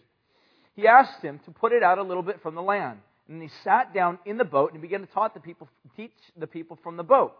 he 0.74 0.86
asked 0.86 1.22
him 1.22 1.40
to 1.44 1.52
put 1.52 1.72
it 1.72 1.82
out 1.82 1.98
a 1.98 2.02
little 2.02 2.22
bit 2.22 2.42
from 2.42 2.54
the 2.54 2.62
land. 2.62 2.98
And 3.28 3.40
he 3.40 3.48
sat 3.64 3.94
down 3.94 4.18
in 4.26 4.36
the 4.36 4.44
boat 4.44 4.72
and 4.72 4.82
began 4.82 5.00
to 5.00 5.06
taught 5.06 5.34
the 5.34 5.40
people, 5.40 5.68
teach 5.96 6.12
the 6.36 6.46
people 6.46 6.78
from 6.82 6.96
the 6.96 7.02
boat. 7.02 7.34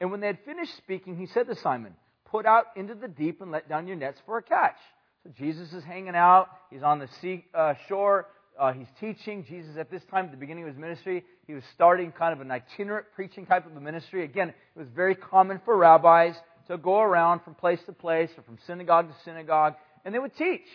And 0.00 0.10
when 0.10 0.20
they 0.20 0.26
had 0.28 0.38
finished 0.44 0.76
speaking, 0.76 1.16
he 1.16 1.26
said 1.26 1.46
to 1.48 1.56
Simon, 1.56 1.94
Put 2.30 2.46
out 2.46 2.66
into 2.76 2.94
the 2.94 3.08
deep 3.08 3.40
and 3.40 3.50
let 3.50 3.68
down 3.68 3.86
your 3.86 3.96
nets 3.96 4.20
for 4.26 4.38
a 4.38 4.42
catch. 4.42 4.76
So 5.24 5.30
Jesus 5.36 5.72
is 5.72 5.82
hanging 5.82 6.14
out. 6.14 6.48
He's 6.70 6.82
on 6.82 6.98
the 6.98 7.08
sea 7.20 7.44
uh, 7.54 7.74
shore. 7.88 8.26
Uh, 8.58 8.72
he's 8.72 8.88
teaching. 9.00 9.44
Jesus, 9.44 9.76
at 9.78 9.90
this 9.90 10.02
time, 10.10 10.26
at 10.26 10.30
the 10.32 10.36
beginning 10.36 10.64
of 10.64 10.68
his 10.68 10.78
ministry, 10.78 11.24
he 11.46 11.54
was 11.54 11.62
starting 11.74 12.12
kind 12.12 12.32
of 12.34 12.40
an 12.40 12.50
itinerant 12.50 13.06
preaching 13.14 13.46
type 13.46 13.66
of 13.66 13.76
a 13.76 13.80
ministry. 13.80 14.24
Again, 14.24 14.50
it 14.50 14.78
was 14.78 14.88
very 14.94 15.14
common 15.14 15.60
for 15.64 15.76
rabbis 15.76 16.34
to 16.68 16.76
go 16.76 17.00
around 17.00 17.40
from 17.40 17.54
place 17.54 17.80
to 17.86 17.92
place 17.92 18.30
or 18.36 18.42
from 18.42 18.58
synagogue 18.66 19.08
to 19.08 19.14
synagogue, 19.24 19.74
and 20.04 20.14
they 20.14 20.18
would 20.18 20.36
teach. 20.36 20.66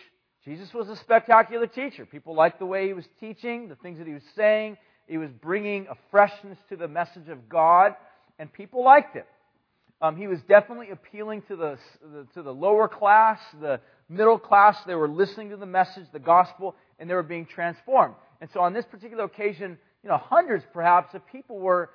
Jesus 0.44 0.74
was 0.74 0.88
a 0.88 0.96
spectacular 0.96 1.66
teacher. 1.66 2.04
People 2.04 2.34
liked 2.34 2.58
the 2.58 2.66
way 2.66 2.86
he 2.86 2.92
was 2.92 3.06
teaching, 3.18 3.68
the 3.68 3.76
things 3.76 3.98
that 3.98 4.06
he 4.06 4.12
was 4.12 4.22
saying. 4.36 4.76
He 5.06 5.18
was 5.18 5.30
bringing 5.30 5.86
a 5.88 5.94
freshness 6.10 6.58
to 6.68 6.76
the 6.76 6.88
message 6.88 7.28
of 7.28 7.48
God, 7.48 7.94
and 8.38 8.52
people 8.52 8.84
liked 8.84 9.16
it. 9.16 9.26
Um, 10.00 10.16
he 10.16 10.26
was 10.26 10.40
definitely 10.42 10.90
appealing 10.90 11.42
to 11.48 11.56
the, 11.56 11.78
the, 12.02 12.26
to 12.34 12.42
the 12.42 12.52
lower 12.52 12.88
class, 12.88 13.38
the 13.60 13.80
middle 14.08 14.38
class. 14.38 14.76
They 14.86 14.94
were 14.94 15.08
listening 15.08 15.50
to 15.50 15.56
the 15.56 15.66
message, 15.66 16.04
the 16.12 16.18
gospel, 16.18 16.74
and 16.98 17.08
they 17.08 17.14
were 17.14 17.22
being 17.22 17.46
transformed. 17.46 18.14
And 18.40 18.50
so 18.52 18.60
on 18.60 18.72
this 18.72 18.84
particular 18.84 19.24
occasion, 19.24 19.78
you 20.02 20.10
know, 20.10 20.18
hundreds 20.18 20.64
perhaps 20.72 21.14
of 21.14 21.26
people 21.28 21.58
were 21.58 21.90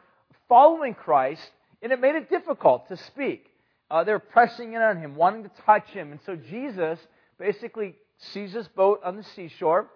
following 0.47 0.95
Christ, 0.95 1.51
and 1.81 1.91
it 1.91 1.99
made 1.99 2.15
it 2.15 2.29
difficult 2.29 2.87
to 2.87 2.97
speak. 2.97 3.45
Uh, 3.91 4.03
they 4.03 4.11
were 4.11 4.19
pressing 4.19 4.73
in 4.73 4.81
on 4.81 4.97
him, 4.97 5.15
wanting 5.15 5.43
to 5.43 5.51
touch 5.65 5.87
him. 5.89 6.11
And 6.11 6.19
so 6.25 6.35
Jesus 6.35 6.99
basically 7.37 7.95
sees 8.17 8.53
this 8.53 8.67
boat 8.67 9.01
on 9.03 9.17
the 9.17 9.23
seashore, 9.23 9.89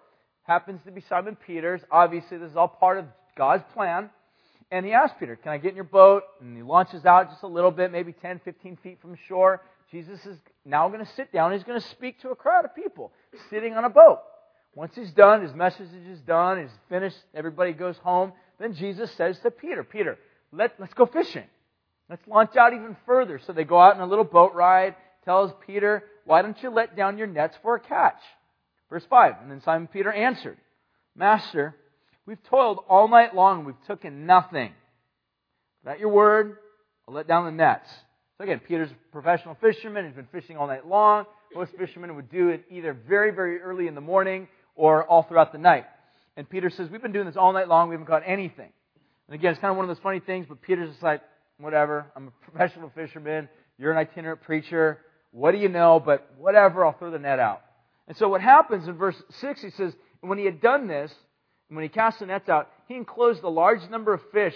happens 0.44 0.80
to 0.84 0.92
be 0.92 1.00
Simon 1.08 1.36
Peter's. 1.46 1.80
Obviously, 1.90 2.38
this 2.38 2.50
is 2.50 2.56
all 2.56 2.68
part 2.68 2.98
of 2.98 3.06
God's 3.36 3.64
plan. 3.72 4.10
And 4.70 4.84
he 4.84 4.92
asks 4.92 5.16
Peter, 5.18 5.36
Can 5.36 5.52
I 5.52 5.58
get 5.58 5.70
in 5.70 5.76
your 5.76 5.84
boat? 5.84 6.22
And 6.40 6.56
he 6.56 6.62
launches 6.62 7.04
out 7.04 7.30
just 7.30 7.42
a 7.42 7.48
little 7.48 7.70
bit, 7.70 7.92
maybe 7.92 8.12
10, 8.12 8.40
15 8.44 8.78
feet 8.82 9.00
from 9.00 9.16
shore. 9.28 9.62
Jesus 9.90 10.24
is 10.26 10.38
now 10.64 10.88
going 10.88 11.04
to 11.04 11.12
sit 11.12 11.32
down. 11.32 11.52
He's 11.52 11.62
going 11.62 11.80
to 11.80 11.88
speak 11.88 12.20
to 12.22 12.30
a 12.30 12.36
crowd 12.36 12.64
of 12.64 12.74
people 12.74 13.12
sitting 13.50 13.74
on 13.74 13.84
a 13.84 13.90
boat. 13.90 14.20
Once 14.74 14.94
he's 14.96 15.12
done, 15.12 15.42
his 15.42 15.54
message 15.54 15.88
is 16.10 16.20
done, 16.22 16.60
he's 16.60 16.76
finished, 16.88 17.16
everybody 17.32 17.72
goes 17.72 17.96
home. 17.98 18.32
Then 18.58 18.74
Jesus 18.74 19.10
says 19.12 19.38
to 19.40 19.50
Peter, 19.50 19.84
Peter, 19.84 20.18
let, 20.52 20.74
let's 20.80 20.94
go 20.94 21.06
fishing. 21.06 21.44
Let's 22.10 22.26
launch 22.26 22.56
out 22.56 22.74
even 22.74 22.96
further. 23.06 23.40
So 23.46 23.52
they 23.52 23.64
go 23.64 23.78
out 23.78 23.94
in 23.94 24.00
a 24.00 24.06
little 24.06 24.24
boat 24.24 24.52
ride, 24.54 24.96
tells 25.24 25.52
Peter, 25.66 26.04
Why 26.24 26.42
don't 26.42 26.60
you 26.62 26.70
let 26.70 26.96
down 26.96 27.18
your 27.18 27.26
nets 27.26 27.56
for 27.62 27.76
a 27.76 27.80
catch? 27.80 28.20
Verse 28.90 29.04
5. 29.08 29.34
And 29.42 29.50
then 29.50 29.62
Simon 29.62 29.88
Peter 29.88 30.12
answered, 30.12 30.58
Master, 31.16 31.76
we've 32.26 32.42
toiled 32.44 32.80
all 32.88 33.08
night 33.08 33.34
long 33.34 33.58
and 33.58 33.66
we've 33.66 33.86
taken 33.86 34.26
nothing. 34.26 34.72
At 35.86 36.00
your 36.00 36.08
word, 36.08 36.56
I'll 37.06 37.14
let 37.14 37.28
down 37.28 37.44
the 37.44 37.50
nets. 37.50 37.88
So 38.38 38.44
again, 38.44 38.60
Peter's 38.66 38.90
a 38.90 39.12
professional 39.12 39.56
fisherman. 39.60 40.06
He's 40.06 40.14
been 40.14 40.28
fishing 40.32 40.56
all 40.56 40.66
night 40.66 40.86
long. 40.86 41.26
Most 41.54 41.72
fishermen 41.78 42.16
would 42.16 42.30
do 42.30 42.48
it 42.48 42.64
either 42.70 42.96
very, 43.06 43.30
very 43.30 43.60
early 43.60 43.86
in 43.86 43.94
the 43.94 44.00
morning 44.00 44.48
or 44.74 45.04
all 45.04 45.22
throughout 45.22 45.52
the 45.52 45.58
night. 45.58 45.84
And 46.36 46.48
Peter 46.48 46.70
says, 46.70 46.88
We've 46.90 47.02
been 47.02 47.12
doing 47.12 47.26
this 47.26 47.36
all 47.36 47.52
night 47.52 47.68
long. 47.68 47.88
We 47.88 47.94
haven't 47.94 48.06
caught 48.06 48.22
anything. 48.26 48.70
And 49.28 49.34
again, 49.34 49.52
it's 49.52 49.60
kind 49.60 49.70
of 49.70 49.76
one 49.76 49.88
of 49.88 49.94
those 49.94 50.02
funny 50.02 50.20
things, 50.20 50.46
but 50.48 50.60
Peter's 50.62 50.90
just 50.90 51.02
like, 51.02 51.22
whatever. 51.58 52.06
I'm 52.16 52.28
a 52.28 52.30
professional 52.50 52.90
fisherman. 52.94 53.48
You're 53.78 53.92
an 53.92 53.98
itinerant 53.98 54.42
preacher. 54.42 54.98
What 55.30 55.52
do 55.52 55.58
you 55.58 55.68
know? 55.68 56.02
But 56.04 56.28
whatever, 56.38 56.84
I'll 56.84 56.92
throw 56.92 57.10
the 57.10 57.18
net 57.18 57.38
out. 57.38 57.62
And 58.08 58.16
so 58.16 58.28
what 58.28 58.40
happens 58.40 58.86
in 58.88 58.94
verse 58.94 59.16
6, 59.40 59.62
he 59.62 59.70
says, 59.70 59.94
when 60.20 60.38
he 60.38 60.44
had 60.44 60.60
done 60.60 60.88
this, 60.88 61.12
when 61.68 61.82
he 61.82 61.88
cast 61.88 62.20
the 62.20 62.26
nets 62.26 62.48
out, 62.48 62.70
he 62.86 62.94
enclosed 62.94 63.42
a 63.42 63.48
large 63.48 63.88
number 63.90 64.12
of 64.12 64.20
fish, 64.32 64.54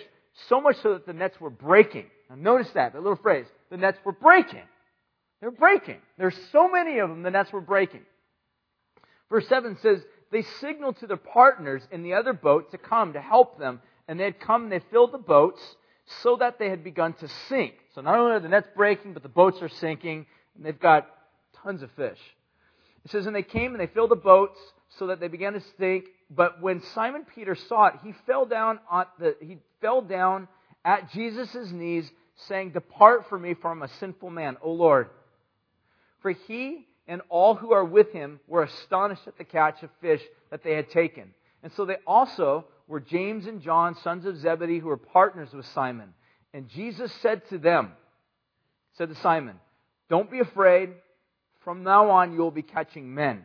so 0.48 0.60
much 0.60 0.76
so 0.82 0.92
that 0.94 1.06
the 1.06 1.12
nets 1.12 1.40
were 1.40 1.50
breaking. 1.50 2.06
Now 2.30 2.36
notice 2.36 2.70
that, 2.74 2.92
that 2.92 3.02
little 3.02 3.16
phrase. 3.16 3.46
The 3.70 3.76
nets 3.76 3.98
were 4.04 4.12
breaking. 4.12 4.62
They're 5.40 5.50
breaking. 5.50 5.98
There's 6.16 6.38
so 6.52 6.68
many 6.68 6.98
of 6.98 7.08
them, 7.08 7.22
the 7.22 7.30
nets 7.30 7.52
were 7.52 7.60
breaking. 7.60 8.02
Verse 9.30 9.46
7 9.48 9.78
says, 9.82 10.02
they 10.30 10.42
signaled 10.60 10.98
to 10.98 11.06
their 11.06 11.16
partners 11.16 11.82
in 11.90 12.02
the 12.02 12.14
other 12.14 12.32
boat 12.32 12.70
to 12.72 12.78
come 12.78 13.14
to 13.14 13.20
help 13.20 13.58
them. 13.58 13.80
And 14.06 14.18
they 14.18 14.24
had 14.24 14.40
come 14.40 14.64
and 14.64 14.72
they 14.72 14.80
filled 14.90 15.12
the 15.12 15.18
boats 15.18 15.60
so 16.22 16.36
that 16.36 16.58
they 16.58 16.70
had 16.70 16.82
begun 16.82 17.12
to 17.14 17.28
sink. 17.48 17.74
So 17.94 18.00
not 18.00 18.18
only 18.18 18.32
are 18.32 18.40
the 18.40 18.48
nets 18.48 18.68
breaking, 18.74 19.12
but 19.12 19.22
the 19.22 19.28
boats 19.28 19.60
are 19.60 19.68
sinking, 19.68 20.26
and 20.56 20.64
they've 20.64 20.78
got 20.78 21.08
tons 21.62 21.82
of 21.82 21.90
fish. 21.92 22.18
It 23.04 23.10
says, 23.10 23.26
and 23.26 23.36
they 23.36 23.42
came 23.42 23.72
and 23.72 23.80
they 23.80 23.86
filled 23.86 24.10
the 24.10 24.16
boats 24.16 24.58
so 24.98 25.09
that 25.09 25.20
they 25.20 25.29
began 25.29 25.53
to 25.55 25.62
sink. 25.79 26.07
But 26.31 26.61
when 26.61 26.83
Simon 26.94 27.24
Peter 27.35 27.55
saw 27.55 27.87
it, 27.87 27.94
he 28.03 28.14
fell 28.27 28.46
down 28.46 28.81
on 28.90 29.07
the, 29.18 29.37
he 29.40 29.59
fell 29.81 30.03
down 30.03 30.48
at 30.85 31.11
Jesus' 31.12 31.70
knees, 31.70 32.11
saying, 32.48 32.70
Depart 32.70 33.29
from 33.29 33.42
me, 33.42 33.55
for 33.55 33.70
I'm 33.70 33.83
a 33.83 33.88
sinful 33.88 34.31
man, 34.31 34.57
O 34.62 34.72
Lord. 34.72 35.11
For 36.20 36.31
he 36.31 36.87
and 37.07 37.22
all 37.29 37.55
who 37.55 37.72
are 37.72 37.85
with 37.85 38.12
him 38.12 38.40
were 38.46 38.62
astonished 38.62 39.27
at 39.27 39.38
the 39.38 39.44
catch 39.44 39.83
of 39.83 39.90
fish 40.01 40.22
that 40.51 40.62
they 40.62 40.74
had 40.74 40.90
taken. 40.90 41.35
And 41.62 41.72
so 41.72 41.85
they 41.85 41.96
also 42.07 42.66
were 42.87 43.01
James 43.01 43.46
and 43.46 43.61
John, 43.61 43.96
sons 43.96 44.24
of 44.24 44.37
Zebedee, 44.37 44.79
who 44.79 44.88
were 44.88 44.96
partners 44.96 45.48
with 45.53 45.66
Simon. 45.66 46.14
And 46.55 46.68
Jesus 46.68 47.12
said 47.20 47.48
to 47.48 47.59
them, 47.59 47.92
said 48.96 49.09
to 49.09 49.14
Simon, 49.16 49.57
Don't 50.09 50.31
be 50.31 50.40
afraid. 50.40 50.90
From 51.61 51.83
now 51.83 52.11
on 52.11 52.33
you 52.33 52.38
will 52.38 52.51
be 52.51 52.62
catching 52.62 53.14
men. 53.14 53.44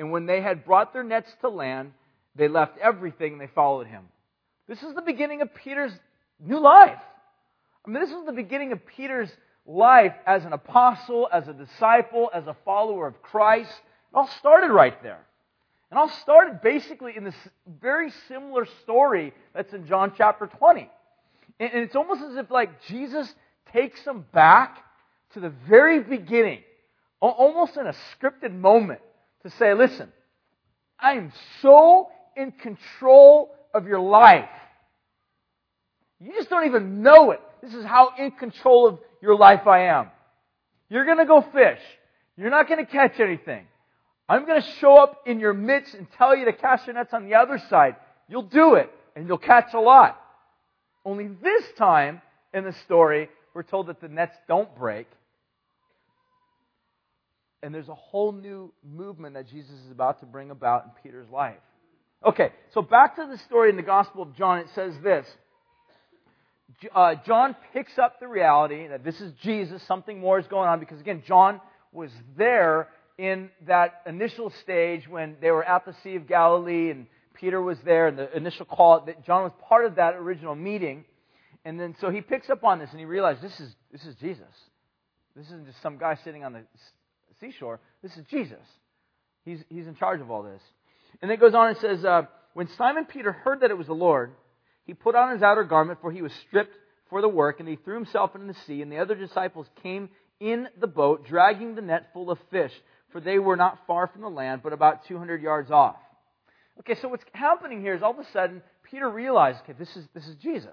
And 0.00 0.10
when 0.10 0.24
they 0.24 0.40
had 0.40 0.64
brought 0.64 0.94
their 0.94 1.04
nets 1.04 1.30
to 1.42 1.50
land, 1.50 1.92
they 2.34 2.48
left 2.48 2.78
everything 2.78 3.32
and 3.32 3.40
they 3.40 3.50
followed 3.54 3.86
him. 3.86 4.04
This 4.66 4.82
is 4.82 4.94
the 4.94 5.02
beginning 5.02 5.42
of 5.42 5.54
Peter's 5.54 5.92
new 6.42 6.58
life. 6.58 6.98
I 7.84 7.90
mean, 7.90 8.00
this 8.00 8.10
is 8.10 8.24
the 8.24 8.32
beginning 8.32 8.72
of 8.72 8.86
Peter's 8.86 9.30
life 9.66 10.14
as 10.26 10.46
an 10.46 10.54
apostle, 10.54 11.28
as 11.30 11.48
a 11.48 11.52
disciple, 11.52 12.30
as 12.32 12.46
a 12.46 12.56
follower 12.64 13.06
of 13.06 13.20
Christ. 13.20 13.70
It 13.70 14.16
all 14.16 14.26
started 14.38 14.72
right 14.72 15.02
there. 15.02 15.20
And 15.90 15.98
all 15.98 16.08
started 16.08 16.62
basically 16.62 17.14
in 17.14 17.24
this 17.24 17.34
very 17.80 18.10
similar 18.26 18.66
story 18.82 19.34
that's 19.54 19.74
in 19.74 19.86
John 19.86 20.14
chapter 20.16 20.46
20. 20.46 20.88
And 21.58 21.70
it's 21.74 21.94
almost 21.94 22.22
as 22.22 22.36
if 22.36 22.50
like 22.50 22.82
Jesus 22.86 23.34
takes 23.70 24.02
them 24.04 24.24
back 24.32 24.82
to 25.34 25.40
the 25.40 25.50
very 25.68 26.00
beginning, 26.00 26.60
almost 27.20 27.76
in 27.76 27.86
a 27.86 27.94
scripted 28.16 28.54
moment, 28.54 29.00
to 29.42 29.50
say, 29.50 29.74
listen, 29.74 30.10
I 30.98 31.12
am 31.12 31.32
so 31.62 32.08
in 32.36 32.52
control 32.52 33.54
of 33.74 33.86
your 33.86 34.00
life. 34.00 34.48
You 36.20 36.32
just 36.32 36.50
don't 36.50 36.66
even 36.66 37.02
know 37.02 37.30
it. 37.30 37.40
This 37.62 37.74
is 37.74 37.84
how 37.84 38.12
in 38.18 38.30
control 38.32 38.86
of 38.86 38.98
your 39.22 39.36
life 39.36 39.66
I 39.66 39.86
am. 39.86 40.08
You're 40.88 41.04
to 41.18 41.24
go 41.24 41.40
fish. 41.40 41.80
You're 42.36 42.50
not 42.50 42.68
to 42.84 42.90
catch 42.90 43.20
anything. 43.20 43.66
I'm 44.28 44.46
to 44.60 44.68
show 44.80 44.96
up 44.96 45.22
in 45.26 45.40
your 45.40 45.52
midst 45.52 45.94
and 45.94 46.06
tell 46.16 46.36
you 46.36 46.44
to 46.44 46.52
cast 46.52 46.86
your 46.86 46.94
nets 46.94 47.12
on 47.12 47.24
the 47.24 47.34
other 47.34 47.60
side. 47.68 47.96
You'll 48.28 48.42
do 48.42 48.74
it, 48.74 48.90
and 49.16 49.26
you'll 49.26 49.38
catch 49.38 49.74
a 49.74 49.80
lot. 49.80 50.20
Only 51.04 51.28
this 51.42 51.64
time 51.76 52.22
in 52.54 52.64
the 52.64 52.72
story, 52.84 53.28
we're 53.54 53.62
told 53.62 53.88
that 53.88 54.00
the 54.00 54.08
nets 54.08 54.36
don't 54.46 54.74
break. 54.76 55.08
And 57.62 57.74
there's 57.74 57.88
a 57.88 57.94
whole 57.94 58.32
new 58.32 58.72
movement 58.82 59.34
that 59.34 59.48
Jesus 59.48 59.74
is 59.84 59.90
about 59.90 60.20
to 60.20 60.26
bring 60.26 60.50
about 60.50 60.84
in 60.84 60.90
Peter's 61.02 61.28
life. 61.30 61.58
Okay, 62.24 62.52
so 62.74 62.82
back 62.82 63.16
to 63.16 63.26
the 63.26 63.38
story 63.38 63.70
in 63.70 63.76
the 63.76 63.82
Gospel 63.82 64.22
of 64.22 64.36
John, 64.36 64.58
it 64.58 64.68
says 64.74 64.94
this. 65.02 65.26
Uh, 66.94 67.14
John 67.26 67.56
picks 67.72 67.98
up 67.98 68.20
the 68.20 68.28
reality 68.28 68.86
that 68.88 69.04
this 69.04 69.20
is 69.20 69.32
Jesus, 69.42 69.82
something 69.82 70.20
more 70.20 70.38
is 70.38 70.46
going 70.46 70.68
on, 70.68 70.80
because 70.80 71.00
again, 71.00 71.22
John 71.26 71.60
was 71.92 72.10
there 72.36 72.88
in 73.18 73.50
that 73.66 74.02
initial 74.06 74.50
stage 74.62 75.06
when 75.08 75.36
they 75.40 75.50
were 75.50 75.64
at 75.64 75.84
the 75.84 75.94
Sea 76.02 76.16
of 76.16 76.26
Galilee 76.26 76.90
and 76.90 77.06
Peter 77.34 77.60
was 77.60 77.78
there 77.84 78.06
and 78.08 78.18
the 78.18 78.34
initial 78.36 78.66
call, 78.66 79.00
that 79.06 79.24
John 79.24 79.42
was 79.42 79.52
part 79.68 79.84
of 79.84 79.96
that 79.96 80.14
original 80.14 80.54
meeting. 80.54 81.04
And 81.64 81.78
then 81.78 81.94
so 82.00 82.10
he 82.10 82.20
picks 82.20 82.48
up 82.48 82.64
on 82.64 82.78
this 82.78 82.90
and 82.90 82.98
he 82.98 83.06
realized 83.06 83.42
this 83.42 83.58
is, 83.60 83.74
this 83.92 84.04
is 84.04 84.14
Jesus. 84.16 84.46
This 85.36 85.46
isn't 85.46 85.66
just 85.66 85.80
some 85.82 85.98
guy 85.98 86.16
sitting 86.22 86.44
on 86.44 86.52
the 86.52 86.62
seashore. 87.40 87.80
This 88.02 88.16
is 88.16 88.24
Jesus. 88.30 88.58
He's, 89.44 89.58
he's 89.68 89.86
in 89.86 89.94
charge 89.96 90.20
of 90.20 90.30
all 90.30 90.42
this. 90.42 90.62
And 91.20 91.30
then 91.30 91.36
it 91.36 91.40
goes 91.40 91.54
on 91.54 91.68
and 91.68 91.76
says, 91.78 92.04
uh, 92.04 92.22
When 92.54 92.68
Simon 92.76 93.06
Peter 93.06 93.32
heard 93.32 93.60
that 93.60 93.70
it 93.70 93.78
was 93.78 93.86
the 93.86 93.92
Lord, 93.92 94.32
he 94.84 94.94
put 94.94 95.14
on 95.14 95.32
his 95.32 95.42
outer 95.42 95.64
garment, 95.64 96.00
for 96.00 96.12
he 96.12 96.22
was 96.22 96.32
stripped 96.48 96.74
for 97.08 97.20
the 97.20 97.28
work, 97.28 97.60
and 97.60 97.68
he 97.68 97.76
threw 97.76 97.94
himself 97.94 98.34
into 98.34 98.46
the 98.46 98.58
sea. 98.66 98.82
And 98.82 98.90
the 98.90 98.98
other 98.98 99.14
disciples 99.14 99.66
came 99.82 100.08
in 100.38 100.68
the 100.80 100.86
boat, 100.86 101.26
dragging 101.26 101.74
the 101.74 101.82
net 101.82 102.10
full 102.12 102.30
of 102.30 102.38
fish, 102.50 102.72
for 103.12 103.20
they 103.20 103.38
were 103.38 103.56
not 103.56 103.78
far 103.86 104.06
from 104.06 104.22
the 104.22 104.30
land, 104.30 104.62
but 104.62 104.72
about 104.72 105.06
200 105.06 105.42
yards 105.42 105.70
off. 105.70 105.96
Okay, 106.80 106.94
so 107.00 107.08
what's 107.08 107.24
happening 107.34 107.82
here 107.82 107.94
is 107.94 108.02
all 108.02 108.12
of 108.12 108.18
a 108.18 108.30
sudden 108.32 108.62
Peter 108.90 109.08
realized, 109.08 109.60
okay, 109.62 109.74
this 109.78 109.94
is, 109.96 110.06
this 110.14 110.26
is 110.26 110.36
Jesus. 110.36 110.70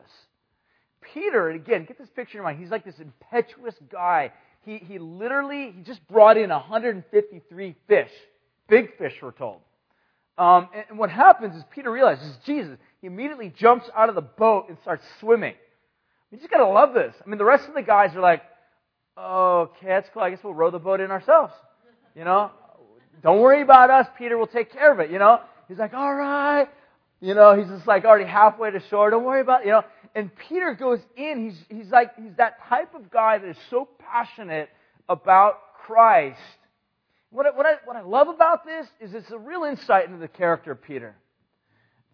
Peter, 1.13 1.49
and 1.49 1.59
again, 1.59 1.85
get 1.85 1.97
this 1.97 2.09
picture 2.15 2.37
in 2.37 2.43
mind. 2.43 2.59
He's 2.59 2.71
like 2.71 2.85
this 2.85 2.99
impetuous 2.99 3.75
guy. 3.91 4.31
He, 4.65 4.77
he 4.77 4.99
literally, 4.99 5.73
he 5.75 5.81
just 5.83 6.05
brought 6.07 6.37
in 6.37 6.49
153 6.49 7.75
fish. 7.87 8.11
Big 8.67 8.97
fish, 8.97 9.13
we're 9.21 9.31
told. 9.31 9.61
Um, 10.37 10.69
and, 10.73 10.85
and 10.89 10.99
what 10.99 11.09
happens 11.09 11.55
is 11.55 11.63
Peter 11.71 11.91
realizes 11.91 12.35
Jesus. 12.45 12.77
He 13.01 13.07
immediately 13.07 13.53
jumps 13.57 13.89
out 13.95 14.09
of 14.09 14.15
the 14.15 14.21
boat 14.21 14.65
and 14.69 14.77
starts 14.81 15.03
swimming. 15.19 15.55
You 16.31 16.37
just 16.37 16.51
gotta 16.51 16.67
love 16.67 16.93
this. 16.93 17.15
I 17.25 17.29
mean, 17.29 17.37
the 17.37 17.45
rest 17.45 17.67
of 17.67 17.73
the 17.73 17.81
guys 17.81 18.15
are 18.15 18.19
like, 18.19 18.43
okay, 19.17 19.87
that's 19.87 20.09
cool. 20.13 20.21
I 20.21 20.29
guess 20.29 20.39
we'll 20.43 20.53
row 20.53 20.69
the 20.69 20.79
boat 20.79 20.99
in 20.99 21.11
ourselves. 21.11 21.53
You 22.15 22.25
know, 22.25 22.51
don't 23.23 23.39
worry 23.39 23.61
about 23.61 23.89
us. 23.89 24.07
Peter 24.17 24.37
will 24.37 24.47
take 24.47 24.71
care 24.71 24.91
of 24.91 24.99
it. 24.99 25.09
You 25.09 25.19
know, 25.19 25.39
he's 25.67 25.77
like, 25.77 25.93
all 25.93 26.13
right. 26.13 26.67
You 27.19 27.33
know, 27.33 27.55
he's 27.57 27.67
just 27.67 27.87
like 27.87 28.05
already 28.05 28.29
halfway 28.29 28.71
to 28.71 28.79
shore. 28.89 29.09
Don't 29.09 29.23
worry 29.23 29.41
about 29.41 29.61
it. 29.61 29.67
You 29.67 29.71
know, 29.73 29.83
and 30.15 30.31
Peter 30.35 30.73
goes 30.73 30.99
in. 31.15 31.49
He's, 31.49 31.79
he's 31.81 31.91
like, 31.91 32.15
he's 32.15 32.35
that 32.37 32.57
type 32.67 32.95
of 32.95 33.11
guy 33.11 33.37
that 33.37 33.47
is 33.47 33.57
so 33.69 33.87
passionate 33.99 34.69
about 35.09 35.55
Christ. 35.85 36.39
What 37.29 37.45
I, 37.45 37.49
what 37.51 37.65
I, 37.65 37.73
what 37.85 37.95
I 37.95 38.01
love 38.01 38.27
about 38.27 38.65
this 38.65 38.87
is 38.99 39.13
it's 39.13 39.31
a 39.31 39.37
real 39.37 39.63
insight 39.63 40.05
into 40.05 40.17
the 40.17 40.27
character 40.27 40.71
of 40.71 40.81
Peter. 40.81 41.15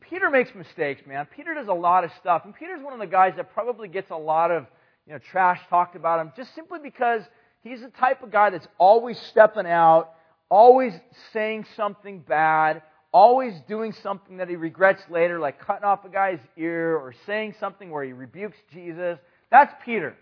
Peter 0.01 0.29
makes 0.29 0.53
mistakes, 0.53 1.01
man. 1.07 1.27
Peter 1.35 1.53
does 1.53 1.67
a 1.67 1.73
lot 1.73 2.03
of 2.03 2.11
stuff. 2.19 2.43
And 2.45 2.53
Peter's 2.53 2.83
one 2.83 2.93
of 2.93 2.99
the 2.99 3.07
guys 3.07 3.33
that 3.37 3.53
probably 3.53 3.87
gets 3.87 4.11
a 4.11 4.15
lot 4.15 4.51
of, 4.51 4.65
you 5.07 5.13
know, 5.13 5.19
trash 5.19 5.59
talked 5.69 5.95
about 5.95 6.19
him 6.19 6.31
just 6.35 6.53
simply 6.55 6.79
because 6.83 7.23
He's 7.63 7.79
the 7.79 7.87
type 7.87 8.21
of 8.23 8.31
guy 8.31 8.49
that's 8.49 8.67
always 8.77 9.17
stepping 9.31 9.65
out, 9.65 10.11
always 10.49 10.93
saying 11.31 11.65
something 11.77 12.19
bad, 12.19 12.81
always 13.13 13.53
doing 13.67 13.93
something 14.01 14.37
that 14.37 14.49
he 14.49 14.55
regrets 14.55 15.01
later, 15.09 15.39
like 15.39 15.59
cutting 15.65 15.85
off 15.85 16.03
a 16.03 16.09
guy's 16.09 16.39
ear 16.57 16.97
or 16.97 17.13
saying 17.25 17.55
something 17.59 17.91
where 17.91 18.03
he 18.03 18.11
rebukes 18.11 18.57
Jesus. 18.73 19.19
That's 19.51 19.73
Peter. 19.85 20.15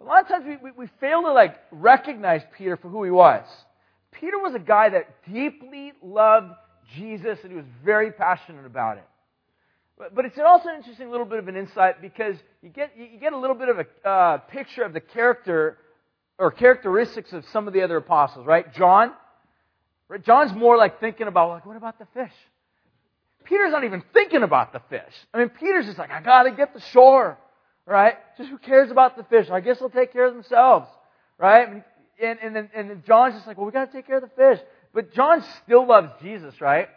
a 0.00 0.04
lot 0.04 0.22
of 0.22 0.28
times 0.28 0.44
we, 0.46 0.56
we, 0.56 0.70
we 0.76 0.86
fail 1.00 1.22
to 1.22 1.32
like 1.32 1.56
recognize 1.72 2.42
Peter 2.56 2.76
for 2.76 2.88
who 2.88 3.02
he 3.04 3.10
was. 3.10 3.44
Peter 4.12 4.38
was 4.38 4.54
a 4.54 4.58
guy 4.60 4.90
that 4.90 5.08
deeply 5.32 5.92
loved 6.02 6.52
Jesus 6.94 7.38
and 7.42 7.50
he 7.50 7.56
was 7.56 7.66
very 7.84 8.12
passionate 8.12 8.66
about 8.66 8.98
it. 8.98 9.04
But, 9.96 10.14
but 10.14 10.24
it's 10.26 10.38
also 10.38 10.68
an 10.68 10.76
interesting 10.76 11.10
little 11.10 11.26
bit 11.26 11.38
of 11.38 11.48
an 11.48 11.56
insight 11.56 12.02
because 12.02 12.36
you 12.62 12.68
get, 12.68 12.92
you 12.96 13.18
get 13.18 13.32
a 13.32 13.38
little 13.38 13.56
bit 13.56 13.68
of 13.68 13.78
a 13.78 14.08
uh, 14.08 14.38
picture 14.38 14.82
of 14.82 14.92
the 14.92 15.00
character 15.00 15.78
or 16.38 16.50
characteristics 16.50 17.32
of 17.32 17.44
some 17.52 17.66
of 17.66 17.72
the 17.72 17.80
other 17.82 17.96
apostles, 17.96 18.46
right? 18.46 18.72
John, 18.74 19.12
right? 20.08 20.24
John's 20.24 20.52
more 20.52 20.76
like 20.76 21.00
thinking 21.00 21.26
about, 21.26 21.50
like, 21.50 21.66
what 21.66 21.76
about 21.76 21.98
the 21.98 22.06
fish? 22.14 22.32
Peter's 23.44 23.72
not 23.72 23.84
even 23.84 24.02
thinking 24.12 24.42
about 24.42 24.72
the 24.72 24.80
fish. 24.88 25.12
I 25.32 25.38
mean, 25.38 25.50
Peter's 25.50 25.86
just 25.86 25.98
like, 25.98 26.10
I 26.10 26.20
gotta 26.22 26.50
get 26.50 26.72
the 26.74 26.80
shore. 26.80 27.38
right? 27.86 28.14
Just 28.38 28.50
who 28.50 28.58
cares 28.58 28.90
about 28.90 29.16
the 29.16 29.24
fish? 29.24 29.48
I 29.50 29.60
guess 29.60 29.78
they'll 29.78 29.90
take 29.90 30.12
care 30.12 30.26
of 30.26 30.34
themselves, 30.34 30.88
right? 31.38 31.68
And, 31.68 32.38
and, 32.42 32.56
then, 32.56 32.70
and 32.74 32.90
then 32.90 33.02
John's 33.06 33.34
just 33.34 33.46
like, 33.46 33.56
well, 33.56 33.66
we 33.66 33.72
got 33.72 33.90
to 33.90 33.92
take 33.92 34.06
care 34.06 34.16
of 34.16 34.22
the 34.22 34.30
fish. 34.36 34.64
But 34.92 35.12
John 35.12 35.44
still 35.64 35.86
loves 35.86 36.10
Jesus, 36.22 36.60
right? 36.60 36.88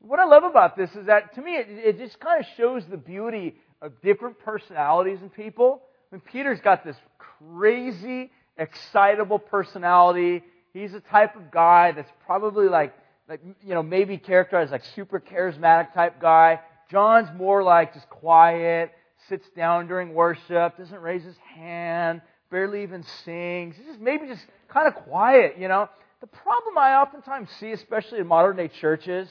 What 0.00 0.18
I 0.18 0.24
love 0.24 0.44
about 0.44 0.76
this 0.76 0.90
is 0.94 1.06
that 1.06 1.34
to 1.34 1.42
me, 1.42 1.56
it, 1.56 1.66
it 1.68 1.98
just 1.98 2.18
kind 2.18 2.40
of 2.40 2.46
shows 2.56 2.84
the 2.90 2.96
beauty 2.96 3.56
of 3.82 4.00
different 4.02 4.38
personalities 4.38 5.18
in 5.20 5.28
people. 5.28 5.82
I 6.10 6.16
mean, 6.16 6.22
Peter's 6.32 6.60
got 6.60 6.84
this 6.84 6.96
crazy, 7.18 8.30
excitable 8.56 9.38
personality. 9.38 10.42
He's 10.80 10.92
the 10.92 11.00
type 11.00 11.36
of 11.36 11.50
guy 11.50 11.92
that's 11.92 12.10
probably 12.24 12.68
like, 12.68 12.94
like 13.28 13.40
you 13.62 13.74
know, 13.74 13.82
maybe 13.82 14.16
characterized 14.16 14.70
like 14.70 14.84
super 14.94 15.20
charismatic 15.20 15.92
type 15.92 16.20
guy. 16.20 16.60
John's 16.90 17.28
more 17.36 17.62
like 17.62 17.94
just 17.94 18.08
quiet, 18.08 18.92
sits 19.28 19.48
down 19.56 19.88
during 19.88 20.14
worship, 20.14 20.78
doesn't 20.78 21.00
raise 21.00 21.24
his 21.24 21.36
hand, 21.54 22.22
barely 22.50 22.82
even 22.82 23.02
sings. 23.24 23.76
He's 23.76 23.86
just 23.86 24.00
maybe 24.00 24.26
just 24.26 24.44
kind 24.68 24.88
of 24.88 24.94
quiet, 24.94 25.56
you 25.58 25.68
know. 25.68 25.88
The 26.20 26.26
problem 26.26 26.78
I 26.78 26.94
oftentimes 26.94 27.48
see, 27.60 27.72
especially 27.72 28.18
in 28.20 28.26
modern 28.26 28.56
day 28.56 28.68
churches, 28.68 29.28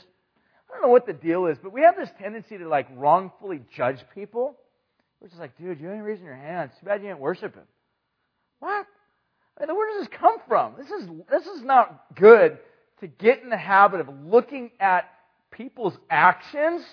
I 0.70 0.74
don't 0.74 0.84
know 0.84 0.92
what 0.92 1.06
the 1.06 1.14
deal 1.14 1.46
is, 1.48 1.58
but 1.62 1.74
we 1.74 1.82
have 1.82 1.96
this 1.96 2.10
tendency 2.20 2.58
to 2.58 2.68
like 2.68 2.88
wrongfully 2.96 3.62
judge 3.76 4.00
people. 4.14 4.56
We're 5.22 5.30
just 5.30 5.40
like, 5.40 5.58
dude, 5.58 5.80
you 5.80 5.92
ain't 5.92 6.04
raising 6.04 6.26
your 6.26 6.36
hands. 6.36 6.72
Too 6.80 6.86
bad 6.86 7.02
you 7.02 7.10
ain't 7.10 7.20
worshiping. 7.20 7.64
What? 8.60 8.86
Where 9.58 9.94
does 9.94 10.08
this 10.08 10.18
come 10.20 10.38
from? 10.48 10.74
This 10.78 10.90
is 10.90 11.10
this 11.30 11.46
is 11.48 11.64
not 11.64 12.16
good 12.16 12.60
to 13.00 13.08
get 13.08 13.42
in 13.42 13.50
the 13.50 13.58
habit 13.58 14.02
of 14.02 14.10
looking 14.26 14.72
at 14.80 15.10
people's 15.52 15.98
actions 16.10 16.84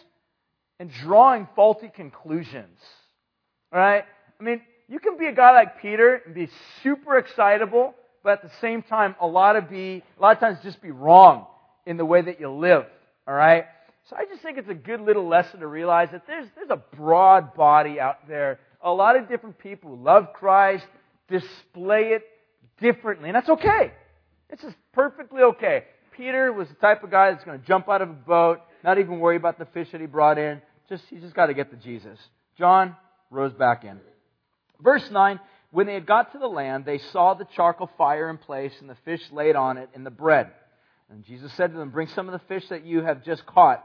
and 0.81 0.90
drawing 0.90 1.46
faulty 1.55 1.90
conclusions. 1.94 2.79
All 3.72 3.79
right? 3.79 4.05
I 4.38 4.42
mean, 4.42 4.62
you 4.88 4.98
can 4.98 5.18
be 5.18 5.27
a 5.27 5.33
guy 5.33 5.53
like 5.53 5.81
Peter 5.81 6.22
and 6.24 6.35
be 6.35 6.48
super 6.83 7.18
excitable, 7.18 7.94
but 8.22 8.33
at 8.33 8.42
the 8.42 8.57
same 8.61 8.83
time, 8.83 9.14
a 9.20 9.27
lot 9.27 9.57
of 9.57 9.68
be 9.68 10.03
a 10.18 10.22
lot 10.22 10.37
of 10.37 10.40
times 10.40 10.59
just 10.62 10.81
be 10.81 10.90
wrong 10.90 11.46
in 11.87 11.96
the 11.96 12.05
way 12.05 12.22
that 12.22 12.40
you 12.40 12.50
live. 12.50 12.87
All 13.27 13.35
right? 13.35 13.66
So 14.09 14.16
I 14.16 14.24
just 14.27 14.42
think 14.42 14.59
it's 14.59 14.68
a 14.68 14.74
good 14.74 15.00
little 15.00 15.27
lesson 15.27 15.61
to 15.61 15.66
realize 15.66 16.11
that 16.12 16.27
there's 16.27 16.48
there's 16.57 16.70
a 16.70 16.83
broad 16.96 17.55
body 17.55 18.00
out 18.00 18.27
there, 18.29 18.59
a 18.81 18.92
lot 18.92 19.16
of 19.16 19.29
different 19.29 19.59
people 19.59 19.96
who 19.96 20.03
love 20.03 20.33
Christ, 20.33 20.87
display 21.29 22.12
it 22.12 22.22
differently, 22.80 23.28
and 23.28 23.37
that's 23.37 23.48
okay. 23.48 23.92
It's 24.50 24.62
just 24.62 24.76
perfectly 24.92 25.42
okay. 25.42 25.84
Peter 26.16 26.52
was 26.52 26.68
the 26.68 26.74
type 26.74 27.02
of 27.02 27.10
guy 27.10 27.30
that's 27.30 27.44
going 27.44 27.58
to 27.58 27.66
jump 27.66 27.88
out 27.88 28.02
of 28.02 28.10
a 28.10 28.12
boat, 28.12 28.60
not 28.82 28.98
even 28.98 29.18
worry 29.18 29.37
about 29.37 29.58
the 29.58 29.66
fish 29.66 29.88
that 29.92 30.00
he 30.00 30.06
brought 30.06 30.38
in. 30.38 30.62
Just 30.88 31.04
he 31.10 31.16
just 31.16 31.34
got 31.34 31.46
to 31.46 31.54
get 31.54 31.70
to 31.70 31.76
Jesus. 31.76 32.18
John 32.58 32.96
rose 33.30 33.52
back 33.52 33.84
in. 33.84 33.98
Verse 34.80 35.08
9, 35.10 35.40
when 35.70 35.87
they 35.87 35.94
had 35.94 36.06
got 36.06 36.32
to 36.32 36.38
the 36.38 36.46
land, 36.46 36.84
they 36.84 36.98
saw 36.98 37.34
the 37.34 37.46
charcoal 37.56 37.90
fire 37.98 38.30
in 38.30 38.38
place 38.38 38.72
and 38.80 38.88
the 38.88 38.96
fish 39.04 39.22
laid 39.32 39.56
on 39.56 39.76
it 39.76 39.90
and 39.94 40.06
the 40.06 40.10
bread. 40.10 40.52
And 41.10 41.24
Jesus 41.24 41.52
said 41.54 41.72
to 41.72 41.78
them, 41.78 41.90
Bring 41.90 42.08
some 42.08 42.28
of 42.28 42.32
the 42.32 42.46
fish 42.46 42.68
that 42.68 42.84
you 42.84 43.02
have 43.02 43.24
just 43.24 43.44
caught. 43.46 43.84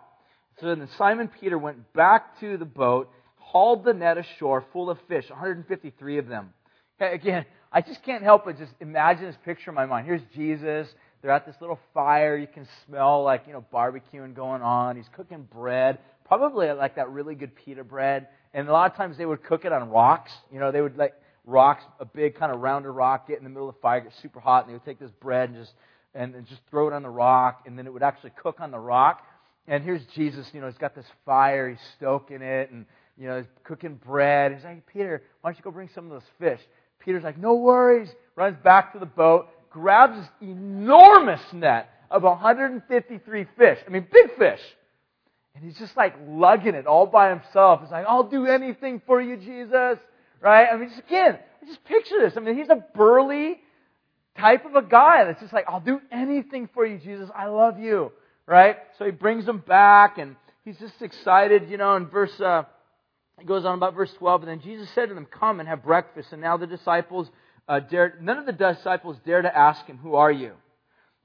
So 0.60 0.68
then 0.68 0.88
Simon 0.98 1.30
Peter 1.40 1.58
went 1.58 1.94
back 1.94 2.40
to 2.42 2.58
the 2.58 2.66
boat, 2.66 3.10
hauled 3.38 3.86
the 3.86 3.94
net 3.94 4.18
ashore 4.18 4.66
full 4.74 4.90
of 4.90 5.00
fish, 5.08 5.30
153 5.30 6.18
of 6.18 6.28
them. 6.28 6.54
Again, 7.00 7.46
I 7.72 7.82
just 7.82 8.04
can't 8.04 8.24
help 8.24 8.46
but 8.46 8.58
just 8.58 8.74
imagine 8.80 9.26
this 9.26 9.38
picture 9.46 9.70
in 9.70 9.76
my 9.76 9.86
mind. 9.86 10.08
Here's 10.08 10.22
Jesus. 10.36 10.88
They're 11.22 11.32
at 11.32 11.46
this 11.46 11.56
little 11.62 11.80
fire. 11.94 12.38
You 12.38 12.48
can 12.48 12.68
smell 12.86 13.24
like, 13.24 13.44
you 13.46 13.54
know, 13.54 13.64
barbecuing 13.74 14.34
going 14.34 14.62
on. 14.62 14.96
He's 14.96 15.10
cooking 15.16 15.48
bread, 15.54 16.00
probably 16.26 16.72
like 16.72 16.96
that 16.96 17.10
really 17.10 17.36
good 17.36 17.56
pita 17.56 17.84
bread. 17.84 18.28
And 18.54 18.68
a 18.68 18.72
lot 18.72 18.90
of 18.90 18.98
times 18.98 19.18
they 19.18 19.26
would 19.26 19.44
cook 19.44 19.66
it 19.66 19.72
on 19.72 19.90
rocks. 19.90 20.32
You 20.52 20.60
know, 20.60 20.72
they 20.72 20.82
would 20.82 20.98
like 20.98 21.14
rocks, 21.46 21.84
a 22.00 22.06
big 22.06 22.36
kind 22.36 22.52
of 22.52 22.62
rounded 22.62 22.92
rock, 22.92 23.28
get 23.28 23.38
in 23.38 23.44
the 23.44 23.50
middle 23.50 23.70
of 23.70 23.76
the 23.76 23.82
fire, 23.82 24.02
get 24.02 24.14
super 24.22 24.40
hot, 24.40 24.64
and 24.64 24.70
they 24.70 24.74
would 24.74 24.86
take 24.86 25.00
this 25.00 25.12
bread 25.20 25.50
and 25.50 25.58
just 25.58 25.74
and, 26.16 26.34
and 26.34 26.48
just 26.48 26.62
throw 26.72 26.88
it 26.88 26.94
on 26.94 27.04
the 27.04 27.10
rock, 27.10 27.64
and 27.68 27.78
then 27.78 27.86
it 27.86 27.94
would 27.94 28.02
actually 28.02 28.32
cook 28.42 28.60
on 28.60 28.72
the 28.72 28.80
rock. 28.80 29.24
And 29.68 29.84
here's 29.84 30.04
Jesus, 30.16 30.50
you 30.54 30.62
know, 30.62 30.68
he's 30.68 30.78
got 30.78 30.96
this 30.96 31.06
fire, 31.26 31.70
he's 31.70 31.78
stoking 31.98 32.42
it, 32.42 32.72
and 32.72 32.86
you 33.18 33.28
know, 33.28 33.38
he's 33.38 33.50
cooking 33.64 33.96
bread. 33.96 34.54
He's 34.54 34.64
like, 34.64 34.88
Peter, 34.88 35.22
why 35.42 35.52
don't 35.52 35.58
you 35.58 35.64
go 35.64 35.72
bring 35.72 35.90
some 35.94 36.06
of 36.06 36.12
those 36.12 36.30
fish? 36.40 36.62
Peter's 37.00 37.24
like, 37.24 37.38
no 37.38 37.56
worries. 37.56 38.10
Runs 38.36 38.58
back 38.64 38.94
to 38.94 39.00
the 39.00 39.06
boat, 39.06 39.48
grabs 39.70 40.18
this 40.18 40.30
enormous 40.42 41.42
net 41.52 41.90
of 42.10 42.24
153 42.24 43.48
fish. 43.58 43.80
I 43.86 43.90
mean, 43.90 44.08
big 44.12 44.38
fish. 44.38 44.62
And 45.56 45.64
he's 45.64 45.78
just 45.78 45.98
like 45.98 46.16
lugging 46.28 46.76
it 46.76 46.88
all 46.88 47.06
by 47.06 47.30
himself. 47.30 47.82
He's 47.82 47.92
like, 47.92 48.06
I'll 48.08 48.24
do 48.24 48.46
anything 48.46 49.02
for 49.06 49.22
you, 49.22 49.36
Jesus. 49.38 50.00
Right? 50.42 50.68
I 50.72 50.78
mean, 50.78 50.90
just 50.90 51.02
again, 51.02 51.38
just 51.68 51.84
picture 51.84 52.16
this. 52.22 52.34
I 52.38 52.40
mean, 52.40 52.58
he's 52.58 52.70
a 52.70 52.84
burly 52.96 53.60
type 54.38 54.66
of 54.66 54.76
a 54.76 54.82
guy 54.82 55.26
that's 55.26 55.42
just 55.42 55.52
like, 55.52 55.66
I'll 55.68 55.82
do 55.82 56.00
anything 56.12 56.70
for 56.74 56.86
you, 56.86 56.98
Jesus. 56.98 57.30
I 57.36 57.48
love 57.48 57.78
you. 57.78 58.12
Right? 58.46 58.78
So 58.98 59.06
he 59.06 59.12
brings 59.12 59.46
them 59.46 59.62
back 59.68 60.18
and 60.18 60.36
he's 60.64 60.78
just 60.78 61.02
excited, 61.02 61.70
you 61.70 61.78
know, 61.78 61.96
in 61.98 62.08
verse, 62.08 62.40
uh, 62.40 62.64
it 63.40 63.48
goes 63.48 63.66
on 63.66 63.76
about 63.76 63.96
verse 63.96 64.14
12, 64.18 64.44
and 64.44 64.52
then 64.52 64.62
Jesus 64.62 64.90
said 64.96 65.10
to 65.10 65.16
them, 65.16 65.26
Come 65.26 65.60
and 65.60 65.68
have 65.70 65.84
breakfast. 65.84 66.32
And 66.32 66.42
now 66.42 66.58
the 66.58 66.68
disciples 66.68 67.30
uh, 67.70 67.82
none 68.20 68.40
of 68.40 68.48
the 68.48 68.52
disciples 68.52 69.18
dare 69.24 69.44
to 69.44 69.58
ask 69.58 69.86
him, 69.86 69.98
Who 70.00 70.16
are 70.16 70.32
you? 70.32 70.54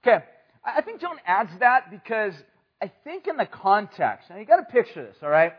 Okay, 0.07 0.22
I 0.62 0.83
think 0.83 1.00
John 1.00 1.16
adds 1.27 1.50
that 1.61 1.90
because 1.90 2.35
I 2.83 2.92
think 3.03 3.27
in 3.27 3.38
the 3.38 3.46
context, 3.46 4.29
now 4.29 4.37
you 4.37 4.44
got 4.44 4.57
to 4.57 4.64
picture 4.64 5.07
this, 5.07 5.16
all 5.22 5.31
right? 5.31 5.53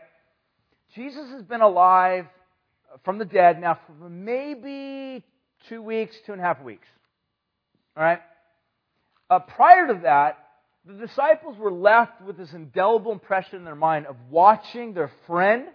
Jesus 0.94 1.28
has 1.30 1.42
been 1.42 1.60
alive 1.60 2.26
from 3.04 3.18
the 3.18 3.24
dead 3.24 3.60
now 3.60 3.80
for 3.86 4.08
maybe 4.08 5.24
two 5.68 5.82
weeks, 5.82 6.14
two 6.24 6.32
and 6.32 6.40
a 6.40 6.44
half 6.44 6.62
weeks. 6.62 6.86
All 7.96 8.04
right? 8.04 8.20
Uh, 9.28 9.40
prior 9.40 9.88
to 9.88 10.00
that, 10.04 10.38
the 10.86 10.94
disciples 11.04 11.58
were 11.58 11.72
left 11.72 12.22
with 12.22 12.36
this 12.36 12.52
indelible 12.52 13.10
impression 13.10 13.56
in 13.58 13.64
their 13.64 13.74
mind 13.74 14.06
of 14.06 14.14
watching 14.30 14.94
their 14.94 15.10
friend 15.26 15.66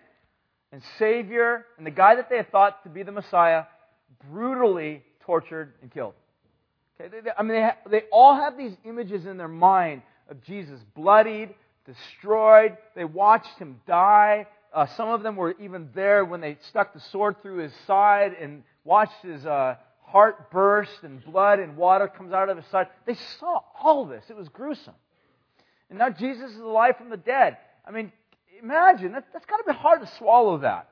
and 0.71 0.81
Savior 0.97 1.65
and 1.77 1.85
the 1.85 1.91
guy 1.91 2.15
that 2.15 2.29
they 2.29 2.37
had 2.37 2.51
thought 2.51 2.83
to 2.83 2.89
be 2.89 3.03
the 3.03 3.11
Messiah 3.11 3.63
brutally 4.29 5.03
tortured 5.21 5.73
and 5.81 5.91
killed. 5.91 6.13
Okay, 6.99 7.09
they, 7.09 7.21
they, 7.21 7.31
I 7.37 7.43
mean, 7.43 7.53
they, 7.53 7.61
ha- 7.61 7.77
they 7.89 8.03
all 8.11 8.35
have 8.35 8.57
these 8.57 8.75
images 8.85 9.25
in 9.25 9.37
their 9.37 9.47
mind 9.47 10.01
of 10.29 10.43
Jesus 10.43 10.79
bloodied, 10.95 11.53
destroyed. 11.85 12.77
They 12.95 13.05
watched 13.05 13.57
him 13.57 13.81
die. 13.87 14.47
Uh, 14.73 14.85
some 14.85 15.09
of 15.09 15.23
them 15.23 15.35
were 15.35 15.55
even 15.59 15.89
there 15.93 16.23
when 16.23 16.39
they 16.39 16.57
stuck 16.69 16.93
the 16.93 17.01
sword 17.11 17.41
through 17.41 17.57
his 17.57 17.73
side 17.85 18.33
and 18.39 18.63
watched 18.85 19.21
his 19.21 19.45
uh, 19.45 19.75
heart 20.01 20.51
burst 20.51 21.03
and 21.03 21.23
blood 21.25 21.59
and 21.59 21.75
water 21.75 22.07
comes 22.07 22.31
out 22.33 22.49
of 22.49 22.57
his 22.57 22.65
side. 22.67 22.87
They 23.05 23.15
saw 23.39 23.61
all 23.81 24.05
this. 24.05 24.23
It 24.29 24.35
was 24.35 24.47
gruesome. 24.49 24.93
And 25.89 25.99
now 25.99 26.09
Jesus 26.09 26.51
is 26.51 26.59
alive 26.59 26.95
from 26.97 27.09
the 27.09 27.17
dead. 27.17 27.57
I 27.85 27.91
mean, 27.91 28.13
imagine, 28.61 29.13
that, 29.13 29.25
that's 29.33 29.45
got 29.45 29.57
to 29.57 29.63
be 29.65 29.73
hard 29.73 30.01
to 30.01 30.09
swallow 30.17 30.59
that. 30.59 30.89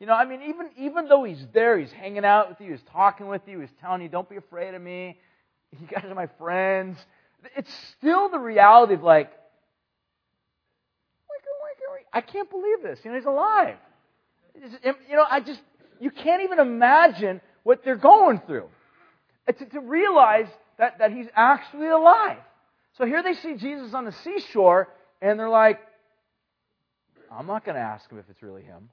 You 0.00 0.06
know, 0.06 0.14
I 0.14 0.24
mean, 0.24 0.42
even, 0.42 0.70
even 0.76 1.08
though 1.08 1.24
he's 1.24 1.46
there, 1.52 1.78
he's 1.78 1.92
hanging 1.92 2.24
out 2.24 2.48
with 2.48 2.60
you, 2.60 2.72
he's 2.72 2.82
talking 2.92 3.28
with 3.28 3.42
you, 3.46 3.60
he's 3.60 3.72
telling 3.80 4.02
you, 4.02 4.08
don't 4.08 4.28
be 4.28 4.36
afraid 4.36 4.74
of 4.74 4.82
me. 4.82 5.18
You 5.80 5.86
guys 5.86 6.04
are 6.04 6.14
my 6.14 6.28
friends. 6.38 6.98
It's 7.56 7.72
still 7.98 8.28
the 8.28 8.38
reality 8.38 8.94
of 8.94 9.02
like, 9.02 9.30
I 12.12 12.20
can't 12.20 12.48
believe 12.48 12.80
this. 12.82 13.00
You 13.02 13.10
know, 13.10 13.16
he's 13.16 13.26
alive. 13.26 13.76
You 14.54 15.16
know, 15.16 15.24
I 15.28 15.40
just, 15.40 15.60
you 15.98 16.12
can't 16.12 16.44
even 16.44 16.60
imagine 16.60 17.40
what 17.64 17.84
they're 17.84 17.96
going 17.96 18.40
through. 18.46 18.68
To, 19.48 19.64
to 19.66 19.80
realize 19.80 20.46
that, 20.78 20.98
that 21.00 21.10
he's 21.10 21.26
actually 21.34 21.88
alive. 21.88 22.38
So 22.98 23.04
here 23.04 23.22
they 23.22 23.34
see 23.34 23.54
Jesus 23.54 23.94
on 23.94 24.04
the 24.04 24.12
seashore, 24.12 24.88
and 25.20 25.38
they're 25.38 25.48
like, 25.48 25.80
I'm 27.38 27.46
not 27.46 27.64
going 27.64 27.76
to 27.76 27.80
ask 27.80 28.10
him 28.10 28.18
if 28.18 28.24
it's 28.30 28.42
really 28.42 28.62
him. 28.62 28.88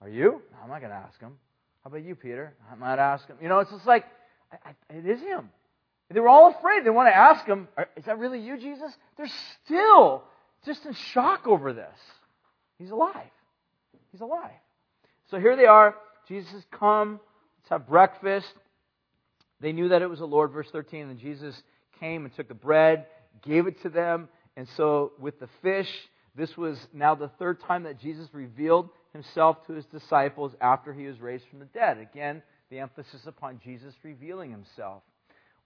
Are 0.00 0.08
you? 0.08 0.42
I'm 0.62 0.68
not 0.68 0.80
going 0.80 0.90
to 0.90 0.96
ask 0.96 1.18
him. 1.20 1.32
How 1.82 1.88
about 1.88 2.04
you, 2.04 2.14
Peter? 2.14 2.54
I 2.70 2.74
might 2.74 2.98
ask 2.98 3.26
him. 3.26 3.36
You 3.40 3.48
know, 3.48 3.60
it's 3.60 3.70
just 3.70 3.86
like, 3.86 4.04
I, 4.52 4.70
I, 4.70 4.96
it 4.96 5.06
is 5.06 5.20
him. 5.20 5.50
They 6.10 6.20
were 6.20 6.28
all 6.28 6.54
afraid. 6.56 6.84
They 6.84 6.90
want 6.90 7.08
to 7.08 7.16
ask 7.16 7.44
him, 7.46 7.68
Is 7.96 8.04
that 8.04 8.18
really 8.18 8.40
you, 8.40 8.58
Jesus? 8.58 8.92
They're 9.16 9.30
still 9.64 10.22
just 10.64 10.84
in 10.84 10.94
shock 10.94 11.46
over 11.46 11.72
this. 11.72 11.96
He's 12.78 12.90
alive. 12.90 13.30
He's 14.12 14.20
alive. 14.20 14.50
So 15.30 15.38
here 15.38 15.56
they 15.56 15.66
are. 15.66 15.96
Jesus 16.28 16.52
has 16.52 16.64
come. 16.70 17.20
Let's 17.60 17.70
have 17.70 17.88
breakfast. 17.88 18.52
They 19.60 19.72
knew 19.72 19.88
that 19.88 20.02
it 20.02 20.10
was 20.10 20.18
the 20.18 20.26
Lord, 20.26 20.52
verse 20.52 20.68
13, 20.70 21.08
and 21.08 21.18
Jesus 21.18 21.60
came 21.98 22.24
and 22.24 22.34
took 22.34 22.48
the 22.48 22.54
bread, 22.54 23.06
gave 23.42 23.66
it 23.66 23.82
to 23.82 23.88
them. 23.88 24.28
And 24.56 24.68
so 24.76 25.12
with 25.18 25.40
the 25.40 25.48
fish, 25.62 25.90
this 26.36 26.56
was 26.56 26.78
now 26.92 27.14
the 27.14 27.30
third 27.38 27.60
time 27.60 27.84
that 27.84 28.00
Jesus 28.00 28.28
revealed 28.32 28.90
himself 29.12 29.66
to 29.66 29.72
his 29.72 29.86
disciples 29.86 30.52
after 30.60 30.92
he 30.92 31.06
was 31.06 31.18
raised 31.20 31.44
from 31.48 31.60
the 31.60 31.64
dead. 31.66 31.98
Again, 31.98 32.42
the 32.70 32.78
emphasis 32.80 33.22
upon 33.26 33.60
Jesus 33.64 33.94
revealing 34.02 34.50
himself. 34.50 35.02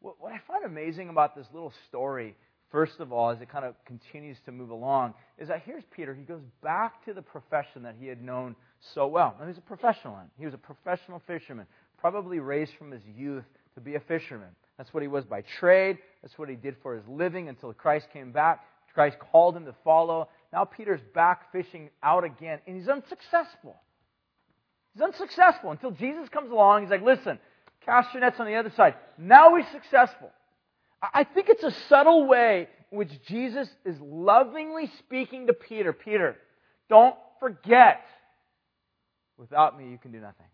What, 0.00 0.16
I 0.24 0.40
find 0.46 0.64
amazing 0.64 1.08
about 1.08 1.34
this 1.34 1.46
little 1.52 1.72
story, 1.88 2.36
first 2.70 3.00
of 3.00 3.12
all, 3.12 3.30
as 3.30 3.40
it 3.40 3.50
kind 3.50 3.64
of 3.64 3.74
continues 3.84 4.36
to 4.46 4.52
move 4.52 4.70
along, 4.70 5.14
is 5.38 5.48
that 5.48 5.62
here's 5.64 5.84
Peter. 5.94 6.14
He 6.14 6.22
goes 6.22 6.42
back 6.62 7.04
to 7.04 7.12
the 7.12 7.22
profession 7.22 7.82
that 7.82 7.96
he 7.98 8.06
had 8.06 8.22
known 8.22 8.54
so 8.94 9.06
well. 9.06 9.34
And 9.38 9.48
he 9.48 9.48
was 9.48 9.58
a 9.58 9.62
professional. 9.62 10.16
He 10.38 10.44
was 10.44 10.54
a 10.54 10.58
professional 10.58 11.20
fisherman, 11.26 11.66
probably 11.98 12.38
raised 12.38 12.72
from 12.78 12.90
his 12.92 13.02
youth 13.16 13.44
to 13.74 13.80
be 13.80 13.96
a 13.96 14.00
fisherman. 14.00 14.48
That's 14.78 14.94
what 14.94 15.02
he 15.02 15.08
was 15.08 15.24
by 15.24 15.42
trade. 15.58 15.98
That's 16.22 16.38
what 16.38 16.48
he 16.48 16.56
did 16.56 16.76
for 16.82 16.94
his 16.94 17.06
living 17.06 17.48
until 17.48 17.72
Christ 17.74 18.06
came 18.12 18.32
back. 18.32 18.64
Christ 18.94 19.18
called 19.18 19.56
him 19.56 19.66
to 19.66 19.74
follow. 19.84 20.28
Now 20.52 20.64
Peter's 20.64 21.00
back 21.14 21.52
fishing 21.52 21.90
out 22.02 22.24
again, 22.24 22.58
and 22.66 22.76
he's 22.76 22.88
unsuccessful. 22.88 23.76
He's 24.94 25.02
unsuccessful 25.02 25.70
until 25.70 25.92
Jesus 25.92 26.28
comes 26.28 26.50
along. 26.50 26.82
He's 26.82 26.90
like, 26.90 27.02
listen, 27.02 27.38
cast 27.84 28.12
your 28.12 28.22
nets 28.22 28.40
on 28.40 28.46
the 28.46 28.56
other 28.56 28.72
side. 28.76 28.94
Now 29.16 29.54
he's 29.56 29.68
successful. 29.70 30.30
I 31.02 31.24
think 31.24 31.48
it's 31.48 31.62
a 31.62 31.70
subtle 31.88 32.26
way 32.26 32.68
in 32.90 32.98
which 32.98 33.10
Jesus 33.26 33.68
is 33.84 33.96
lovingly 34.00 34.90
speaking 34.98 35.46
to 35.46 35.52
Peter. 35.52 35.92
Peter, 35.92 36.36
don't 36.88 37.14
forget, 37.38 38.04
without 39.38 39.78
me 39.78 39.90
you 39.90 39.98
can 39.98 40.12
do 40.12 40.20
nothing. 40.20 40.46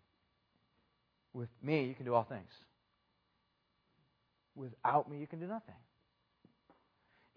With 1.32 1.48
me 1.62 1.84
you 1.84 1.94
can 1.94 2.04
do 2.04 2.14
all 2.14 2.24
things. 2.24 2.50
Without 4.54 5.10
me 5.10 5.18
you 5.18 5.26
can 5.26 5.40
do 5.40 5.46
nothing. 5.46 5.74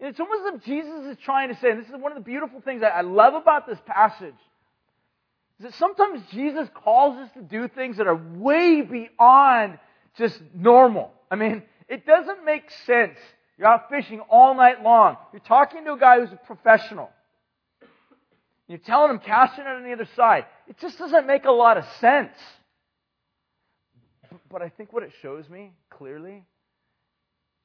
It's 0.00 0.18
almost 0.18 0.40
as 0.48 0.54
if 0.54 0.64
Jesus 0.64 1.06
is 1.06 1.16
trying 1.22 1.50
to 1.50 1.60
say, 1.60 1.70
and 1.70 1.80
this 1.80 1.86
is 1.86 1.92
one 1.92 2.10
of 2.10 2.16
the 2.16 2.24
beautiful 2.24 2.60
things 2.62 2.82
I 2.82 3.02
love 3.02 3.34
about 3.34 3.66
this 3.66 3.78
passage, 3.84 4.34
is 5.58 5.66
that 5.66 5.74
sometimes 5.74 6.22
Jesus 6.32 6.68
calls 6.74 7.18
us 7.18 7.30
to 7.34 7.42
do 7.42 7.68
things 7.68 7.98
that 7.98 8.06
are 8.06 8.16
way 8.16 8.80
beyond 8.80 9.78
just 10.16 10.40
normal. 10.54 11.12
I 11.30 11.36
mean, 11.36 11.62
it 11.86 12.06
doesn't 12.06 12.46
make 12.46 12.70
sense. 12.86 13.18
You're 13.58 13.68
out 13.68 13.90
fishing 13.90 14.20
all 14.30 14.54
night 14.54 14.82
long. 14.82 15.18
You're 15.34 15.40
talking 15.40 15.84
to 15.84 15.92
a 15.92 15.98
guy 15.98 16.18
who's 16.18 16.32
a 16.32 16.36
professional. 16.46 17.10
You're 18.68 18.78
telling 18.78 19.10
him 19.10 19.18
cast 19.18 19.58
it 19.58 19.66
on 19.66 19.84
the 19.84 19.92
other 19.92 20.08
side. 20.16 20.46
It 20.66 20.78
just 20.78 20.96
doesn't 20.96 21.26
make 21.26 21.44
a 21.44 21.50
lot 21.50 21.76
of 21.76 21.84
sense. 22.00 22.36
But 24.50 24.62
I 24.62 24.70
think 24.70 24.92
what 24.94 25.02
it 25.02 25.12
shows 25.20 25.48
me 25.48 25.72
clearly 25.90 26.44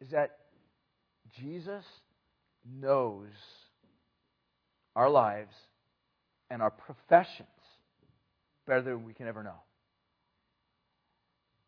is 0.01 0.09
that 0.09 0.37
Jesus 1.39 1.85
knows 2.65 3.29
our 4.95 5.09
lives 5.09 5.53
and 6.49 6.61
our 6.61 6.71
professions 6.71 7.47
better 8.65 8.81
than 8.81 9.03
we 9.03 9.13
can 9.13 9.27
ever 9.27 9.43
know. 9.43 9.59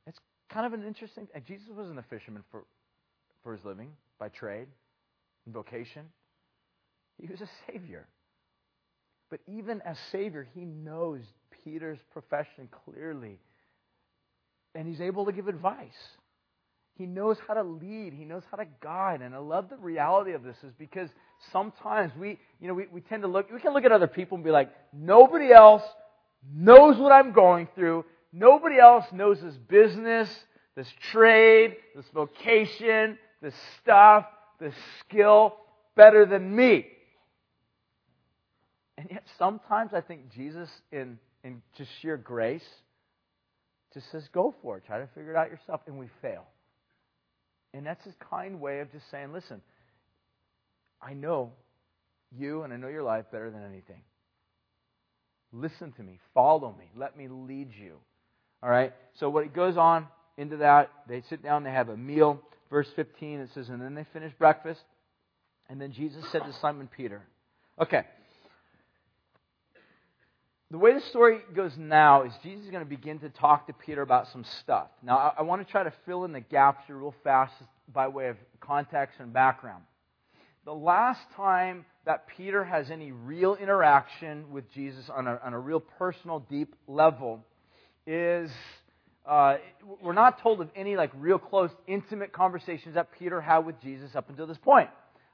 It's 0.08 0.20
kind 0.50 0.66
of 0.66 0.74
an 0.74 0.86
interesting. 0.86 1.28
Jesus 1.46 1.68
wasn't 1.70 2.00
a 2.00 2.04
fisherman 2.04 2.44
for, 2.52 2.66
for 3.44 3.54
his 3.56 3.64
living 3.66 3.90
by 4.20 4.30
trade 4.30 4.68
and 5.46 5.54
vocation. 5.54 6.04
He 7.22 7.28
was 7.28 7.42
a 7.42 7.50
savior. 7.68 8.08
But 9.30 9.42
even 9.48 9.82
as 9.82 9.98
savior, 10.12 10.48
he 10.54 10.62
knows 10.62 11.22
Peter's 11.64 12.00
profession 12.14 12.70
clearly, 12.86 13.40
and 14.74 14.88
he's 14.88 15.02
able 15.02 15.26
to 15.26 15.32
give 15.32 15.48
advice. 15.48 15.88
He 16.98 17.06
knows 17.06 17.38
how 17.48 17.54
to 17.54 17.64
lead. 17.64 18.14
He 18.14 18.26
knows 18.26 18.42
how 18.50 18.58
to 18.58 18.66
guide. 18.82 19.22
And 19.22 19.36
I 19.36 19.38
love 19.38 19.70
the 19.70 19.78
reality 19.78 20.32
of 20.32 20.44
this 20.44 20.58
is 20.64 20.74
because 20.80 21.10
sometimes 21.52 22.12
we, 22.20 22.40
you 22.60 22.68
know, 22.68 22.74
we, 22.74 22.88
we 22.92 23.02
tend 23.02 23.22
to 23.22 23.28
look, 23.28 23.52
we 23.52 23.60
can 23.60 23.74
look 23.74 23.86
at 23.86 23.92
other 23.92 24.08
people 24.08 24.36
and 24.36 24.44
be 24.44 24.50
like, 24.50 24.72
nobody 24.92 25.52
else 25.52 25.84
knows 26.52 26.98
what 26.98 27.12
I'm 27.12 27.34
going 27.34 27.68
through. 27.76 28.04
Nobody 28.34 28.80
else 28.80 29.06
knows 29.12 29.40
this 29.42 29.56
business, 29.56 30.28
this 30.76 30.92
trade, 31.12 31.76
this 31.96 32.06
vocation, 32.14 33.20
this 33.44 33.54
stuff, 33.82 34.26
this 34.60 34.74
skill 35.02 35.56
better 35.96 36.26
than 36.26 36.56
me. 36.56 36.88
And 38.98 39.08
yet 39.12 39.24
sometimes 39.38 39.94
I 39.94 40.02
think 40.02 40.34
Jesus, 40.34 40.70
in, 40.92 41.20
in 41.44 41.62
just 41.78 41.92
sheer 42.02 42.18
grace, 42.18 42.68
just 43.94 44.12
says, 44.12 44.28
go 44.34 44.56
for 44.64 44.78
it. 44.78 44.86
Try 44.88 45.00
to 45.00 45.08
figure 45.14 45.32
it 45.32 45.38
out 45.38 45.52
yourself. 45.52 45.82
And 45.86 46.00
we 46.00 46.10
fail. 46.24 46.46
And 47.74 47.86
that's 47.86 48.04
his 48.06 48.14
kind 48.30 48.60
way 48.60 48.80
of 48.80 48.92
just 48.92 49.10
saying, 49.12 49.34
listen, 49.34 49.62
I 51.02 51.14
know 51.14 51.52
you 52.36 52.64
and 52.64 52.74
I 52.74 52.78
know 52.78 52.88
your 52.88 53.04
life 53.04 53.26
better 53.32 53.52
than 53.52 53.64
anything. 53.64 54.02
Listen 55.52 55.92
to 55.94 56.04
me. 56.04 56.20
Follow 56.34 56.76
me. 56.78 56.90
Let 56.96 57.18
me 57.18 57.28
lead 57.28 57.70
you. 57.80 57.98
All 58.64 58.70
right? 58.70 58.94
So 59.20 59.30
what 59.30 59.44
it 59.44 59.54
goes 59.54 59.78
on 59.78 60.08
into 60.38 60.58
that, 60.58 60.92
they 61.08 61.24
sit 61.30 61.44
down, 61.44 61.64
they 61.64 61.72
have 61.72 61.90
a 61.90 61.98
meal. 61.98 62.42
Verse 62.70 62.88
15, 62.96 63.40
it 63.40 63.50
says, 63.54 63.70
and 63.70 63.82
then 63.82 63.96
they 63.96 64.06
finish 64.12 64.34
breakfast. 64.38 64.82
And 65.70 65.80
then 65.80 65.92
Jesus 65.92 66.24
said 66.32 66.44
to 66.44 66.54
Simon 66.62 66.90
Peter, 66.96 67.22
okay, 67.82 68.04
the 70.70 70.78
way 70.78 70.94
the 70.94 71.02
story 71.02 71.40
goes 71.56 71.72
now 71.78 72.24
is 72.24 72.34
Jesus 72.44 72.66
is 72.66 72.72
going 72.72 72.84
to 72.84 72.90
begin 72.90 73.20
to 73.20 73.30
talk 73.30 73.68
to 73.68 73.74
Peter 73.74 74.02
about 74.02 74.28
some 74.34 74.44
stuff. 74.62 74.90
Now, 75.02 75.18
I, 75.18 75.34
I 75.40 75.42
want 75.44 75.66
to 75.66 75.72
try 75.72 75.84
to 75.84 75.94
fill 76.06 76.26
in 76.26 76.34
the 76.34 76.42
gaps 76.42 76.84
here 76.88 76.98
real 76.98 77.16
fast 77.24 77.54
by 77.94 78.10
way 78.10 78.28
of 78.28 78.38
context 78.60 79.20
and 79.20 79.32
background. 79.32 79.84
The 80.66 80.74
last 80.74 81.22
time 81.38 81.86
that 82.06 82.28
Peter 82.28 82.66
has 82.66 82.92
any 82.92 83.14
real 83.14 83.56
interaction 83.56 84.52
with 84.52 84.70
Jesus 84.74 85.10
on 85.10 85.28
a, 85.28 85.40
on 85.42 85.54
a 85.54 85.60
real 85.60 85.80
personal, 85.80 86.40
deep 86.50 86.76
level 86.86 87.46
is 88.06 88.52
uh, 89.26 89.58
we're 90.02 90.12
not 90.12 90.42
told 90.42 90.60
of 90.60 90.70
any 90.76 90.98
like 90.98 91.12
real 91.16 91.40
close, 91.40 91.70
intimate 91.88 92.34
conversations 92.34 92.96
that 92.96 93.14
Peter 93.18 93.40
had 93.40 93.60
with 93.60 93.80
Jesus 93.82 94.16
up 94.16 94.30
until 94.30 94.48
this 94.48 94.58
point. 94.58 94.90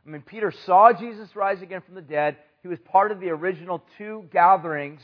I 0.05 0.09
mean, 0.09 0.21
Peter 0.21 0.53
saw 0.65 0.93
Jesus 0.93 1.35
rise 1.35 1.61
again 1.63 1.81
from 1.85 1.95
the 1.95 2.01
dead. 2.01 2.37
He 2.61 2.67
was 2.67 2.77
part 2.79 3.11
of 3.11 3.19
the 3.19 3.29
original 3.29 3.83
two 3.97 4.25
gatherings 4.31 5.01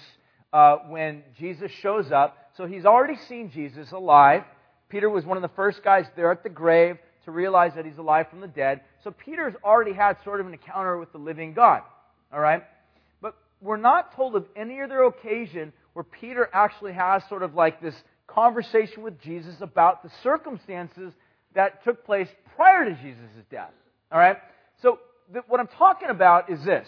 uh, 0.54 0.78
when 0.88 1.24
Jesus 1.38 1.72
shows 1.82 2.12
up. 2.12 2.36
So 2.58 2.66
he's 2.66 2.86
already 2.86 3.18
seen 3.28 3.52
Jesus 3.52 3.92
alive. 3.92 4.44
Peter 4.90 5.10
was 5.10 5.26
one 5.26 5.38
of 5.38 5.44
the 5.44 5.56
first 5.56 5.84
guys 5.84 6.06
there 6.16 6.32
at 6.32 6.44
the 6.44 6.50
grave 6.50 6.98
to 7.26 7.32
realize 7.32 7.74
that 7.76 7.86
he's 7.86 7.98
alive 7.98 8.28
from 8.30 8.42
the 8.42 8.48
dead. 8.48 8.82
So 9.04 9.12
Peter's 9.12 9.54
already 9.64 9.94
had 9.94 10.18
sort 10.24 10.40
of 10.40 10.48
an 10.48 10.54
encounter 10.54 10.98
with 10.98 11.12
the 11.12 11.18
living 11.18 11.54
God. 11.54 11.82
All 12.34 12.40
right? 12.40 12.64
But 13.22 13.36
we're 13.62 13.78
not 13.78 14.16
told 14.16 14.36
of 14.36 14.46
any 14.56 14.82
other 14.82 15.04
occasion 15.04 15.74
where 15.94 16.04
Peter 16.04 16.50
actually 16.54 16.94
has 16.94 17.22
sort 17.30 17.44
of 17.44 17.54
like 17.54 17.82
this 17.82 17.96
conversation 18.28 19.04
with 19.04 19.20
Jesus 19.22 19.56
about 19.62 20.04
the 20.04 20.10
circumstances 20.24 21.14
that 21.56 21.84
took 21.84 22.06
place 22.06 22.28
prior 22.56 22.86
to 22.86 22.96
Jesus' 22.96 23.46
death. 23.50 23.74
All 24.12 24.20
right? 24.20 24.38
So 24.82 25.00
th- 25.32 25.46
what 25.48 25.60
I'm 25.60 25.68
talking 25.68 26.10
about 26.10 26.50
is 26.50 26.64
this. 26.64 26.88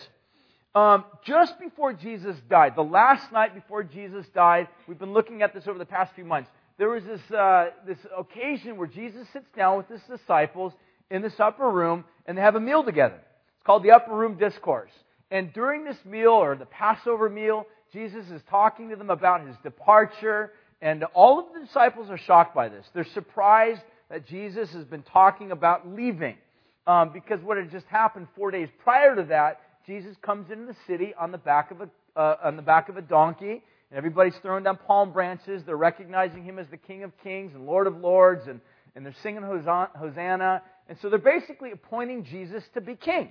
Um, 0.74 1.04
just 1.26 1.60
before 1.60 1.92
Jesus 1.92 2.38
died, 2.50 2.76
the 2.76 2.84
last 2.84 3.32
night 3.32 3.54
before 3.54 3.84
Jesus 3.84 4.26
died, 4.34 4.70
we've 4.88 5.00
been 5.00 5.12
looking 5.14 5.42
at 5.42 5.54
this 5.54 5.68
over 5.68 5.78
the 5.78 5.86
past 5.86 6.16
few 6.16 6.24
months. 6.24 6.50
There 6.78 6.90
was 6.90 7.04
this, 7.04 7.22
uh, 7.32 7.72
this 7.86 7.98
occasion 8.18 8.78
where 8.78 8.88
Jesus 8.88 9.28
sits 9.34 9.48
down 9.56 9.78
with 9.78 9.90
his 9.90 10.02
disciples 10.04 10.74
in 11.10 11.22
this 11.22 11.38
upper 11.40 11.70
room 11.70 12.06
and 12.26 12.38
they 12.38 12.42
have 12.42 12.56
a 12.56 12.60
meal 12.60 12.84
together. 12.84 13.20
It's 13.56 13.66
called 13.66 13.84
the 13.84 13.92
upper 13.92 14.16
room 14.16 14.38
discourse. 14.38 14.92
And 15.30 15.52
during 15.54 15.84
this 15.84 15.98
meal, 16.06 16.32
or 16.32 16.56
the 16.56 16.66
Passover 16.66 17.30
meal, 17.30 17.66
Jesus 17.92 18.30
is 18.30 18.42
talking 18.50 18.90
to 18.90 18.96
them 18.96 19.10
about 19.10 19.46
his 19.46 19.56
departure, 19.64 20.52
and 20.82 21.04
all 21.14 21.40
of 21.40 21.46
the 21.54 21.66
disciples 21.66 22.10
are 22.10 22.18
shocked 22.18 22.56
by 22.56 22.70
this. 22.70 22.86
They're 22.94 23.06
surprised 23.06 23.82
that 24.10 24.26
Jesus 24.26 24.72
has 24.74 24.86
been 24.86 25.04
talking 25.04 25.52
about 25.52 25.88
leaving. 25.88 26.38
Um, 26.88 27.12
because 27.14 27.42
what 27.42 27.58
had 27.58 27.70
just 27.70 27.86
happened 27.86 28.28
four 28.36 28.50
days 28.50 28.68
prior 28.84 29.16
to 29.16 29.24
that 29.26 29.62
Jesus 29.86 30.16
comes 30.22 30.52
into 30.52 30.66
the 30.66 30.76
city 30.88 31.14
on 31.20 31.32
the 31.32 31.38
back 31.38 31.72
of 31.72 31.82
a, 31.82 31.90
uh, 32.20 32.38
on 32.44 32.56
the 32.56 32.62
back 32.62 32.90
of 32.90 32.98
a 32.98 33.02
donkey, 33.02 33.64
and 33.90 33.98
everybody's 33.98 34.36
throwing 34.42 34.64
down 34.64 34.78
palm 34.78 35.12
branches. 35.12 35.64
They're 35.66 35.76
recognizing 35.76 36.44
him 36.44 36.60
as 36.60 36.68
the 36.70 36.78
King 36.78 37.04
of 37.04 37.12
Kings 37.24 37.54
and 37.54 37.66
Lord 37.66 37.88
of 37.88 37.98
Lords, 37.98 38.48
and, 38.48 38.62
and 38.96 39.06
they're 39.06 39.16
singing 39.24 39.44
Hosanna. 39.44 40.62
And 40.88 40.98
so 41.02 41.10
they're 41.10 41.20
basically 41.20 41.72
appointing 41.72 42.26
Jesus 42.26 42.64
to 42.74 42.82
be 42.82 42.96
king. 42.96 43.30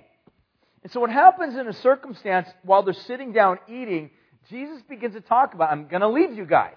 And 0.83 0.91
so 0.91 0.99
what 0.99 1.11
happens 1.11 1.55
in 1.55 1.67
a 1.67 1.73
circumstance 1.73 2.47
while 2.63 2.83
they're 2.83 2.93
sitting 2.93 3.33
down 3.33 3.59
eating, 3.67 4.09
Jesus 4.49 4.81
begins 4.89 5.13
to 5.13 5.21
talk 5.21 5.53
about, 5.53 5.71
I'm 5.71 5.87
going 5.87 6.01
to 6.01 6.09
leave 6.09 6.33
you 6.33 6.45
guys. 6.45 6.73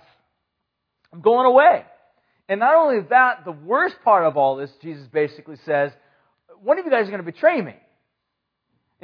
I'm 1.13 1.23
going 1.23 1.47
away. 1.47 1.85
And 2.49 2.61
not 2.61 2.75
only 2.75 3.01
that, 3.09 3.45
the 3.45 3.53
worst 3.53 3.97
part 4.05 4.25
of 4.25 4.37
all 4.37 4.57
this, 4.57 4.71
Jesus 4.83 5.07
basically 5.07 5.57
says, 5.65 5.91
one 6.63 6.79
of 6.79 6.85
you 6.85 6.91
guys 6.91 7.05
is 7.05 7.11
going 7.11 7.25
to 7.25 7.31
betray 7.31 7.61
me. 7.61 7.75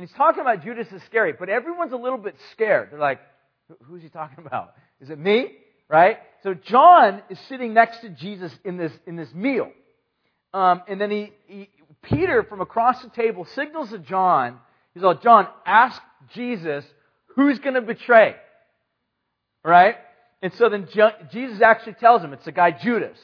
And 0.01 0.09
he's 0.09 0.17
talking 0.17 0.41
about 0.41 0.65
Judas 0.65 0.91
Iscariot, 0.91 1.37
but 1.39 1.51
everyone's 1.51 1.93
a 1.93 1.97
little 1.97 2.17
bit 2.17 2.35
scared. 2.53 2.89
They're 2.91 2.99
like, 2.99 3.21
who's 3.83 4.01
he 4.01 4.09
talking 4.09 4.47
about? 4.47 4.73
Is 4.99 5.11
it 5.11 5.19
me? 5.19 5.51
Right? 5.91 6.17
So 6.43 6.55
John 6.55 7.21
is 7.29 7.39
sitting 7.51 7.75
next 7.75 8.01
to 8.01 8.09
Jesus 8.09 8.51
in 8.65 8.79
this, 8.79 8.93
in 9.07 9.17
this 9.17 9.29
meal. 9.35 9.71
Um, 10.55 10.81
and 10.89 10.99
then 10.99 11.11
he, 11.11 11.33
he, 11.47 11.69
Peter 12.01 12.43
from 12.45 12.63
across 12.63 13.03
the 13.03 13.11
table 13.11 13.45
signals 13.55 13.91
to 13.91 13.99
John, 13.99 14.57
he's 14.95 15.03
like, 15.03 15.23
John, 15.23 15.49
ask 15.67 16.01
Jesus 16.33 16.83
who's 17.37 17.59
going 17.59 17.75
to 17.75 17.83
betray. 17.83 18.37
Right? 19.63 19.97
And 20.41 20.51
so 20.55 20.71
then 20.71 20.89
Jesus 21.31 21.61
actually 21.61 21.97
tells 22.01 22.23
him 22.23 22.33
it's 22.33 22.47
the 22.47 22.53
guy 22.53 22.71
Judas. 22.71 23.19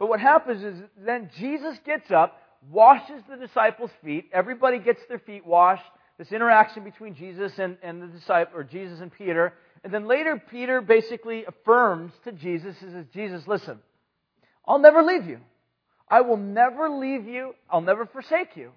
But 0.00 0.08
what 0.08 0.18
happens 0.18 0.64
is 0.64 0.76
then 0.98 1.30
Jesus 1.38 1.78
gets 1.86 2.10
up, 2.10 2.36
washes 2.68 3.22
the 3.30 3.36
disciples' 3.36 3.92
feet. 4.04 4.28
Everybody 4.32 4.80
gets 4.80 5.02
their 5.08 5.20
feet 5.20 5.46
washed 5.46 5.84
this 6.18 6.32
interaction 6.32 6.84
between 6.84 7.14
Jesus 7.14 7.58
and, 7.58 7.76
and 7.82 8.02
the 8.02 8.06
disciple, 8.06 8.58
or 8.58 8.64
Jesus 8.64 9.00
and 9.00 9.12
Peter. 9.12 9.52
And 9.84 9.92
then 9.92 10.06
later, 10.06 10.42
Peter 10.50 10.80
basically 10.80 11.44
affirms 11.44 12.12
to 12.24 12.32
Jesus, 12.32 12.76
he 12.80 12.86
says, 12.86 13.04
Jesus, 13.12 13.46
listen, 13.46 13.78
I'll 14.66 14.78
never 14.78 15.02
leave 15.02 15.26
you. 15.26 15.38
I 16.08 16.22
will 16.22 16.36
never 16.36 16.88
leave 16.88 17.26
you. 17.26 17.54
I'll 17.68 17.80
never 17.80 18.06
forsake 18.06 18.56
you. 18.56 18.70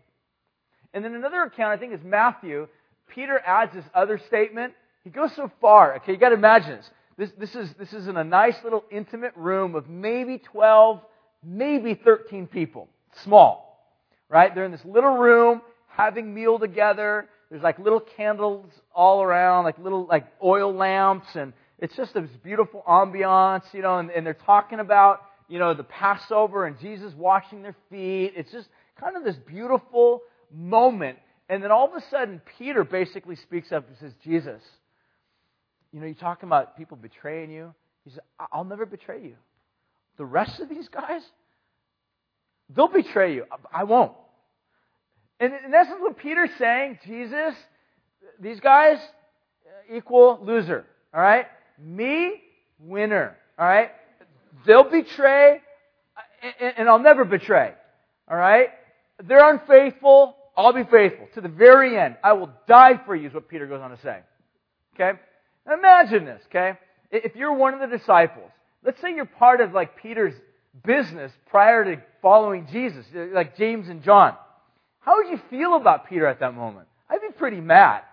And 0.94 1.06
then 1.06 1.14
another 1.14 1.44
account, 1.44 1.72
I 1.74 1.78
think 1.78 1.94
is 1.94 2.04
Matthew, 2.04 2.68
Peter 3.08 3.40
adds 3.46 3.74
this 3.74 3.86
other 3.94 4.20
statement. 4.28 4.74
He 5.04 5.10
goes 5.10 5.36
so 5.36 5.52
far. 5.62 5.96
Okay, 5.98 6.14
you 6.14 6.18
gotta 6.18 6.36
imagine 6.36 6.78
this. 6.78 6.90
This, 7.18 7.32
this 7.38 7.56
is, 7.56 7.74
this 7.78 7.94
is 7.94 8.08
in 8.08 8.18
a 8.18 8.24
nice 8.24 8.56
little 8.64 8.84
intimate 8.90 9.34
room 9.36 9.76
of 9.76 9.90
maybe 9.90 10.38
12, 10.38 11.02
maybe 11.44 11.94
13 11.94 12.48
people. 12.48 12.88
Small. 13.24 13.66
Right? 14.30 14.54
They're 14.54 14.66
in 14.66 14.72
this 14.72 14.86
little 14.86 15.18
room 15.18 15.62
having 16.00 16.34
meal 16.34 16.58
together. 16.58 17.28
There's 17.50 17.62
like 17.62 17.78
little 17.80 18.00
candles 18.00 18.72
all 18.94 19.22
around, 19.22 19.66
like 19.66 19.78
little 19.78 20.06
like 20.06 20.26
oil 20.42 20.74
lamps, 20.74 21.28
and 21.36 21.52
it's 21.80 21.96
just 21.96 22.14
this 22.14 22.30
beautiful 22.44 22.84
ambiance, 22.88 23.64
you 23.74 23.82
know, 23.82 24.00
and, 24.00 24.10
and 24.10 24.26
they're 24.26 24.34
talking 24.34 24.80
about, 24.80 25.22
you 25.48 25.60
know, 25.60 25.74
the 25.74 25.84
Passover 25.84 26.66
and 26.66 26.80
Jesus 26.80 27.14
washing 27.18 27.62
their 27.64 27.76
feet. 27.90 28.34
It's 28.36 28.52
just 28.52 28.68
kind 29.00 29.18
of 29.18 29.24
this 29.24 29.36
beautiful 29.48 30.22
moment. 30.54 31.18
And 31.50 31.64
then 31.64 31.72
all 31.72 31.88
of 31.88 31.94
a 31.94 32.06
sudden, 32.10 32.42
Peter 32.58 32.84
basically 32.84 33.36
speaks 33.36 33.72
up 33.72 33.88
and 33.88 33.98
says, 34.00 34.14
Jesus, 34.24 34.62
you 35.92 36.00
know, 36.00 36.06
you're 36.06 36.16
talking 36.16 36.48
about 36.48 36.78
people 36.78 36.96
betraying 36.96 37.50
you. 37.50 37.74
He 38.06 38.12
said, 38.12 38.22
I'll 38.52 38.64
never 38.64 38.86
betray 38.86 39.24
you. 39.24 39.36
The 40.18 40.26
rest 40.26 40.60
of 40.60 40.70
these 40.70 40.88
guys, 40.90 41.22
they'll 42.74 42.88
betray 42.88 43.34
you. 43.34 43.46
I 43.74 43.86
won't. 43.86 44.14
And 45.40 45.54
in 45.66 45.74
essence, 45.74 45.98
what 46.00 46.18
Peter's 46.18 46.50
saying, 46.58 47.00
Jesus, 47.06 47.56
these 48.40 48.60
guys 48.60 48.98
equal 49.94 50.40
loser. 50.44 50.86
All 51.14 51.22
right? 51.22 51.46
Me, 51.80 52.42
winner. 52.80 53.36
All 53.58 53.66
right? 53.66 53.92
They'll 54.66 54.90
betray, 54.90 55.62
and 56.60 56.90
I'll 56.90 57.00
never 57.00 57.26
betray. 57.26 57.74
All 58.30 58.38
right? 58.38 58.70
They're 59.24 59.50
unfaithful. 59.50 60.36
I'll 60.58 60.74
be 60.74 60.84
faithful 60.84 61.28
to 61.36 61.42
the 61.42 61.50
very 61.50 61.98
end. 61.98 62.18
I 62.24 62.34
will 62.34 62.52
die 62.68 63.00
for 63.06 63.16
you, 63.16 63.30
is 63.30 63.34
what 63.34 63.48
Peter 63.48 63.66
goes 63.66 63.82
on 63.82 63.92
to 63.92 64.00
say. 64.02 64.20
Okay? 64.96 65.18
Now 65.66 65.78
imagine 65.78 66.26
this, 66.26 66.42
okay? 66.48 66.78
If 67.12 67.36
you're 67.36 67.54
one 67.54 67.74
of 67.74 67.80
the 67.80 67.98
disciples, 67.98 68.52
let's 68.84 69.00
say 69.02 69.16
you're 69.16 69.26
part 69.26 69.62
of 69.62 69.74
like 69.74 69.98
Peter's 70.02 70.34
business 70.86 71.32
prior 71.50 71.84
to 71.86 72.02
following 72.22 72.68
Jesus, 72.72 73.06
like 73.34 73.58
James 73.58 73.88
and 73.88 74.04
John. 74.04 74.36
How 75.00 75.18
would 75.18 75.30
you 75.30 75.40
feel 75.50 75.76
about 75.76 76.10
Peter 76.10 76.28
at 76.28 76.40
that 76.42 76.56
moment? 76.56 76.88
I'd 77.10 77.22
be 77.22 77.32
pretty 77.38 77.62
mad. 77.62 78.04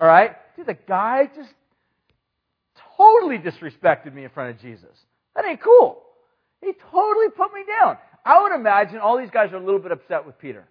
All 0.00 0.06
right? 0.06 0.36
Dude, 0.56 0.66
the 0.66 0.74
guy 0.74 1.30
just 1.34 1.52
totally 2.96 3.38
disrespected 3.38 4.12
me 4.12 4.24
in 4.24 4.30
front 4.30 4.50
of 4.50 4.60
Jesus. 4.60 4.90
That 5.34 5.44
ain't 5.44 5.60
cool. 5.60 6.02
He 6.62 6.72
totally 6.90 7.28
put 7.36 7.52
me 7.52 7.60
down. 7.80 7.98
I 8.24 8.42
would 8.42 8.54
imagine 8.54 8.98
all 8.98 9.18
these 9.18 9.30
guys 9.30 9.52
are 9.52 9.56
a 9.56 9.64
little 9.64 9.80
bit 9.80 9.92
upset 9.92 10.26
with 10.26 10.38
Peter. 10.38 10.66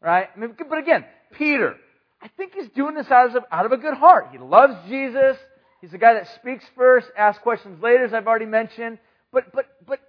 Right? 0.00 0.28
I 0.34 0.38
mean, 0.38 0.54
but 0.68 0.78
again, 0.78 1.04
Peter, 1.32 1.76
I 2.22 2.28
think 2.28 2.54
he's 2.54 2.68
doing 2.70 2.94
this 2.94 3.10
out 3.10 3.36
of, 3.36 3.44
out 3.50 3.66
of 3.66 3.72
a 3.72 3.76
good 3.76 3.94
heart. 3.94 4.28
He 4.32 4.38
loves 4.38 4.74
Jesus. 4.88 5.36
He's 5.80 5.90
the 5.90 5.98
guy 5.98 6.14
that 6.14 6.28
speaks 6.36 6.64
first, 6.76 7.08
asks 7.16 7.42
questions 7.42 7.82
later, 7.82 8.04
as 8.04 8.14
I've 8.14 8.26
already 8.26 8.46
mentioned. 8.46 8.98
But, 9.32 9.52
but, 9.52 9.66
but, 9.86 10.00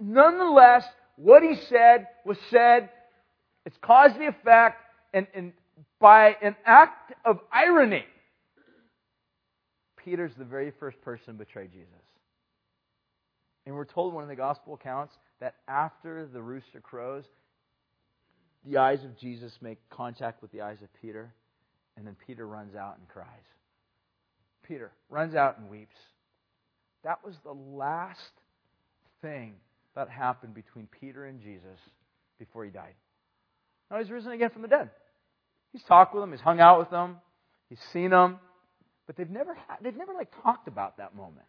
nonetheless, 0.00 0.84
what 1.16 1.42
he 1.42 1.56
said 1.68 2.06
was 2.24 2.38
said 2.50 2.90
it's 3.66 3.76
cause 3.82 4.12
and 4.14 4.22
effect, 4.22 4.80
and, 5.12 5.26
and 5.34 5.52
by 6.00 6.36
an 6.40 6.54
act 6.64 7.12
of 7.24 7.40
irony, 7.52 8.04
Peter's 9.96 10.30
the 10.38 10.44
very 10.44 10.70
first 10.78 11.00
person 11.02 11.26
to 11.26 11.32
betray 11.32 11.66
Jesus. 11.66 11.88
And 13.66 13.74
we're 13.74 13.84
told 13.84 14.10
in 14.10 14.14
one 14.14 14.22
of 14.22 14.30
the 14.30 14.36
gospel 14.36 14.74
accounts 14.74 15.14
that 15.40 15.56
after 15.66 16.26
the 16.32 16.40
rooster 16.40 16.80
crows, 16.80 17.24
the 18.64 18.76
eyes 18.78 19.02
of 19.04 19.18
Jesus 19.18 19.52
make 19.60 19.78
contact 19.90 20.42
with 20.42 20.52
the 20.52 20.60
eyes 20.60 20.78
of 20.80 20.88
Peter, 21.02 21.34
and 21.96 22.06
then 22.06 22.16
Peter 22.24 22.46
runs 22.46 22.76
out 22.76 22.98
and 22.98 23.08
cries. 23.08 23.26
Peter 24.66 24.92
runs 25.10 25.34
out 25.34 25.58
and 25.58 25.68
weeps. 25.68 25.96
That 27.02 27.24
was 27.24 27.34
the 27.44 27.52
last 27.52 28.20
thing 29.22 29.54
that 29.96 30.08
happened 30.08 30.54
between 30.54 30.86
Peter 31.00 31.26
and 31.26 31.40
Jesus 31.40 31.78
before 32.38 32.64
he 32.64 32.70
died. 32.70 32.94
Now 33.90 33.98
he's 33.98 34.10
risen 34.10 34.32
again 34.32 34.50
from 34.50 34.62
the 34.62 34.68
dead. 34.68 34.90
He's 35.72 35.82
talked 35.82 36.14
with 36.14 36.22
them. 36.22 36.32
He's 36.32 36.40
hung 36.40 36.60
out 36.60 36.78
with 36.78 36.90
them. 36.90 37.16
He's 37.68 37.80
seen 37.92 38.10
them. 38.10 38.38
But 39.06 39.16
they've 39.16 39.30
never, 39.30 39.54
had, 39.54 39.78
they've 39.82 39.96
never 39.96 40.14
like 40.14 40.28
talked 40.42 40.68
about 40.68 40.98
that 40.98 41.14
moment. 41.14 41.46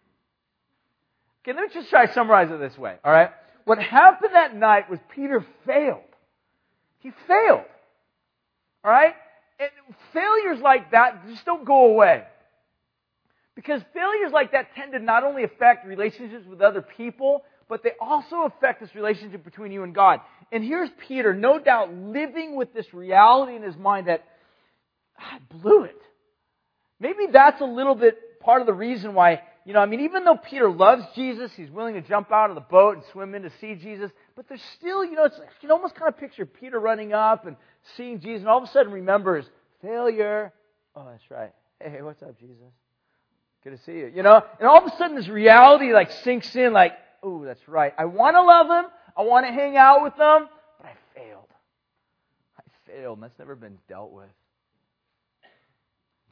Okay, 1.44 1.58
let 1.58 1.68
me 1.68 1.74
just 1.74 1.90
try 1.90 2.06
to 2.06 2.14
summarize 2.14 2.52
it 2.52 2.60
this 2.60 2.78
way. 2.78 2.96
All 3.04 3.12
right. 3.12 3.32
What 3.66 3.80
happened 3.80 4.34
that 4.34 4.56
night 4.56 4.90
was 4.90 5.00
Peter 5.14 5.46
failed. 5.66 6.02
He 7.00 7.12
failed. 7.28 7.66
All 8.84 8.92
right. 8.92 9.14
And 9.60 9.70
failures 10.14 10.60
like 10.62 10.92
that 10.92 11.28
just 11.28 11.46
don't 11.46 11.66
go 11.66 11.88
away. 11.88 12.24
Because 13.56 13.82
failures 13.94 14.32
like 14.32 14.52
that 14.52 14.76
tend 14.76 14.92
to 14.92 15.00
not 15.00 15.24
only 15.24 15.44
affect 15.44 15.88
relationships 15.88 16.46
with 16.48 16.62
other 16.62 16.82
people, 16.82 17.44
but 17.68 17.82
they 17.82 17.92
also 18.00 18.44
affect 18.44 18.82
this 18.82 18.94
relationship 18.94 19.44
between 19.44 19.72
you 19.72 19.84
and 19.84 19.96
God. 19.96 20.20
And 20.52 20.64
here's 20.64 20.90
Peter, 21.08 21.34
no 21.34 21.60
doubt, 21.60 21.94
living 21.94 22.56
with 22.56 22.74
this 22.74 22.94
reality 22.94 23.56
in 23.56 23.64
his 23.64 23.76
mind 23.76 24.08
that 24.08 24.24
ah, 25.20 25.36
I 25.36 25.40
blew 25.58 25.84
it. 25.84 26.00
Maybe 27.00 27.28
that's 27.32 27.62
a 27.62 27.66
little 27.66 27.96
bit 27.96 28.40
part 28.40 28.62
of 28.62 28.68
the 28.68 28.74
reason 28.74 29.14
why, 29.14 29.42
you 29.66 29.74
know, 29.74 29.80
I 29.80 29.86
mean, 29.86 30.00
even 30.02 30.24
though 30.24 30.38
Peter 30.38 30.72
loves 30.72 31.04
Jesus, 31.16 31.52
he's 31.56 31.70
willing 31.70 31.96
to 31.96 32.02
jump 32.02 32.32
out 32.32 32.50
of 32.50 32.56
the 32.56 32.62
boat 32.62 32.96
and 32.96 33.04
swim 33.12 33.36
in 33.36 33.44
to 33.44 33.52
see 33.60 33.76
Jesus, 33.76 34.10
but 34.36 34.48
there's 34.48 34.64
still, 34.78 35.04
you 35.04 35.14
know, 35.14 35.26
it's, 35.26 35.38
you 35.38 35.44
can 35.60 35.72
almost 35.72 35.96
kind 35.96 36.08
of 36.08 36.18
picture 36.18 36.46
Peter 36.46 36.80
running 36.80 37.14
up 37.14 37.46
and 37.46 37.58
seeing 37.98 38.20
Jesus, 38.20 38.42
and 38.42 38.50
all 38.50 38.58
of 38.58 38.64
a 38.64 38.72
sudden 38.72 38.92
remembers 38.92 39.46
failure. 39.82 40.54
Oh, 40.96 41.06
that's 41.12 41.30
right. 41.30 41.52
Hey, 41.80 42.02
what's 42.02 42.24
up, 42.24 42.40
Jesus? 42.40 42.56
Good 43.64 43.78
to 43.78 43.84
see 43.84 43.92
you. 43.92 44.12
You 44.16 44.24
know, 44.24 44.42
and 44.60 44.68
all 44.68 44.78
of 44.78 44.92
a 44.92 44.98
sudden 44.98 45.18
this 45.18 45.28
reality 45.28 45.94
like 45.94 46.12
sinks 46.24 46.56
in, 46.56 46.74
like, 46.74 46.94
oh, 47.22 47.44
that's 47.44 47.68
right. 47.68 47.94
I 47.98 48.06
want 48.06 48.36
to 48.36 48.42
love 48.42 48.68
him. 48.68 48.92
I 49.18 49.24
want 49.24 49.48
to 49.48 49.52
hang 49.52 49.76
out 49.76 50.04
with 50.04 50.16
them, 50.16 50.48
but 50.78 50.88
I 50.88 50.94
failed. 51.16 51.48
I 52.58 52.62
failed, 52.86 53.18
and 53.18 53.24
that's 53.24 53.40
never 53.40 53.56
been 53.56 53.80
dealt 53.90 54.12
with. 54.12 54.30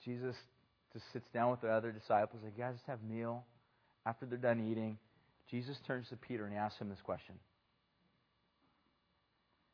Jesus 0.03 0.35
just 0.93 1.05
sits 1.11 1.25
down 1.33 1.49
with 1.49 1.61
the 1.61 1.69
other 1.69 1.91
disciples, 1.91 2.41
like, 2.43 2.57
guys, 2.57 2.75
just 2.75 2.85
have 2.87 3.01
meal. 3.03 3.43
After 4.05 4.27
they're 4.27 4.37
done 4.37 4.69
eating, 4.69 4.99
Jesus 5.49 5.77
turns 5.87 6.07
to 6.09 6.15
Peter 6.15 6.43
and 6.45 6.53
he 6.53 6.59
asks 6.59 6.79
him 6.79 6.89
this 6.89 7.01
question. 7.03 7.35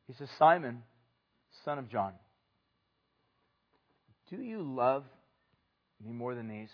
He 0.08 0.14
says, 0.14 0.30
Simon, 0.40 0.84
son 1.66 1.78
of 1.78 1.90
John, 1.90 2.14
do 4.30 4.42
you 4.42 4.62
love 4.62 5.04
me 6.04 6.14
more 6.14 6.34
than 6.34 6.48
these? 6.48 6.70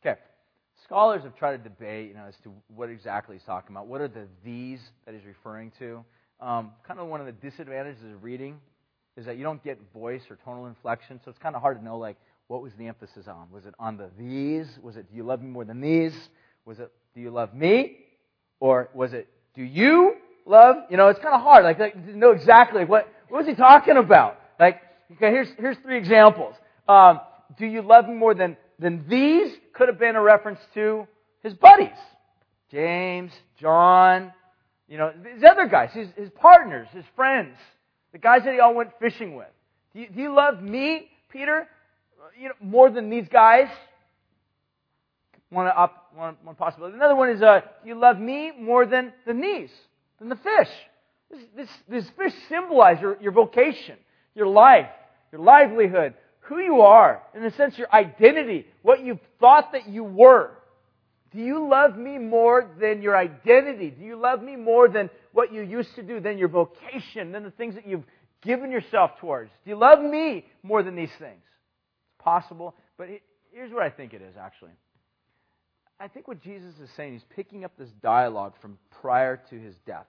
Okay, 0.00 0.18
Scholars 0.90 1.22
have 1.22 1.36
tried 1.36 1.52
to 1.52 1.58
debate, 1.58 2.08
you 2.08 2.14
know, 2.14 2.24
as 2.26 2.34
to 2.42 2.52
what 2.74 2.90
exactly 2.90 3.36
he's 3.36 3.44
talking 3.44 3.76
about. 3.76 3.86
What 3.86 4.00
are 4.00 4.08
the 4.08 4.26
these 4.44 4.80
that 5.06 5.14
he's 5.14 5.24
referring 5.24 5.70
to? 5.78 6.04
Um, 6.40 6.72
kind 6.84 6.98
of 6.98 7.06
one 7.06 7.20
of 7.20 7.26
the 7.26 7.32
disadvantages 7.48 8.02
of 8.02 8.24
reading 8.24 8.58
is 9.16 9.24
that 9.26 9.36
you 9.36 9.44
don't 9.44 9.62
get 9.62 9.78
voice 9.94 10.22
or 10.28 10.36
tonal 10.44 10.66
inflection, 10.66 11.20
so 11.24 11.30
it's 11.30 11.38
kind 11.38 11.54
of 11.54 11.62
hard 11.62 11.78
to 11.78 11.84
know, 11.84 11.96
like, 11.96 12.16
what 12.48 12.60
was 12.60 12.72
the 12.76 12.88
emphasis 12.88 13.28
on? 13.28 13.46
Was 13.52 13.66
it 13.66 13.74
on 13.78 13.98
the 13.98 14.10
these? 14.18 14.66
Was 14.82 14.96
it, 14.96 15.08
do 15.08 15.16
you 15.16 15.22
love 15.22 15.40
me 15.40 15.48
more 15.48 15.64
than 15.64 15.80
these? 15.80 16.12
Was 16.64 16.80
it, 16.80 16.90
do 17.14 17.20
you 17.20 17.30
love 17.30 17.54
me? 17.54 17.98
Or 18.58 18.88
was 18.92 19.12
it, 19.12 19.28
do 19.54 19.62
you 19.62 20.16
love? 20.44 20.74
You 20.90 20.96
know, 20.96 21.06
it's 21.06 21.20
kind 21.20 21.36
of 21.36 21.40
hard, 21.40 21.62
like, 21.62 21.78
like 21.78 21.94
to 22.04 22.18
know 22.18 22.32
exactly 22.32 22.84
what, 22.84 23.06
what 23.28 23.38
was 23.38 23.46
he 23.46 23.54
talking 23.54 23.96
about? 23.96 24.40
Like, 24.58 24.80
okay, 25.12 25.30
here's, 25.30 25.48
here's 25.56 25.76
three 25.84 25.98
examples. 25.98 26.56
Um, 26.88 27.20
do 27.56 27.64
you 27.64 27.82
love 27.82 28.08
me 28.08 28.14
more 28.14 28.34
than 28.34 28.56
then 28.80 29.04
these 29.08 29.52
could 29.74 29.88
have 29.88 29.98
been 29.98 30.16
a 30.16 30.22
reference 30.22 30.60
to 30.74 31.06
his 31.42 31.54
buddies. 31.54 31.88
James, 32.70 33.32
John, 33.60 34.32
you 34.88 34.98
know, 34.98 35.12
these 35.22 35.44
other 35.44 35.66
guys, 35.66 35.90
his, 35.92 36.08
his 36.16 36.30
partners, 36.30 36.88
his 36.92 37.04
friends, 37.14 37.56
the 38.12 38.18
guys 38.18 38.42
that 38.44 38.54
he 38.54 38.60
all 38.60 38.74
went 38.74 38.90
fishing 38.98 39.36
with. 39.36 39.48
Do 39.92 40.00
you, 40.00 40.08
do 40.08 40.20
you 40.20 40.34
love 40.34 40.62
me, 40.62 41.08
Peter, 41.30 41.68
you 42.40 42.48
know, 42.48 42.54
more 42.60 42.90
than 42.90 43.10
these 43.10 43.26
guys? 43.28 43.68
One 45.50 45.68
one, 46.14 46.36
one 46.44 46.54
possibility. 46.54 46.94
Another 46.94 47.16
one 47.16 47.30
is, 47.30 47.42
uh, 47.42 47.60
you 47.84 47.96
love 47.96 48.18
me 48.18 48.52
more 48.58 48.86
than, 48.86 49.12
than 49.26 49.40
these, 49.40 49.70
than 50.18 50.28
the 50.28 50.36
fish? 50.36 50.68
This, 51.30 51.40
this, 51.56 51.68
this 51.88 52.10
fish 52.16 52.32
symbolizes 52.48 53.02
your, 53.02 53.18
your 53.20 53.32
vocation, 53.32 53.96
your 54.34 54.46
life, 54.46 54.88
your 55.32 55.40
livelihood, 55.40 56.14
who 56.50 56.58
you 56.58 56.80
are, 56.80 57.22
in 57.32 57.44
a 57.44 57.54
sense, 57.54 57.78
your 57.78 57.90
identity, 57.94 58.66
what 58.82 59.04
you 59.04 59.20
thought 59.38 59.70
that 59.70 59.88
you 59.88 60.02
were. 60.02 60.50
Do 61.32 61.38
you 61.38 61.68
love 61.68 61.96
me 61.96 62.18
more 62.18 62.68
than 62.80 63.02
your 63.02 63.16
identity? 63.16 63.90
Do 63.90 64.04
you 64.04 64.16
love 64.16 64.42
me 64.42 64.56
more 64.56 64.88
than 64.88 65.10
what 65.32 65.52
you 65.52 65.62
used 65.62 65.94
to 65.94 66.02
do, 66.02 66.18
than 66.18 66.38
your 66.38 66.48
vocation, 66.48 67.30
than 67.30 67.44
the 67.44 67.52
things 67.52 67.76
that 67.76 67.86
you've 67.86 68.02
given 68.42 68.72
yourself 68.72 69.12
towards? 69.20 69.52
Do 69.64 69.70
you 69.70 69.76
love 69.76 70.02
me 70.02 70.44
more 70.64 70.82
than 70.82 70.96
these 70.96 71.12
things? 71.20 71.38
It's 71.38 72.24
possible, 72.24 72.74
but 72.98 73.06
here's 73.52 73.72
what 73.72 73.84
I 73.84 73.90
think 73.90 74.12
it 74.12 74.20
is, 74.20 74.34
actually. 74.36 74.72
I 76.00 76.08
think 76.08 76.26
what 76.26 76.42
Jesus 76.42 76.74
is 76.82 76.90
saying, 76.96 77.12
he's 77.12 77.24
picking 77.36 77.64
up 77.64 77.70
this 77.78 77.90
dialogue 78.02 78.54
from 78.60 78.76
prior 79.00 79.40
to 79.50 79.54
his 79.54 79.76
death. 79.86 80.08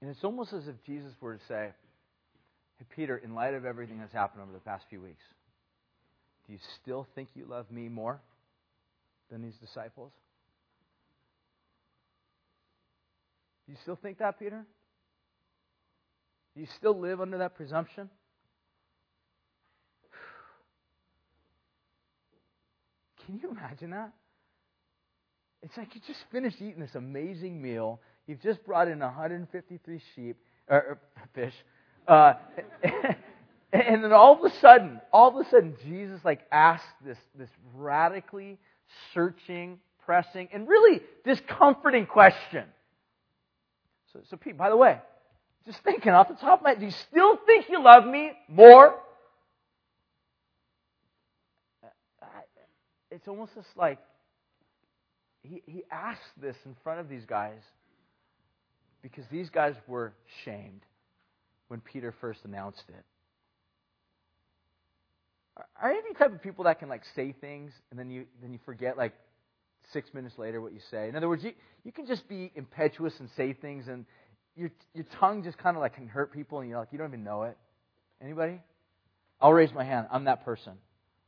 And 0.00 0.08
it's 0.10 0.22
almost 0.22 0.52
as 0.52 0.68
if 0.68 0.76
Jesus 0.86 1.10
were 1.20 1.34
to 1.34 1.44
say, 1.48 1.70
Hey, 2.78 2.84
Peter, 2.94 3.16
in 3.16 3.34
light 3.34 3.54
of 3.54 3.64
everything 3.64 3.98
that's 3.98 4.12
happened 4.12 4.42
over 4.42 4.52
the 4.52 4.58
past 4.58 4.84
few 4.90 5.00
weeks, 5.00 5.22
do 6.46 6.52
you 6.52 6.58
still 6.82 7.06
think 7.14 7.30
you 7.34 7.46
love 7.46 7.70
me 7.70 7.88
more 7.88 8.20
than 9.30 9.42
these 9.42 9.56
disciples? 9.60 10.12
Do 13.66 13.72
you 13.72 13.78
still 13.82 13.96
think 13.96 14.18
that, 14.18 14.38
Peter? 14.38 14.64
Do 16.54 16.60
you 16.60 16.68
still 16.76 16.98
live 16.98 17.20
under 17.20 17.38
that 17.38 17.56
presumption? 17.56 18.08
Can 23.26 23.40
you 23.42 23.50
imagine 23.50 23.90
that? 23.90 24.12
It's 25.62 25.76
like 25.78 25.94
you 25.94 26.00
just 26.06 26.20
finished 26.30 26.60
eating 26.60 26.80
this 26.80 26.94
amazing 26.94 27.62
meal. 27.62 28.00
You've 28.26 28.42
just 28.42 28.62
brought 28.66 28.88
in 28.88 28.98
153 28.98 30.02
sheep 30.14 30.36
or, 30.68 30.98
fish, 31.34 31.54
uh, 32.06 32.34
and 33.72 34.04
then 34.04 34.12
all 34.12 34.38
of 34.38 34.52
a 34.52 34.54
sudden, 34.60 35.00
all 35.12 35.28
of 35.38 35.46
a 35.46 35.50
sudden, 35.50 35.76
Jesus 35.84 36.20
like 36.24 36.40
asks 36.52 36.86
this 37.04 37.18
this 37.38 37.48
radically 37.74 38.58
searching, 39.12 39.78
pressing, 40.04 40.48
and 40.52 40.68
really 40.68 41.00
discomforting 41.24 42.06
question. 42.06 42.64
So, 44.12 44.20
so 44.30 44.36
Pete, 44.36 44.56
by 44.56 44.70
the 44.70 44.76
way, 44.76 45.00
just 45.66 45.78
thinking 45.82 46.12
off 46.12 46.28
the 46.28 46.34
top 46.34 46.60
of 46.60 46.64
my 46.64 46.70
head, 46.70 46.80
do 46.80 46.86
you 46.86 46.92
still 46.92 47.36
think 47.46 47.68
you 47.68 47.82
love 47.82 48.06
me 48.06 48.32
more? 48.48 48.94
It's 53.10 53.28
almost 53.28 53.54
just 53.54 53.68
like 53.76 53.98
he, 55.42 55.62
he 55.66 55.84
asked 55.90 56.40
this 56.40 56.56
in 56.66 56.74
front 56.82 56.98
of 56.98 57.08
these 57.08 57.24
guys 57.26 57.60
because 59.02 59.24
these 59.30 59.50
guys 59.50 59.74
were 59.86 60.12
shamed 60.44 60.80
when 61.74 61.80
Peter 61.80 62.14
first 62.20 62.38
announced 62.44 62.84
it. 62.88 63.04
Are 65.82 65.90
any 65.90 66.14
type 66.16 66.32
of 66.32 66.40
people 66.40 66.66
that 66.66 66.78
can 66.78 66.88
like 66.88 67.02
say 67.16 67.34
things 67.40 67.72
and 67.90 67.98
then 67.98 68.10
you 68.10 68.26
then 68.40 68.52
you 68.52 68.60
forget 68.64 68.96
like 68.96 69.12
six 69.92 70.14
minutes 70.14 70.38
later 70.38 70.60
what 70.60 70.72
you 70.72 70.78
say? 70.88 71.08
In 71.08 71.16
other 71.16 71.28
words, 71.28 71.42
you, 71.42 71.50
you 71.82 71.90
can 71.90 72.06
just 72.06 72.28
be 72.28 72.52
impetuous 72.54 73.12
and 73.18 73.28
say 73.36 73.54
things 73.54 73.88
and 73.88 74.04
your 74.54 74.70
your 74.94 75.04
tongue 75.18 75.42
just 75.42 75.58
kind 75.58 75.76
of 75.76 75.80
like 75.80 75.96
can 75.96 76.06
hurt 76.06 76.32
people 76.32 76.60
and 76.60 76.68
you're 76.68 76.78
like 76.78 76.90
you 76.92 76.98
don't 76.98 77.08
even 77.08 77.24
know 77.24 77.42
it. 77.42 77.58
Anybody? 78.22 78.60
I'll 79.40 79.52
raise 79.52 79.72
my 79.74 79.82
hand. 79.82 80.06
I'm 80.12 80.26
that 80.26 80.44
person. 80.44 80.74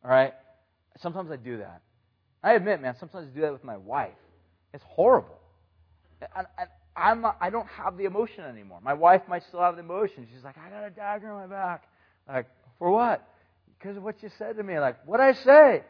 All 0.05 0.11
right. 0.13 0.33
Sometimes 1.01 1.33
I 1.33 1.37
do 1.37 1.57
that. 1.59 1.83
I 2.41 2.53
admit, 2.53 2.81
man. 2.81 2.95
Sometimes 3.01 3.27
I 3.33 3.35
do 3.35 3.41
that 3.41 3.53
with 3.53 3.65
my 3.65 3.79
wife. 3.79 4.15
It's 4.73 4.85
horrible. 4.87 5.41
I'm 6.97 7.27
don't 7.51 7.69
have 7.69 7.97
the 7.97 8.05
emotion 8.05 8.45
anymore. 8.45 8.81
My 8.83 8.95
wife 8.95 9.23
might 9.29 9.43
still 9.45 9.61
have 9.61 9.77
the 9.77 9.83
emotion. 9.83 10.27
She's 10.33 10.43
like, 10.43 10.57
I 10.59 10.71
got 10.71 10.85
a 10.85 10.91
dagger 10.91 11.29
in 11.29 11.35
my 11.35 11.47
back. 11.47 11.85
Like, 12.27 12.47
for 12.79 12.91
what? 12.91 13.29
Because 13.79 13.97
of 13.97 14.03
what 14.03 14.23
you 14.23 14.31
said 14.39 14.57
to 14.57 14.63
me. 14.63 14.79
Like, 14.79 15.07
what 15.07 15.21
I 15.21 15.35
say? 15.35 15.83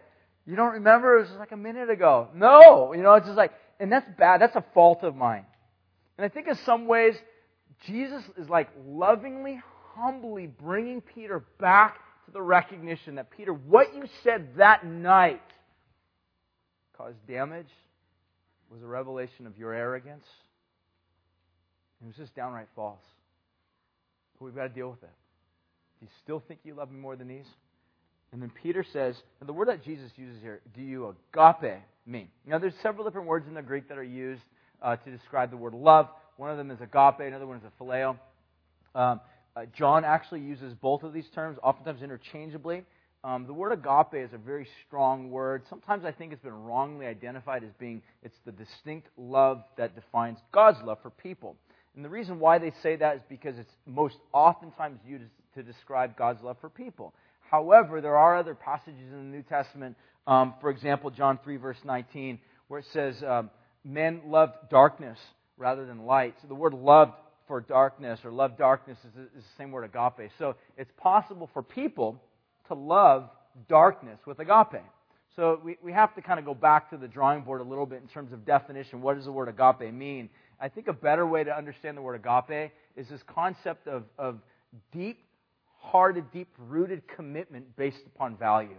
You 0.46 0.56
don't 0.56 0.74
remember? 0.74 1.18
It 1.18 1.22
was 1.22 1.30
like 1.38 1.52
a 1.52 1.56
minute 1.56 1.90
ago. 1.90 2.28
No. 2.34 2.92
You 2.92 3.02
know, 3.02 3.14
it's 3.14 3.26
just 3.26 3.36
like, 3.36 3.52
and 3.78 3.92
that's 3.92 4.08
bad. 4.18 4.40
That's 4.40 4.56
a 4.56 4.64
fault 4.74 5.04
of 5.04 5.14
mine. 5.14 5.44
And 6.18 6.24
I 6.24 6.28
think 6.28 6.48
in 6.48 6.56
some 6.64 6.86
ways, 6.86 7.14
Jesus 7.86 8.22
is 8.36 8.48
like 8.48 8.68
lovingly, 8.86 9.60
humbly 9.94 10.46
bringing 10.46 11.00
Peter 11.00 11.44
back 11.60 11.98
to 12.26 12.32
the 12.32 12.42
recognition 12.42 13.16
that, 13.16 13.30
Peter, 13.30 13.52
what 13.52 13.94
you 13.94 14.04
said 14.24 14.56
that 14.56 14.84
night 14.84 15.42
caused 16.96 17.24
damage, 17.28 17.68
was 18.70 18.82
a 18.82 18.86
revelation 18.86 19.46
of 19.46 19.56
your 19.56 19.72
arrogance. 19.72 20.26
It 22.02 22.06
was 22.06 22.16
just 22.16 22.34
downright 22.34 22.68
false. 22.74 23.00
But 24.38 24.46
we've 24.46 24.54
got 24.54 24.64
to 24.64 24.68
deal 24.68 24.90
with 24.90 25.02
it. 25.02 25.10
Do 26.00 26.06
you 26.06 26.10
still 26.22 26.42
think 26.46 26.60
you 26.64 26.74
love 26.74 26.90
me 26.90 26.98
more 26.98 27.16
than 27.16 27.28
these? 27.28 27.46
And 28.32 28.42
then 28.42 28.50
Peter 28.62 28.84
says, 28.92 29.16
and 29.40 29.48
the 29.48 29.52
word 29.52 29.68
that 29.68 29.84
Jesus 29.84 30.10
uses 30.16 30.42
here, 30.42 30.60
do 30.74 30.82
you 30.82 31.14
agape 31.34 31.80
me? 32.06 32.28
Now, 32.46 32.58
there's 32.58 32.74
several 32.82 33.04
different 33.04 33.26
words 33.26 33.46
in 33.48 33.54
the 33.54 33.62
Greek 33.62 33.88
that 33.88 33.96
are 33.96 34.04
used 34.04 34.42
uh, 34.82 34.96
to 34.96 35.10
describe 35.10 35.50
the 35.50 35.56
word 35.56 35.74
love. 35.74 36.08
One 36.36 36.50
of 36.50 36.58
them 36.58 36.70
is 36.70 36.80
agape, 36.80 37.20
another 37.20 37.46
one 37.46 37.56
is 37.56 37.62
a 37.64 37.82
phileo. 37.82 38.18
Um, 38.94 39.20
uh, 39.56 39.64
John 39.74 40.04
actually 40.04 40.40
uses 40.40 40.74
both 40.74 41.02
of 41.02 41.14
these 41.14 41.28
terms, 41.34 41.58
oftentimes 41.62 42.02
interchangeably. 42.02 42.84
Um, 43.24 43.46
the 43.46 43.54
word 43.54 43.72
agape 43.72 44.22
is 44.22 44.32
a 44.34 44.38
very 44.38 44.68
strong 44.86 45.30
word. 45.30 45.62
Sometimes 45.70 46.04
I 46.04 46.12
think 46.12 46.32
it's 46.32 46.42
been 46.42 46.62
wrongly 46.64 47.06
identified 47.06 47.64
as 47.64 47.70
being 47.78 48.02
it's 48.22 48.36
the 48.44 48.52
distinct 48.52 49.08
love 49.16 49.64
that 49.78 49.94
defines 49.94 50.38
God's 50.52 50.78
love 50.84 50.98
for 51.02 51.10
people. 51.10 51.56
And 51.96 52.04
the 52.04 52.10
reason 52.10 52.38
why 52.38 52.58
they 52.58 52.72
say 52.82 52.96
that 52.96 53.16
is 53.16 53.22
because 53.28 53.58
it's 53.58 53.72
most 53.86 54.16
oftentimes 54.32 55.00
used 55.06 55.24
to 55.54 55.62
describe 55.62 56.16
God's 56.16 56.42
love 56.42 56.58
for 56.60 56.68
people. 56.68 57.14
However, 57.50 58.00
there 58.00 58.16
are 58.16 58.36
other 58.36 58.54
passages 58.54 59.12
in 59.12 59.30
the 59.30 59.36
New 59.36 59.42
Testament, 59.42 59.96
um, 60.26 60.54
for 60.60 60.70
example, 60.70 61.10
John 61.10 61.38
3, 61.42 61.56
verse 61.56 61.78
19, 61.84 62.38
where 62.68 62.80
it 62.80 62.86
says, 62.92 63.22
um, 63.22 63.50
Men 63.84 64.22
loved 64.26 64.68
darkness 64.68 65.18
rather 65.56 65.86
than 65.86 66.06
light. 66.06 66.34
So 66.42 66.48
the 66.48 66.54
word 66.54 66.74
loved 66.74 67.12
for 67.46 67.60
darkness 67.60 68.18
or 68.24 68.32
love 68.32 68.58
darkness 68.58 68.98
is, 68.98 69.26
is 69.36 69.44
the 69.44 69.56
same 69.56 69.70
word 69.70 69.84
agape. 69.84 70.32
So 70.38 70.56
it's 70.76 70.90
possible 70.96 71.48
for 71.52 71.62
people 71.62 72.20
to 72.66 72.74
love 72.74 73.30
darkness 73.68 74.18
with 74.26 74.40
agape. 74.40 74.82
So 75.36 75.60
we, 75.62 75.76
we 75.82 75.92
have 75.92 76.14
to 76.14 76.22
kind 76.22 76.38
of 76.38 76.44
go 76.44 76.54
back 76.54 76.90
to 76.90 76.96
the 76.96 77.06
drawing 77.06 77.42
board 77.42 77.60
a 77.60 77.64
little 77.64 77.86
bit 77.86 78.00
in 78.02 78.08
terms 78.08 78.32
of 78.32 78.44
definition. 78.44 79.02
What 79.02 79.16
does 79.16 79.26
the 79.26 79.32
word 79.32 79.48
agape 79.48 79.92
mean? 79.92 80.30
I 80.60 80.68
think 80.68 80.88
a 80.88 80.92
better 80.92 81.26
way 81.26 81.44
to 81.44 81.56
understand 81.56 81.96
the 81.96 82.02
word 82.02 82.20
agape 82.24 82.72
is 82.96 83.08
this 83.08 83.22
concept 83.26 83.86
of, 83.86 84.04
of 84.18 84.38
deep 84.92 85.20
hearted, 85.78 86.30
deep 86.32 86.48
rooted 86.58 87.06
commitment 87.08 87.76
based 87.76 88.02
upon 88.06 88.36
value. 88.36 88.76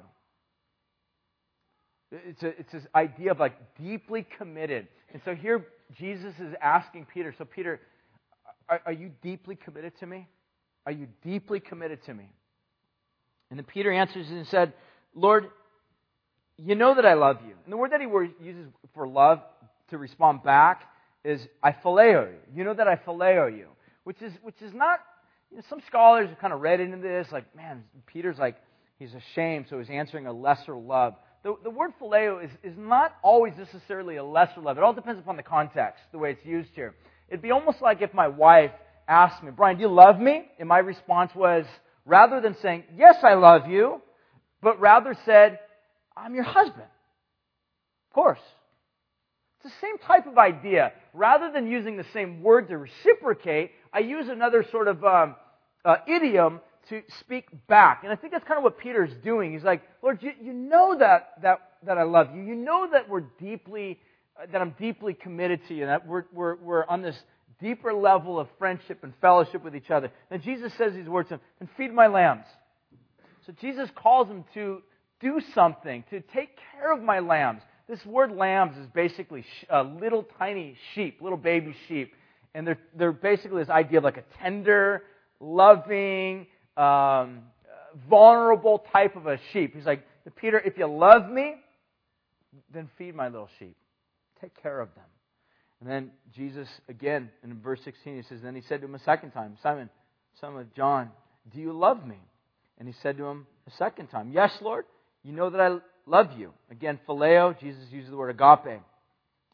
It's, 2.12 2.42
a, 2.42 2.48
it's 2.48 2.72
this 2.72 2.88
idea 2.96 3.32
of 3.32 3.40
like 3.40 3.54
deeply 3.78 4.26
committed. 4.38 4.88
And 5.14 5.22
so 5.24 5.36
here 5.36 5.68
Jesus 5.98 6.34
is 6.40 6.54
asking 6.62 7.08
Peter, 7.14 7.34
so 7.38 7.46
Peter, 7.46 7.80
are, 8.68 8.82
are 8.86 8.94
you 8.94 9.12
deeply 9.22 9.56
committed 9.56 9.98
to 10.00 10.06
me? 10.06 10.28
Are 10.86 10.92
you 10.92 11.08
deeply 11.24 11.60
committed 11.60 12.04
to 12.06 12.14
me? 12.14 12.30
And 13.50 13.60
then 13.60 13.66
Peter 13.66 13.92
answers 13.92 14.30
and 14.30 14.48
said, 14.48 14.74
Lord, 15.14 15.50
you 16.58 16.76
know 16.76 16.96
that 16.96 17.06
I 17.06 17.14
love 17.14 17.38
you. 17.46 17.54
And 17.64 17.72
the 17.72 17.78
word 17.78 17.92
that 17.92 18.02
he 18.02 18.08
uses 18.46 18.68
for 18.94 19.08
love 19.08 19.42
to 19.90 19.98
respond 19.98 20.44
back 20.44 20.84
is 21.28 21.46
I 21.62 21.72
phileo 21.72 22.32
you. 22.32 22.40
You 22.56 22.64
know 22.64 22.74
that 22.74 22.88
I 22.88 22.96
phileo 22.96 23.56
you, 23.56 23.68
which 24.04 24.22
is 24.22 24.32
which 24.42 24.62
is 24.62 24.74
not. 24.74 25.00
You 25.52 25.58
know, 25.58 25.64
some 25.70 25.82
scholars 25.88 26.30
have 26.30 26.40
kind 26.40 26.52
of 26.52 26.60
read 26.60 26.82
into 26.82 26.98
this, 26.98 27.28
like, 27.32 27.56
man, 27.56 27.84
Peter's 28.06 28.38
like 28.38 28.58
he's 29.00 29.14
ashamed, 29.14 29.68
so 29.70 29.80
he's 29.80 29.90
answering 29.90 30.28
a 30.28 30.34
lesser 30.34 30.76
love. 30.76 31.14
The, 31.44 31.56
the 31.64 31.70
word 31.70 31.92
phileo 32.02 32.44
is, 32.44 32.52
is 32.64 32.74
not 32.78 33.16
always 33.24 33.54
necessarily 33.58 34.18
a 34.18 34.24
lesser 34.24 34.60
love. 34.60 34.78
It 34.78 34.84
all 34.84 34.94
depends 34.94 35.20
upon 35.20 35.38
the 35.38 35.44
context, 35.44 36.02
the 36.12 36.18
way 36.18 36.32
it's 36.32 36.46
used 36.46 36.70
here. 36.74 36.96
It'd 37.30 37.42
be 37.42 37.52
almost 37.52 37.82
like 37.82 38.02
if 38.02 38.14
my 38.14 38.28
wife 38.28 38.72
asked 39.08 39.44
me, 39.44 39.52
Brian, 39.56 39.78
do 39.78 39.84
you 39.84 39.90
love 39.90 40.20
me? 40.20 40.46
And 40.60 40.68
my 40.68 40.80
response 40.80 41.32
was, 41.36 41.66
rather 42.06 42.42
than 42.42 42.56
saying, 42.62 42.84
yes, 42.98 43.16
I 43.24 43.36
love 43.36 43.68
you, 43.68 44.02
but 44.62 44.80
rather 44.82 45.16
said, 45.26 45.60
I'm 46.16 46.36
your 46.36 46.44
husband. 46.44 46.84
Of 48.10 48.14
course. 48.14 48.40
The 49.68 49.74
same 49.82 49.98
type 49.98 50.28
of 50.28 50.38
idea. 50.38 50.94
Rather 51.14 51.52
than 51.52 51.68
using 51.68 51.98
the 51.98 52.06
same 52.14 52.42
word 52.42 52.70
to 52.70 52.78
reciprocate, 52.78 53.72
I 53.92 54.00
use 54.00 54.30
another 54.30 54.66
sort 54.72 54.88
of 54.88 55.04
um, 55.04 55.36
uh, 55.84 55.98
idiom 56.08 56.62
to 56.88 57.02
speak 57.20 57.48
back. 57.68 58.04
And 58.04 58.14
I 58.14 58.16
think 58.16 58.32
that's 58.32 58.46
kind 58.46 58.58
of 58.58 58.64
what 58.64 58.78
Peter's 58.78 59.12
doing. 59.26 59.52
He's 59.52 59.64
like, 59.64 59.82
Lord, 60.02 60.24
you, 60.24 60.32
you 60.42 60.54
know 60.54 60.98
that, 60.98 61.34
that, 61.42 61.60
that 61.86 61.98
I 61.98 62.04
love 62.04 62.34
you. 62.34 62.44
You 62.44 62.56
know 62.56 62.88
that 62.94 63.10
we're 63.10 63.26
deeply, 63.42 64.00
uh, 64.42 64.46
that 64.54 64.62
I'm 64.62 64.74
deeply 64.80 65.14
committed 65.14 65.60
to 65.68 65.74
you, 65.74 65.86
that 65.86 66.08
we're, 66.08 66.24
we're, 66.32 66.56
we're 66.56 66.86
on 66.86 67.02
this 67.02 67.18
deeper 67.60 67.94
level 67.94 68.40
of 68.40 68.48
friendship 68.58 69.00
and 69.04 69.12
fellowship 69.20 69.66
with 69.66 69.76
each 69.76 69.92
other. 69.92 70.12
And 70.32 70.42
Jesus 70.42 70.72
says 70.78 70.94
these 70.94 71.10
words 71.10 71.28
to 71.28 71.36
him, 71.36 71.42
and 71.60 71.68
feed 71.76 71.92
my 71.92 72.08
lambs. 72.08 72.46
So 73.46 73.54
Jesus 73.60 73.90
calls 73.96 74.30
him 74.30 74.46
to 74.54 74.82
do 75.20 75.42
something, 75.54 76.06
to 76.10 76.22
take 76.22 76.58
care 76.72 76.94
of 76.94 77.04
my 77.04 77.20
lambs. 77.20 77.64
This 77.88 78.06
word 78.06 78.36
lambs 78.36 78.78
is 78.78 78.88
basically 78.94 79.46
a 79.70 79.84
little 79.84 80.26
tiny 80.38 80.76
sheep, 80.94 81.22
little 81.22 81.38
baby 81.38 81.76
sheep. 81.88 82.14
And 82.54 82.68
they're, 82.68 82.80
they're 82.98 83.12
basically 83.12 83.62
this 83.62 83.70
idea 83.70 84.00
of 84.00 84.04
like 84.04 84.18
a 84.18 84.24
tender, 84.42 85.04
loving, 85.40 86.48
um, 86.76 87.44
vulnerable 88.10 88.84
type 88.92 89.16
of 89.16 89.28
a 89.28 89.40
sheep. 89.54 89.76
He's 89.76 89.86
like, 89.86 90.06
Peter, 90.36 90.60
if 90.60 90.78
you 90.78 90.88
love 90.88 91.30
me, 91.30 91.56
then 92.74 92.90
feed 92.98 93.16
my 93.16 93.30
little 93.30 93.50
sheep. 93.60 93.78
Take 94.42 94.62
care 94.62 94.80
of 94.82 94.90
them. 94.96 95.06
And 95.80 95.90
then 95.90 96.12
Jesus, 96.36 96.68
again, 96.90 97.30
in 97.44 97.60
verse 97.60 97.80
16, 97.86 98.18
he 98.18 98.22
says, 98.24 98.40
Then 98.42 98.56
he 98.56 98.62
said 98.62 98.82
to 98.82 98.88
him 98.88 98.96
a 98.96 99.04
second 99.04 99.32
time, 99.32 99.58
Simon, 99.62 99.90
son 100.42 100.58
of 100.58 100.74
John, 100.74 101.12
do 101.54 101.60
you 101.60 101.72
love 101.72 102.06
me? 102.06 102.18
And 102.80 102.88
he 102.88 102.96
said 103.02 103.18
to 103.18 103.26
him 103.26 103.48
a 103.68 103.72
second 103.78 104.08
time, 104.08 104.32
Yes, 104.32 104.52
Lord, 104.62 104.86
You 105.24 105.34
know 105.34 105.50
that 105.50 105.62
I 105.62 105.78
love 106.08 106.30
you. 106.38 106.54
Again, 106.72 107.00
phileo, 107.08 107.60
Jesus 107.60 107.84
uses 107.92 108.10
the 108.10 108.18
word 108.18 108.30
agape. 108.30 108.82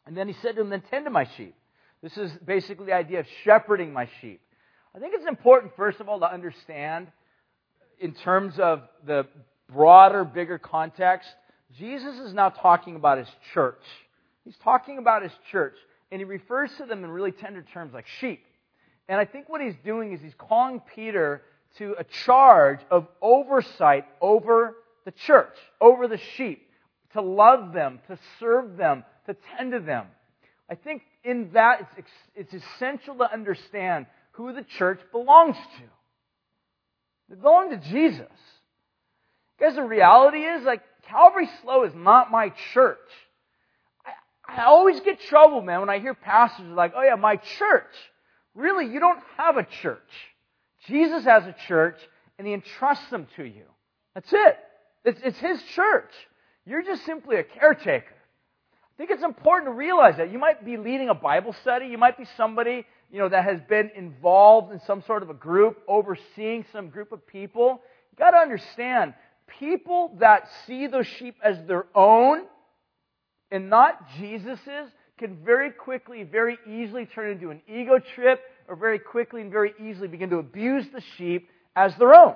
And 0.06 0.16
then 0.16 0.28
he 0.28 0.34
said 0.34 0.54
to 0.56 0.60
him, 0.60 0.70
Then 0.70 0.82
tend 0.90 1.04
to 1.06 1.10
my 1.10 1.28
sheep. 1.36 1.54
This 2.02 2.16
is 2.16 2.30
basically 2.44 2.86
the 2.86 2.94
idea 2.94 3.20
of 3.20 3.26
shepherding 3.44 3.92
my 3.92 4.08
sheep. 4.20 4.40
I 4.94 4.98
think 4.98 5.14
it's 5.14 5.26
important, 5.26 5.72
first 5.76 6.00
of 6.00 6.08
all, 6.08 6.20
to 6.20 6.30
understand 6.30 7.08
in 7.98 8.12
terms 8.12 8.58
of 8.58 8.82
the 9.06 9.26
broader, 9.72 10.24
bigger 10.24 10.58
context, 10.58 11.28
Jesus 11.78 12.18
is 12.20 12.34
now 12.34 12.50
talking 12.50 12.96
about 12.96 13.18
his 13.18 13.28
church. 13.52 13.82
He's 14.44 14.56
talking 14.62 14.98
about 14.98 15.22
his 15.22 15.32
church, 15.50 15.74
and 16.12 16.20
he 16.20 16.24
refers 16.24 16.70
to 16.78 16.84
them 16.84 17.02
in 17.02 17.10
really 17.10 17.32
tender 17.32 17.62
terms 17.72 17.94
like 17.94 18.06
sheep. 18.20 18.44
And 19.08 19.18
I 19.18 19.24
think 19.24 19.48
what 19.48 19.60
he's 19.60 19.74
doing 19.84 20.12
is 20.12 20.20
he's 20.20 20.34
calling 20.36 20.80
Peter 20.94 21.42
to 21.78 21.94
a 21.98 22.04
charge 22.04 22.80
of 22.90 23.08
oversight 23.20 24.04
over 24.20 24.76
the 25.04 25.12
church, 25.12 25.54
over 25.80 26.08
the 26.08 26.18
sheep, 26.36 26.68
to 27.12 27.20
love 27.22 27.72
them, 27.72 28.00
to 28.08 28.18
serve 28.40 28.76
them, 28.76 29.04
to 29.26 29.36
tend 29.56 29.72
to 29.72 29.80
them. 29.80 30.06
I 30.68 30.74
think 30.74 31.02
in 31.22 31.50
that 31.52 31.88
it's, 31.96 32.10
it's 32.34 32.64
essential 32.64 33.16
to 33.16 33.32
understand 33.32 34.06
who 34.32 34.52
the 34.52 34.62
church 34.62 35.00
belongs 35.12 35.56
to. 35.56 35.82
They 37.28 37.36
belong 37.36 37.70
to 37.70 37.76
Jesus. 37.76 38.26
Because 39.56 39.76
the 39.76 39.82
reality 39.82 40.38
is, 40.38 40.64
like, 40.64 40.82
Calvary 41.08 41.48
SLO 41.62 41.84
is 41.84 41.94
not 41.94 42.30
my 42.30 42.52
church. 42.72 42.98
I, 44.04 44.62
I 44.62 44.64
always 44.64 45.00
get 45.00 45.20
trouble, 45.20 45.60
man, 45.62 45.80
when 45.80 45.90
I 45.90 46.00
hear 46.00 46.14
pastors 46.14 46.66
like, 46.68 46.92
oh 46.96 47.02
yeah, 47.02 47.14
my 47.14 47.36
church. 47.36 47.92
Really, 48.54 48.86
you 48.86 49.00
don't 49.00 49.20
have 49.36 49.56
a 49.56 49.64
church. 49.82 49.98
Jesus 50.86 51.24
has 51.24 51.44
a 51.44 51.54
church, 51.66 51.96
and 52.38 52.46
He 52.46 52.52
entrusts 52.52 53.08
them 53.10 53.26
to 53.36 53.44
you. 53.44 53.64
That's 54.14 54.32
it. 54.32 54.58
It's, 55.04 55.20
it's 55.22 55.38
His 55.38 55.62
church. 55.74 56.10
You're 56.66 56.82
just 56.82 57.04
simply 57.04 57.36
a 57.36 57.44
caretaker. 57.44 58.14
I 58.72 58.96
think 58.96 59.10
it's 59.10 59.22
important 59.22 59.68
to 59.68 59.72
realize 59.72 60.16
that. 60.18 60.30
You 60.30 60.38
might 60.38 60.64
be 60.64 60.76
leading 60.76 61.08
a 61.08 61.14
Bible 61.14 61.54
study. 61.62 61.86
You 61.86 61.98
might 61.98 62.16
be 62.16 62.26
somebody, 62.36 62.86
you 63.10 63.18
know, 63.18 63.28
that 63.28 63.44
has 63.44 63.60
been 63.68 63.90
involved 63.96 64.72
in 64.72 64.80
some 64.86 65.02
sort 65.02 65.22
of 65.22 65.30
a 65.30 65.34
group, 65.34 65.78
overseeing 65.88 66.64
some 66.72 66.88
group 66.88 67.12
of 67.12 67.26
people. 67.26 67.82
You 68.12 68.18
gotta 68.18 68.36
understand, 68.36 69.14
people 69.58 70.12
that 70.20 70.48
see 70.66 70.86
those 70.86 71.06
sheep 71.06 71.36
as 71.42 71.58
their 71.66 71.86
own 71.94 72.44
and 73.50 73.68
not 73.68 74.08
Jesus's 74.18 74.90
can 75.18 75.38
very 75.44 75.70
quickly, 75.70 76.22
very 76.22 76.58
easily 76.68 77.06
turn 77.06 77.30
into 77.30 77.50
an 77.50 77.62
ego 77.68 77.98
trip 77.98 78.40
or 78.68 78.76
very 78.76 78.98
quickly 78.98 79.42
and 79.42 79.50
very 79.50 79.74
easily 79.80 80.08
begin 80.08 80.30
to 80.30 80.38
abuse 80.38 80.86
the 80.92 81.02
sheep 81.16 81.48
as 81.76 81.94
their 81.96 82.14
own. 82.14 82.34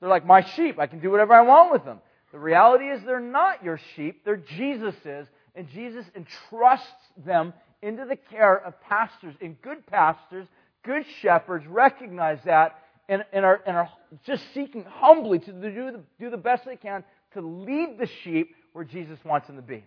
They're 0.00 0.08
like, 0.08 0.26
my 0.26 0.42
sheep. 0.42 0.78
I 0.78 0.86
can 0.86 1.00
do 1.00 1.10
whatever 1.10 1.34
I 1.34 1.42
want 1.42 1.72
with 1.72 1.84
them. 1.84 2.00
The 2.32 2.38
reality 2.38 2.84
is 2.84 3.02
they're 3.04 3.20
not 3.20 3.64
your 3.64 3.80
sheep. 3.96 4.24
They're 4.24 4.36
Jesus's. 4.36 5.26
And 5.54 5.68
Jesus 5.70 6.04
entrusts 6.14 6.86
them 7.24 7.52
into 7.82 8.04
the 8.04 8.16
care 8.16 8.56
of 8.56 8.80
pastors. 8.82 9.34
And 9.40 9.60
good 9.62 9.86
pastors, 9.86 10.46
good 10.84 11.04
shepherds 11.20 11.66
recognize 11.66 12.38
that 12.44 12.78
and, 13.08 13.24
and, 13.32 13.44
are, 13.44 13.60
and 13.66 13.76
are 13.76 13.90
just 14.26 14.42
seeking 14.52 14.84
humbly 14.84 15.38
to 15.38 15.52
do 15.52 15.92
the, 15.92 16.00
do 16.20 16.30
the 16.30 16.36
best 16.36 16.64
they 16.66 16.76
can 16.76 17.04
to 17.32 17.40
lead 17.40 17.96
the 17.98 18.08
sheep 18.22 18.54
where 18.72 18.84
Jesus 18.84 19.18
wants 19.24 19.46
them 19.46 19.56
to 19.56 19.62
be. 19.62 19.84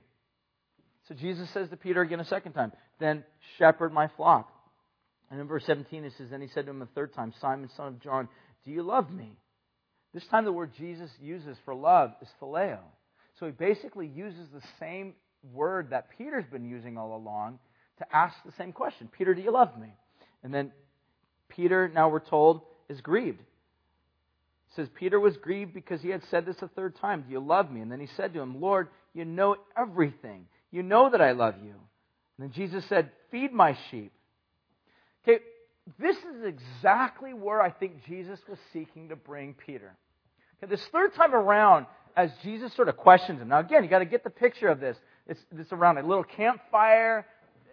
So 1.08 1.16
Jesus 1.16 1.50
says 1.52 1.70
to 1.70 1.78
Peter 1.78 2.02
again 2.02 2.20
a 2.20 2.26
second 2.26 2.54
time, 2.54 2.72
Then 3.00 3.24
shepherd 3.58 3.94
my 3.94 4.08
flock. 4.18 4.52
And 5.30 5.40
in 5.40 5.48
verse 5.48 5.66
17 5.66 6.04
it 6.04 6.14
says, 6.18 6.30
Then 6.30 6.42
he 6.42 6.48
said 6.48 6.66
to 6.66 6.72
him 6.72 6.82
a 6.82 6.88
third 6.88 7.14
time, 7.14 7.34
Simon, 7.40 7.70
son 7.76 7.88
of 7.88 8.02
John, 8.02 8.28
do 8.66 8.72
you 8.72 8.84
love 8.84 9.12
me? 9.12 9.38
This 10.14 10.26
time 10.28 10.46
the 10.46 10.52
word 10.52 10.72
Jesus 10.78 11.10
uses 11.22 11.58
for 11.64 11.74
love 11.74 12.12
is 12.22 12.28
phileo. 12.42 12.80
So 13.40 13.46
he 13.46 13.52
basically 13.52 14.08
uses 14.08 14.48
the 14.54 14.62
same 14.80 15.14
word 15.54 15.92
that 15.92 16.10
Peter's 16.18 16.46
been 16.52 16.66
using 16.66 16.98
all 16.98 17.16
along 17.16 17.60
to 18.00 18.16
ask 18.16 18.36
the 18.46 18.52
same 18.58 18.74
question 18.74 19.10
Peter, 19.18 19.34
do 19.34 19.42
you 19.42 19.52
love 19.52 19.78
me? 19.80 19.94
And 20.44 20.54
then 20.54 20.72
Peter, 21.50 21.88
now 21.88 22.10
we're 22.10 22.20
told, 22.20 22.62
is 22.90 23.02
grieved. 23.02 23.40
It 23.40 24.76
says, 24.76 24.88
Peter 24.96 25.20
was 25.20 25.36
grieved 25.38 25.74
because 25.74 26.02
he 26.02 26.10
had 26.10 26.22
said 26.30 26.46
this 26.46 26.62
a 26.62 26.68
third 26.70 26.96
time 26.96 27.24
Do 27.24 27.32
you 27.32 27.40
love 27.40 27.72
me? 27.72 27.82
And 27.82 27.92
then 27.92 28.00
he 28.00 28.08
said 28.16 28.34
to 28.34 28.40
him, 28.40 28.62
Lord, 28.62 28.88
you 29.14 29.26
know 29.26 29.56
everything. 29.78 30.48
You 30.72 30.84
know 30.84 31.10
that 31.10 31.22
I 31.22 31.32
love 31.32 31.56
you. 31.64 31.74
And 32.38 32.40
then 32.40 32.52
Jesus 32.52 32.86
said, 32.88 33.12
Feed 33.30 33.52
my 33.52 33.78
sheep. 33.90 34.14
This 36.00 36.18
is 36.18 36.46
exactly 36.46 37.34
where 37.34 37.62
I 37.62 37.72
think 37.72 38.06
Jesus 38.06 38.40
was 38.48 38.60
seeking 38.72 39.10
to 39.10 39.16
bring 39.16 39.54
Peter. 39.54 39.96
Okay, 40.64 40.70
this 40.70 40.86
third 40.92 41.14
time 41.16 41.34
around, 41.34 41.88
as 42.16 42.32
Jesus 42.44 42.74
sort 42.76 42.88
of 42.88 42.98
questions 42.98 43.42
him. 43.42 43.48
Now, 43.48 43.60
again, 43.60 43.84
you 43.84 43.90
got 43.90 44.00
to 44.00 44.06
get 44.06 44.24
the 44.24 44.30
picture 44.30 44.68
of 44.68 44.80
this. 44.80 44.98
It's, 45.28 45.40
it's 45.58 45.72
around 45.72 45.98
a 45.98 46.06
little 46.06 46.24
campfire. 46.24 47.26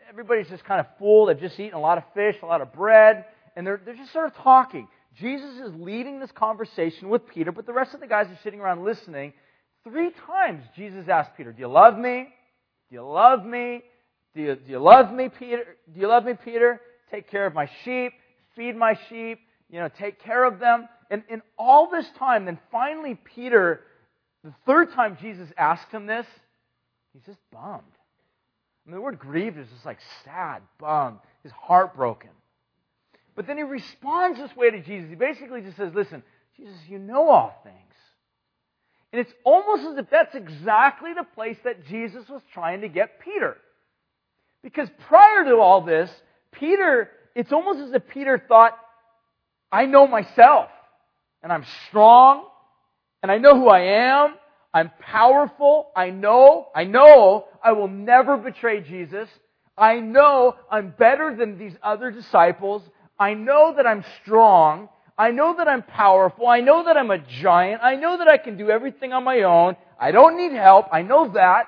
Everybody's 0.08 0.48
just 0.48 0.64
kind 0.64 0.80
of 0.80 0.86
full. 0.98 1.26
They've 1.26 1.38
just 1.38 1.58
eaten 1.58 1.74
a 1.74 1.80
lot 1.80 1.98
of 1.98 2.04
fish, 2.14 2.36
a 2.42 2.46
lot 2.46 2.60
of 2.60 2.72
bread, 2.72 3.26
and 3.56 3.66
they're, 3.66 3.80
they're 3.84 3.96
just 3.96 4.12
sort 4.12 4.26
of 4.26 4.34
talking. 4.36 4.88
Jesus 5.18 5.58
is 5.58 5.74
leading 5.74 6.20
this 6.20 6.30
conversation 6.32 7.08
with 7.08 7.26
Peter, 7.28 7.52
but 7.52 7.66
the 7.66 7.72
rest 7.72 7.94
of 7.94 8.00
the 8.00 8.06
guys 8.06 8.26
are 8.28 8.38
sitting 8.42 8.60
around 8.60 8.84
listening. 8.84 9.32
Three 9.84 10.10
times 10.26 10.62
Jesus 10.76 11.08
asked 11.08 11.32
Peter, 11.36 11.52
Do 11.52 11.60
you 11.60 11.68
love 11.68 11.98
me? 11.98 12.28
Do 12.88 12.94
you 12.94 13.02
love 13.02 13.44
me? 13.44 13.82
Do 14.34 14.42
you, 14.42 14.54
do 14.54 14.70
you 14.70 14.78
love 14.78 15.12
me, 15.12 15.28
Peter? 15.28 15.76
Do 15.92 16.00
you 16.00 16.08
love 16.08 16.24
me, 16.24 16.34
Peter? 16.42 16.80
Take 17.10 17.30
care 17.30 17.46
of 17.46 17.54
my 17.54 17.70
sheep, 17.84 18.12
feed 18.56 18.76
my 18.76 18.98
sheep, 19.08 19.40
you 19.70 19.80
know, 19.80 19.88
take 19.88 20.22
care 20.22 20.44
of 20.44 20.58
them. 20.58 20.88
And 21.10 21.22
in 21.28 21.42
all 21.58 21.90
this 21.90 22.06
time, 22.18 22.44
then 22.44 22.58
finally 22.70 23.14
Peter, 23.14 23.80
the 24.44 24.54
third 24.66 24.92
time 24.92 25.16
Jesus 25.20 25.48
asked 25.56 25.90
him 25.90 26.06
this, 26.06 26.26
he's 27.12 27.22
just 27.24 27.38
bummed. 27.52 27.82
I 28.86 28.90
mean, 28.90 28.96
the 28.96 29.00
word 29.00 29.18
grieved 29.18 29.58
is 29.58 29.68
just 29.68 29.84
like 29.84 29.98
sad, 30.24 30.62
bummed, 30.78 31.18
his 31.42 31.52
heartbroken. 31.52 32.30
But 33.36 33.46
then 33.46 33.56
he 33.56 33.62
responds 33.62 34.38
this 34.38 34.54
way 34.56 34.70
to 34.70 34.80
Jesus. 34.80 35.10
He 35.10 35.14
basically 35.14 35.60
just 35.60 35.76
says, 35.76 35.92
Listen, 35.94 36.22
Jesus, 36.56 36.76
you 36.88 36.98
know 36.98 37.28
all 37.28 37.60
things. 37.62 37.76
And 39.12 39.20
it's 39.20 39.32
almost 39.44 39.84
as 39.84 39.96
if 39.96 40.10
that's 40.10 40.34
exactly 40.34 41.14
the 41.14 41.24
place 41.24 41.56
that 41.64 41.86
Jesus 41.86 42.28
was 42.28 42.42
trying 42.52 42.82
to 42.82 42.88
get 42.88 43.20
Peter. 43.20 43.56
Because 44.62 44.88
prior 45.06 45.44
to 45.44 45.56
all 45.56 45.80
this, 45.80 46.10
Peter, 46.52 47.10
it's 47.34 47.52
almost 47.52 47.80
as 47.80 47.92
if 47.92 48.08
Peter 48.08 48.42
thought, 48.48 48.78
I 49.70 49.86
know 49.86 50.06
myself, 50.06 50.70
and 51.42 51.52
I'm 51.52 51.64
strong, 51.88 52.46
and 53.22 53.30
I 53.30 53.38
know 53.38 53.54
who 53.54 53.68
I 53.68 53.80
am, 53.80 54.34
I'm 54.72 54.90
powerful, 55.00 55.90
I 55.94 56.10
know, 56.10 56.68
I 56.74 56.84
know 56.84 57.46
I 57.62 57.72
will 57.72 57.88
never 57.88 58.36
betray 58.36 58.80
Jesus, 58.80 59.28
I 59.76 60.00
know 60.00 60.56
I'm 60.70 60.94
better 60.98 61.34
than 61.36 61.58
these 61.58 61.74
other 61.82 62.10
disciples, 62.10 62.82
I 63.18 63.34
know 63.34 63.74
that 63.76 63.86
I'm 63.86 64.04
strong, 64.22 64.88
I 65.18 65.32
know 65.32 65.56
that 65.56 65.66
I'm 65.66 65.82
powerful. 65.82 66.46
I 66.46 66.60
know 66.60 66.84
that 66.84 66.96
I'm 66.96 67.10
a 67.10 67.18
giant. 67.18 67.82
I 67.82 67.96
know 67.96 68.18
that 68.18 68.28
I 68.28 68.38
can 68.38 68.56
do 68.56 68.70
everything 68.70 69.12
on 69.12 69.24
my 69.24 69.42
own. 69.42 69.74
I 69.98 70.12
don't 70.12 70.36
need 70.36 70.52
help. 70.52 70.86
I 70.92 71.02
know 71.02 71.28
that. 71.32 71.66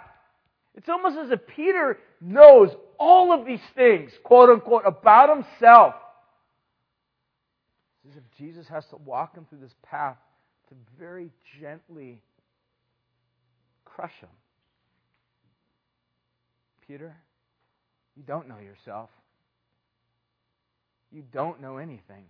It's 0.77 0.89
almost 0.89 1.19
as 1.19 1.33
if 1.33 1.41
Peter 1.49 1.99
knows 2.21 2.71
all 3.01 3.33
of 3.33 3.47
these 3.47 3.63
things, 3.75 4.13
quote 4.23 4.51
unquote, 4.51 4.83
about 4.85 5.31
himself. 5.35 5.95
It's 8.05 8.15
as 8.15 8.23
if 8.23 8.39
Jesus 8.39 8.69
has 8.69 8.85
to 8.91 8.97
walk 8.97 9.35
him 9.35 9.47
through 9.49 9.61
this 9.61 9.75
path 9.83 10.19
to 10.69 10.75
very 10.99 11.31
gently 11.61 12.23
crush 13.87 14.13
him. 14.21 14.29
Peter, 16.87 17.17
you 18.17 18.23
don't 18.23 18.47
know 18.49 18.59
yourself. 18.59 19.09
You 21.11 21.25
don't 21.33 21.61
know 21.61 21.79
anything. 21.79 22.25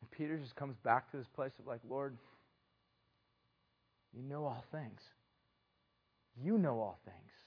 And 0.00 0.10
Peter 0.10 0.38
just 0.38 0.56
comes 0.56 0.76
back 0.82 1.10
to 1.10 1.18
this 1.18 1.26
place 1.34 1.52
of 1.58 1.66
like, 1.66 1.80
Lord, 1.88 2.16
you 4.16 4.22
know 4.22 4.46
all 4.46 4.64
things. 4.72 5.00
You 6.42 6.56
know 6.56 6.80
all 6.80 6.98
things. 7.04 7.39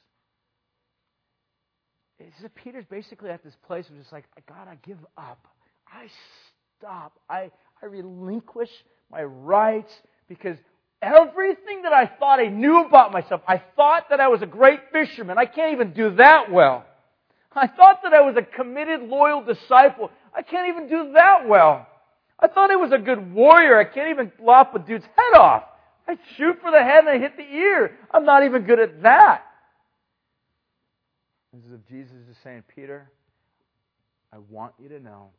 That 2.41 2.55
Peter's 2.55 2.85
basically 2.89 3.29
at 3.29 3.43
this 3.43 3.55
place 3.65 3.87
of 3.89 3.97
just 3.97 4.11
like, 4.11 4.25
God, 4.47 4.67
I 4.69 4.77
give 4.85 4.99
up. 5.17 5.47
I 5.87 6.07
stop. 6.79 7.19
I, 7.29 7.51
I 7.81 7.85
relinquish 7.85 8.69
my 9.11 9.23
rights 9.23 9.91
because 10.27 10.57
everything 11.01 11.83
that 11.83 11.93
I 11.93 12.05
thought 12.05 12.39
I 12.39 12.47
knew 12.47 12.85
about 12.85 13.11
myself, 13.11 13.41
I 13.47 13.61
thought 13.75 14.09
that 14.09 14.19
I 14.19 14.27
was 14.27 14.41
a 14.41 14.45
great 14.45 14.79
fisherman. 14.91 15.37
I 15.37 15.45
can't 15.45 15.73
even 15.73 15.93
do 15.93 16.15
that 16.15 16.51
well. 16.51 16.85
I 17.55 17.67
thought 17.67 17.99
that 18.03 18.13
I 18.13 18.21
was 18.21 18.35
a 18.35 18.41
committed, 18.41 19.01
loyal 19.01 19.43
disciple. 19.43 20.09
I 20.35 20.41
can't 20.41 20.69
even 20.69 20.89
do 20.89 21.13
that 21.13 21.47
well. 21.47 21.87
I 22.39 22.47
thought 22.47 22.69
he 22.69 22.75
was 22.75 22.91
a 22.91 22.97
good 22.97 23.33
warrior. 23.33 23.77
I 23.77 23.83
can't 23.83 24.09
even 24.09 24.31
lop 24.41 24.73
a 24.75 24.79
dude's 24.79 25.05
head 25.05 25.39
off. 25.39 25.63
I 26.07 26.17
shoot 26.35 26.57
for 26.61 26.71
the 26.71 26.81
head 26.83 27.05
and 27.05 27.09
I 27.09 27.19
hit 27.19 27.37
the 27.37 27.43
ear. 27.43 27.97
I'm 28.11 28.25
not 28.25 28.43
even 28.43 28.63
good 28.63 28.79
at 28.79 29.03
that. 29.03 29.43
Is 31.53 31.71
if 31.71 31.87
Jesus 31.87 32.15
is 32.29 32.35
saying, 32.43 32.63
Peter, 32.73 33.11
I 34.31 34.37
want 34.49 34.73
you 34.81 34.89
to 34.89 34.99
know 34.99 35.29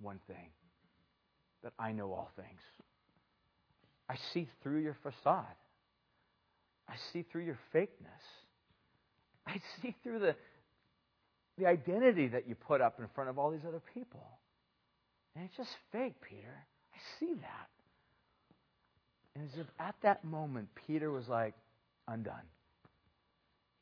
one 0.00 0.20
thing 0.26 0.50
that 1.62 1.72
I 1.78 1.92
know 1.92 2.12
all 2.12 2.30
things. 2.36 2.60
I 4.10 4.16
see 4.32 4.46
through 4.62 4.80
your 4.80 4.96
facade. 5.02 5.44
I 6.88 6.94
see 7.12 7.24
through 7.32 7.44
your 7.44 7.58
fakeness. 7.74 7.88
I 9.46 9.60
see 9.80 9.94
through 10.02 10.18
the, 10.18 10.36
the 11.58 11.66
identity 11.66 12.28
that 12.28 12.46
you 12.46 12.54
put 12.54 12.80
up 12.80 13.00
in 13.00 13.06
front 13.14 13.30
of 13.30 13.38
all 13.38 13.50
these 13.50 13.64
other 13.66 13.82
people. 13.94 14.26
And 15.34 15.44
it's 15.44 15.56
just 15.56 15.70
fake, 15.92 16.14
Peter. 16.20 16.66
I 16.94 16.98
see 17.18 17.32
that. 17.34 17.68
And 19.34 19.44
as 19.44 19.58
if 19.58 19.66
at 19.78 19.94
that 20.02 20.24
moment, 20.24 20.68
Peter 20.86 21.10
was 21.10 21.28
like, 21.28 21.54
undone. 22.06 22.34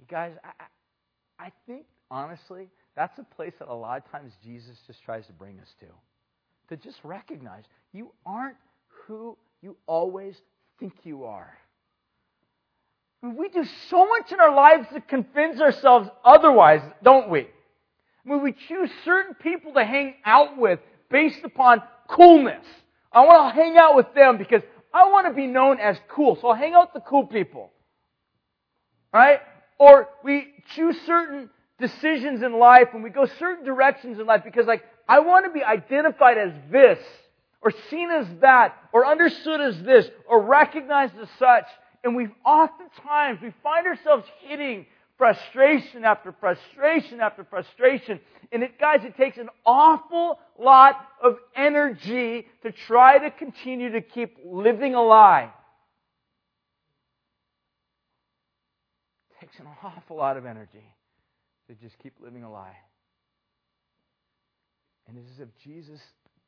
You 0.01 0.07
guys, 0.09 0.33
I, 0.43 0.65
I 1.39 1.51
think, 1.67 1.85
honestly, 2.11 2.69
that's 2.97 3.19
a 3.19 3.25
place 3.35 3.53
that 3.59 3.69
a 3.69 3.75
lot 3.75 3.99
of 3.99 4.11
times 4.11 4.33
Jesus 4.43 4.77
just 4.87 5.03
tries 5.03 5.27
to 5.27 5.33
bring 5.33 5.59
us 5.61 5.69
to. 5.81 5.87
To 6.69 6.77
just 6.77 6.99
recognize 7.05 7.65
you 7.93 8.13
aren't 8.25 8.57
who 9.07 9.37
you 9.61 9.77
always 9.87 10.37
think 10.79 10.93
you 11.05 11.25
are. 11.25 11.53
We 13.23 13.49
do 13.49 13.65
so 13.89 14.07
much 14.07 14.33
in 14.33 14.41
our 14.41 14.55
lives 14.55 14.87
to 14.93 15.01
convince 15.01 15.61
ourselves 15.61 16.09
otherwise, 16.25 16.83
don't 17.03 17.31
we? 17.31 17.49
Mean, 18.25 18.43
we 18.43 18.53
choose 18.53 18.91
certain 19.05 19.35
people 19.35 19.73
to 19.75 19.85
hang 19.85 20.15
out 20.25 20.59
with 20.59 20.81
based 21.11 21.45
upon 21.45 21.83
coolness. 22.09 22.65
I 23.13 23.25
want 23.25 23.55
to 23.55 23.61
hang 23.61 23.77
out 23.77 23.97
with 23.97 24.13
them 24.15 24.39
because 24.39 24.63
I 24.93 25.09
want 25.11 25.27
to 25.27 25.33
be 25.33 25.47
known 25.47 25.79
as 25.79 25.97
cool, 26.09 26.37
so 26.41 26.49
I'll 26.49 26.55
hang 26.55 26.75
out 26.75 26.95
with 26.95 27.03
the 27.03 27.09
cool 27.09 27.27
people. 27.27 27.71
Right? 29.13 29.41
Or 29.79 30.09
we 30.23 30.49
choose 30.75 30.97
certain 31.07 31.51
decisions 31.81 32.43
in 32.43 32.59
life 32.59 32.89
and 32.95 33.03
we 33.03 33.11
go 33.11 33.27
certain 33.27 33.65
directions 33.65 34.19
in 34.19 34.27
life 34.27 34.43
because 34.45 34.67
like, 34.67 34.85
I 35.09 35.21
want 35.21 35.45
to 35.47 35.53
be 35.53 35.63
identified 35.63 36.39
as 36.39 36.53
this, 36.71 36.99
or 37.61 37.73
seen 37.91 38.11
as 38.11 38.27
that, 38.41 38.77
or 38.93 39.07
understood 39.07 39.61
as 39.61 39.83
this, 39.83 40.07
or 40.29 40.43
recognized 40.43 41.15
as 41.21 41.29
such. 41.39 41.65
And 42.03 42.15
we've 42.15 42.33
oftentimes, 42.45 43.41
we 43.43 43.53
find 43.63 43.87
ourselves 43.87 44.27
hitting 44.41 44.87
frustration 45.17 46.05
after 46.05 46.35
frustration 46.41 47.21
after 47.21 47.45
frustration. 47.45 48.21
And 48.53 48.63
it, 48.63 48.79
guys, 48.79 49.01
it 49.05 49.17
takes 49.17 49.39
an 49.39 49.49
awful 49.65 50.39
lot 50.59 50.97
of 51.23 51.37
energy 51.57 52.47
to 52.63 52.73
try 52.73 53.19
to 53.19 53.31
continue 53.31 53.93
to 53.93 54.01
keep 54.01 54.37
living 54.45 54.95
a 54.95 55.03
lie. 55.03 55.51
It 59.41 59.44
takes 59.55 59.61
an 59.61 59.73
awful 59.83 60.17
lot 60.17 60.37
of 60.37 60.47
energy 60.47 60.95
to 61.69 61.75
just 61.75 61.99
keep 62.03 62.15
living 62.21 62.43
a 62.43 62.51
lie. 62.51 62.77
And 65.09 65.19
it's 65.19 65.29
as 65.35 65.41
if 65.41 65.49
Jesus 65.63 66.01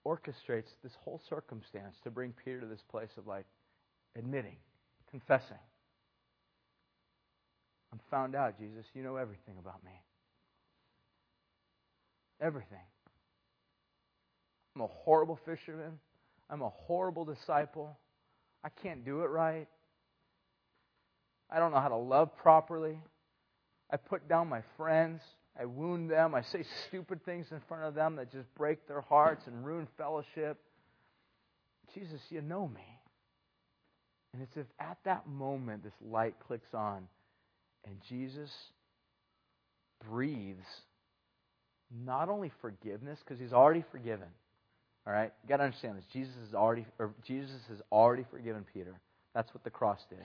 orchestrates 0.07 0.71
this 0.83 0.93
whole 1.05 1.21
circumstance 1.29 1.97
to 2.05 2.11
bring 2.11 2.33
Peter 2.45 2.61
to 2.61 2.67
this 2.67 2.83
place 2.91 3.11
of 3.19 3.27
like 3.27 3.47
admitting, 4.17 4.57
confessing. 5.11 5.59
I'm 7.93 8.01
found 8.11 8.35
out, 8.35 8.59
Jesus. 8.59 8.85
You 8.95 9.03
know 9.03 9.17
everything 9.17 9.55
about 9.59 9.83
me. 9.85 9.93
Everything. 12.41 12.79
I'm 14.75 14.83
a 14.83 14.89
horrible 14.89 15.39
fisherman. 15.45 15.99
I'm 16.51 16.63
a 16.63 16.69
horrible 16.69 17.25
disciple. 17.25 17.97
I 18.65 18.69
can't 18.83 19.05
do 19.05 19.23
it 19.23 19.29
right. 19.29 19.69
I 21.51 21.59
don't 21.59 21.73
know 21.73 21.81
how 21.81 21.89
to 21.89 21.97
love 21.97 22.37
properly. 22.37 22.99
I 23.91 23.97
put 23.97 24.29
down 24.29 24.49
my 24.49 24.63
friends. 24.77 25.21
I 25.59 25.65
wound 25.65 26.11
them. 26.11 26.35
I 26.35 26.43
say 26.43 26.65
stupid 26.89 27.25
things 27.25 27.47
in 27.51 27.61
front 27.69 27.85
of 27.85 27.95
them 27.95 28.17
that 28.17 28.33
just 28.33 28.53
break 28.55 28.87
their 28.89 29.01
hearts 29.01 29.47
and 29.47 29.65
ruin 29.65 29.87
fellowship. 29.97 30.59
Jesus, 31.95 32.21
you 32.31 32.43
know 32.43 32.69
me. 32.69 32.83
And 34.35 34.43
it's 34.43 34.57
if 34.57 34.67
at 34.79 34.99
that 35.05 35.27
moment 35.27 35.83
this 35.83 35.95
light 36.05 36.35
clicks 36.47 36.75
on 36.75 37.09
and 37.87 37.97
Jesus 38.09 38.51
breathes 40.11 40.67
not 42.05 42.29
only 42.29 42.51
forgiveness, 42.61 43.19
because 43.25 43.39
he's 43.41 43.53
already 43.53 43.85
forgiven. 43.91 44.29
All 45.07 45.13
right? 45.13 45.33
You 45.43 45.49
gotta 45.49 45.63
understand 45.63 45.97
this. 45.97 46.05
Jesus 46.13 46.35
has 46.45 46.55
already 46.55 46.85
Jesus 47.25 47.61
has 47.69 47.81
already 47.93 48.25
forgiven 48.31 48.65
Peter. 48.75 49.01
That's 49.35 49.53
what 49.55 49.63
the 49.65 49.71
cross 49.71 50.01
did. 50.11 50.19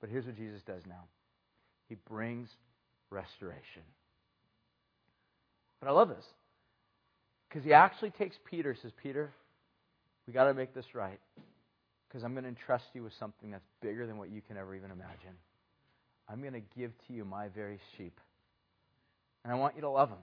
But 0.00 0.10
here's 0.10 0.26
what 0.26 0.36
Jesus 0.36 0.62
does 0.62 0.82
now. 0.88 1.04
He 1.88 1.96
brings 2.08 2.48
restoration. 3.10 3.82
But 5.80 5.88
I 5.88 5.92
love 5.92 6.08
this. 6.08 6.24
Because 7.48 7.64
he 7.64 7.72
actually 7.72 8.10
takes 8.10 8.36
Peter, 8.44 8.76
says, 8.80 8.92
Peter, 9.02 9.30
we 10.26 10.32
got 10.32 10.44
to 10.44 10.54
make 10.54 10.74
this 10.74 10.94
right. 10.94 11.20
Because 12.08 12.22
I'm 12.22 12.32
going 12.32 12.44
to 12.44 12.48
entrust 12.50 12.84
you 12.94 13.02
with 13.02 13.12
something 13.18 13.50
that's 13.50 13.66
bigger 13.80 14.06
than 14.06 14.18
what 14.18 14.30
you 14.30 14.42
can 14.46 14.56
ever 14.56 14.74
even 14.74 14.90
imagine. 14.90 15.36
I'm 16.28 16.40
going 16.40 16.54
to 16.54 16.62
give 16.76 16.92
to 17.06 17.12
you 17.12 17.24
my 17.24 17.48
very 17.48 17.80
sheep. 17.96 18.20
And 19.44 19.52
I 19.52 19.56
want 19.56 19.76
you 19.76 19.82
to 19.82 19.90
love 19.90 20.10
them. 20.10 20.18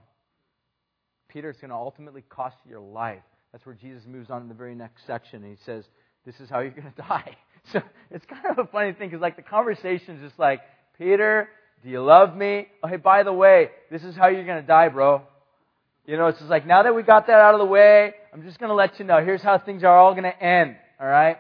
Peter, 1.28 1.50
it's 1.50 1.60
going 1.60 1.70
to 1.70 1.76
ultimately 1.76 2.24
cost 2.30 2.56
you 2.64 2.72
your 2.72 2.80
life. 2.80 3.24
That's 3.52 3.66
where 3.66 3.76
Jesus 3.76 4.04
moves 4.06 4.30
on 4.30 4.42
in 4.42 4.48
the 4.48 4.54
very 4.54 4.76
next 4.76 5.08
section. 5.08 5.44
And 5.44 5.58
he 5.58 5.64
says, 5.66 5.86
This 6.26 6.40
is 6.40 6.50
how 6.50 6.60
you're 6.60 6.72
going 6.72 6.92
to 6.96 7.02
die. 7.02 7.36
So 7.74 7.82
it's 8.12 8.26
kind 8.26 8.46
of 8.46 8.60
a 8.60 8.70
funny 8.70 8.94
thing 8.94 9.10
because, 9.10 9.22
like, 9.22 9.36
the 9.36 9.42
conversation 9.42 10.16
is 10.16 10.22
just 10.22 10.40
like, 10.40 10.62
Peter, 10.98 11.50
do 11.84 11.90
you 11.90 12.02
love 12.02 12.36
me? 12.36 12.68
Oh, 12.84 12.88
hey, 12.88 12.98
by 12.98 13.24
the 13.24 13.34
way, 13.34 13.70
this 13.92 14.04
is 14.04 14.16
how 14.16 14.28
you're 14.28 14.46
going 14.46 14.62
to 14.62 14.68
die, 14.68 14.90
bro. 14.90 15.24
You 16.06 16.18
know, 16.18 16.28
it's 16.28 16.38
just 16.38 16.50
like, 16.50 16.68
now 16.68 16.84
that 16.84 16.96
we 16.96 17.04
got 17.04 17.28
that 17.28 17.40
out 17.40 17.56
of 17.56 17.60
the 17.60 17.66
way, 17.66 18.14
I'm 18.34 18.44
just 18.44 18.60
going 18.60 18.70
to 18.70 18.76
let 18.76 19.00
you 19.00 19.06
know. 19.06 19.24
Here's 19.24 19.42
how 19.42 19.58
things 19.58 19.84
are 19.84 19.98
all 19.98 20.12
going 20.14 20.24
to 20.24 20.44
end. 20.44 20.76
All 21.00 21.08
right? 21.08 21.38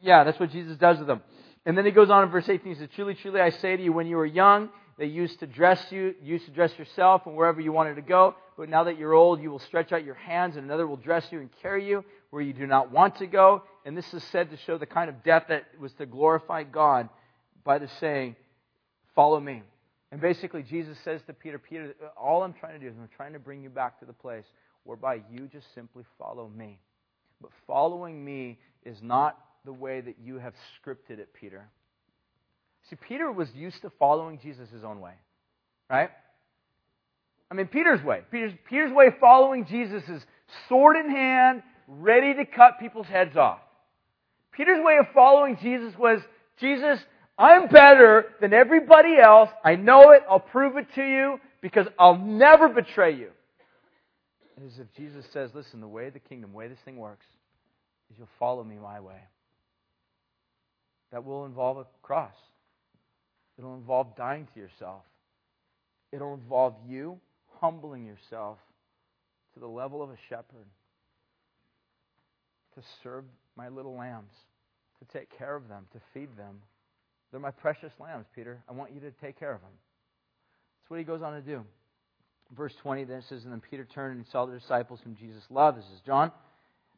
Yeah, 0.00 0.24
that's 0.24 0.40
what 0.40 0.50
Jesus 0.50 0.76
does 0.78 0.98
with 0.98 1.06
them. 1.06 1.20
And 1.66 1.76
then 1.76 1.84
he 1.84 1.90
goes 1.90 2.08
on 2.08 2.24
in 2.24 2.30
verse 2.30 2.48
18. 2.48 2.72
He 2.72 2.78
says, 2.78 2.88
Truly, 2.94 3.14
truly, 3.14 3.40
I 3.40 3.50
say 3.50 3.76
to 3.76 3.82
you, 3.82 3.92
when 3.92 4.06
you 4.06 4.16
were 4.16 4.26
young, 4.26 4.70
they 4.98 5.06
used 5.06 5.38
to 5.40 5.46
dress 5.46 5.80
you, 5.90 6.14
used 6.20 6.46
to 6.46 6.50
dress 6.50 6.76
yourself 6.76 7.22
and 7.26 7.36
wherever 7.36 7.60
you 7.60 7.70
wanted 7.70 7.94
to 7.94 8.02
go. 8.02 8.34
But 8.56 8.68
now 8.68 8.84
that 8.84 8.98
you're 8.98 9.14
old, 9.14 9.40
you 9.40 9.50
will 9.50 9.60
stretch 9.60 9.92
out 9.92 10.04
your 10.04 10.16
hands, 10.16 10.56
and 10.56 10.64
another 10.64 10.88
will 10.88 10.96
dress 10.96 11.24
you 11.30 11.38
and 11.38 11.48
carry 11.62 11.86
you 11.86 12.04
where 12.30 12.42
you 12.42 12.52
do 12.52 12.66
not 12.66 12.90
want 12.90 13.16
to 13.16 13.28
go. 13.28 13.62
And 13.84 13.96
this 13.96 14.12
is 14.12 14.24
said 14.24 14.50
to 14.50 14.56
show 14.56 14.76
the 14.76 14.86
kind 14.86 15.08
of 15.08 15.22
death 15.22 15.44
that 15.48 15.66
was 15.78 15.92
to 15.94 16.06
glorify 16.06 16.64
God 16.64 17.08
by 17.64 17.78
the 17.78 17.88
saying, 18.00 18.34
Follow 19.14 19.40
me. 19.40 19.62
And 20.10 20.20
basically, 20.20 20.62
Jesus 20.62 20.96
says 21.04 21.20
to 21.26 21.32
Peter, 21.32 21.58
Peter, 21.58 21.94
all 22.16 22.42
I'm 22.42 22.54
trying 22.54 22.74
to 22.74 22.78
do 22.78 22.86
is 22.86 22.94
I'm 23.00 23.08
trying 23.16 23.32
to 23.34 23.38
bring 23.38 23.62
you 23.62 23.68
back 23.68 23.98
to 24.00 24.06
the 24.06 24.12
place 24.12 24.44
whereby 24.84 25.20
you 25.30 25.48
just 25.52 25.66
simply 25.74 26.04
follow 26.18 26.48
me. 26.48 26.78
But 27.40 27.50
following 27.66 28.24
me 28.24 28.58
is 28.84 29.02
not 29.02 29.38
the 29.64 29.72
way 29.72 30.00
that 30.00 30.16
you 30.22 30.38
have 30.38 30.54
scripted 30.80 31.18
it, 31.18 31.28
Peter. 31.34 31.68
See, 32.90 32.96
Peter 32.96 33.30
was 33.30 33.48
used 33.54 33.82
to 33.82 33.92
following 33.98 34.38
Jesus 34.42 34.68
his 34.70 34.84
own 34.84 35.00
way, 35.00 35.12
right? 35.90 36.10
I 37.50 37.54
mean, 37.54 37.66
Peter's 37.66 38.02
way. 38.02 38.22
Peter's, 38.30 38.52
Peter's 38.68 38.92
way 38.92 39.06
of 39.06 39.14
following 39.20 39.66
Jesus 39.66 40.02
is 40.08 40.22
sword 40.68 40.96
in 40.96 41.10
hand, 41.10 41.62
ready 41.86 42.34
to 42.34 42.44
cut 42.44 42.78
people's 42.80 43.06
heads 43.06 43.36
off. 43.36 43.60
Peter's 44.52 44.84
way 44.84 44.96
of 44.98 45.06
following 45.14 45.56
Jesus 45.62 45.94
was, 45.98 46.20
Jesus, 46.60 46.98
I'm 47.38 47.68
better 47.68 48.26
than 48.40 48.52
everybody 48.52 49.16
else. 49.22 49.50
I 49.64 49.76
know 49.76 50.10
it. 50.10 50.22
I'll 50.28 50.40
prove 50.40 50.76
it 50.76 50.86
to 50.96 51.02
you 51.02 51.38
because 51.60 51.86
I'll 51.98 52.18
never 52.18 52.68
betray 52.68 53.14
you. 53.16 53.30
And 54.56 54.66
as 54.66 54.78
if 54.78 54.86
Jesus 54.96 55.24
says, 55.32 55.50
listen, 55.54 55.80
the 55.80 55.88
way 55.88 56.10
the 56.10 56.18
kingdom, 56.18 56.50
the 56.50 56.56
way 56.56 56.68
this 56.68 56.78
thing 56.84 56.96
works, 56.96 57.26
is 58.10 58.16
you'll 58.18 58.28
follow 58.38 58.64
me 58.64 58.76
my 58.76 58.98
way. 58.98 59.20
That 61.12 61.24
will 61.24 61.46
involve 61.46 61.78
a 61.78 61.86
cross. 62.02 62.34
It'll 63.58 63.74
involve 63.74 64.16
dying 64.16 64.46
to 64.54 64.60
yourself. 64.60 65.02
It'll 66.12 66.34
involve 66.34 66.74
you 66.86 67.18
humbling 67.60 68.06
yourself 68.06 68.58
to 69.54 69.60
the 69.60 69.66
level 69.66 70.02
of 70.02 70.10
a 70.10 70.16
shepherd 70.28 70.66
to 72.74 72.82
serve 73.02 73.24
my 73.56 73.68
little 73.68 73.96
lambs, 73.96 74.32
to 75.00 75.18
take 75.18 75.36
care 75.36 75.56
of 75.56 75.68
them, 75.68 75.86
to 75.92 76.00
feed 76.14 76.36
them. 76.36 76.60
They're 77.30 77.40
my 77.40 77.50
precious 77.50 77.92
lambs, 77.98 78.26
Peter. 78.34 78.62
I 78.68 78.72
want 78.72 78.92
you 78.92 79.00
to 79.00 79.10
take 79.10 79.38
care 79.38 79.52
of 79.52 79.60
them. 79.60 79.70
That's 80.80 80.90
what 80.90 80.98
he 80.98 81.04
goes 81.04 81.22
on 81.22 81.34
to 81.34 81.42
do. 81.42 81.64
Verse 82.56 82.72
20 82.82 83.04
then 83.04 83.18
it 83.18 83.24
says, 83.28 83.44
And 83.44 83.52
then 83.52 83.60
Peter 83.60 83.84
turned 83.84 84.16
and 84.16 84.26
saw 84.28 84.46
the 84.46 84.58
disciples 84.58 85.00
whom 85.04 85.16
Jesus 85.16 85.42
loved. 85.50 85.78
This 85.78 85.84
is 85.86 86.00
John. 86.06 86.32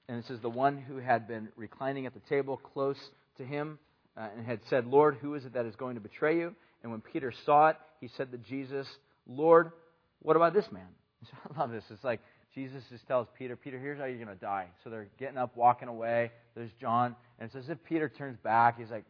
And 0.09 0.19
it 0.19 0.27
says, 0.27 0.39
The 0.41 0.51
one 0.51 0.79
who 0.79 0.99
had 0.99 1.27
been 1.27 1.49
reclining 1.57 2.07
at 2.07 2.15
the 2.15 2.21
table 2.21 2.57
close 2.57 2.99
to 3.39 3.45
him 3.45 3.79
uh, 4.21 4.29
and 4.37 4.47
had 4.47 4.61
said, 4.69 4.87
Lord, 4.87 5.17
who 5.21 5.35
is 5.35 5.45
it 5.47 5.55
that 5.55 5.65
is 5.65 5.75
going 5.77 5.95
to 5.95 6.01
betray 6.01 6.39
you? 6.39 6.55
And 6.83 6.93
when 6.93 7.01
Peter 7.01 7.33
saw 7.47 7.69
it, 7.69 7.77
he 8.01 8.09
said 8.17 8.31
to 8.33 8.39
Jesus, 8.39 8.87
Lord, 9.27 9.73
what 10.21 10.37
about 10.37 10.53
this 10.53 10.67
man? 10.71 10.87
I 11.57 11.59
love 11.59 11.71
this. 11.71 11.85
It's 11.91 12.05
like 12.05 12.21
Jesus 12.55 12.83
just 12.91 13.07
tells 13.07 13.29
Peter, 13.39 13.57
Peter, 13.57 13.79
here's 13.79 13.99
how 13.99 14.05
you're 14.05 14.23
going 14.23 14.29
to 14.29 14.35
die. 14.35 14.67
So 14.85 14.91
they're 14.91 15.09
getting 15.19 15.39
up, 15.39 15.57
walking 15.57 15.89
away. 15.89 16.33
There's 16.55 16.71
John. 16.81 17.17
And 17.39 17.47
it's 17.47 17.55
as 17.55 17.71
if 17.71 17.83
Peter 17.85 18.09
turns 18.09 18.37
back. 18.43 18.79
He's 18.79 18.91
like, 18.91 19.05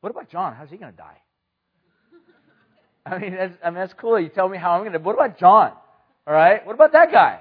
what 0.00 0.10
about 0.10 0.30
John? 0.30 0.54
How's 0.54 0.68
he 0.68 0.76
going 0.76 0.92
to 0.92 0.98
die? 0.98 1.16
I 3.06 3.18
mean, 3.18 3.34
that's, 3.34 3.54
I 3.64 3.70
mean, 3.70 3.74
that's 3.76 3.94
cool. 3.94 4.20
You 4.20 4.28
tell 4.28 4.48
me 4.48 4.58
how 4.58 4.72
I'm 4.72 4.82
going 4.82 4.92
to. 4.92 4.98
What 4.98 5.14
about 5.14 5.38
John? 5.38 5.72
All 6.26 6.34
right. 6.34 6.66
What 6.66 6.74
about 6.74 6.92
that 6.92 7.10
guy? 7.10 7.40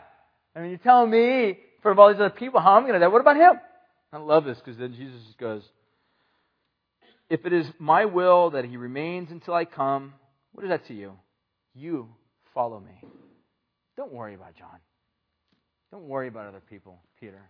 I 0.56 0.60
mean, 0.60 0.70
you're 0.70 0.78
telling 0.80 1.12
me 1.12 1.60
for 1.82 1.94
all 2.00 2.10
these 2.10 2.22
other 2.22 2.30
people 2.30 2.62
how 2.62 2.76
I'm 2.76 2.84
going 2.84 2.94
to 2.94 3.00
die. 3.00 3.08
What 3.08 3.22
about 3.22 3.36
him? 3.36 3.60
I 4.14 4.18
love 4.18 4.46
this 4.46 4.58
because 4.60 4.78
then 4.78 4.94
Jesus 4.94 5.22
goes, 5.38 5.64
if 7.30 7.46
it 7.46 7.54
is 7.54 7.66
my 7.80 8.06
will 8.06 8.52
that 8.52 8.66
he 8.66 8.78
remains 8.78 9.32
until 9.32 9.54
I 9.54 9.66
come, 9.66 10.14
what 10.54 10.64
is 10.64 10.70
that 10.70 10.88
to 10.88 10.94
you? 10.94 11.14
You 11.74 12.08
follow 12.54 12.80
me. 12.80 13.08
Don't 13.98 14.14
worry 14.14 14.36
about 14.36 14.56
John. 14.56 14.80
Don't 15.92 16.08
worry 16.08 16.28
about 16.28 16.48
other 16.48 16.62
people, 16.70 17.00
Peter. 17.20 17.42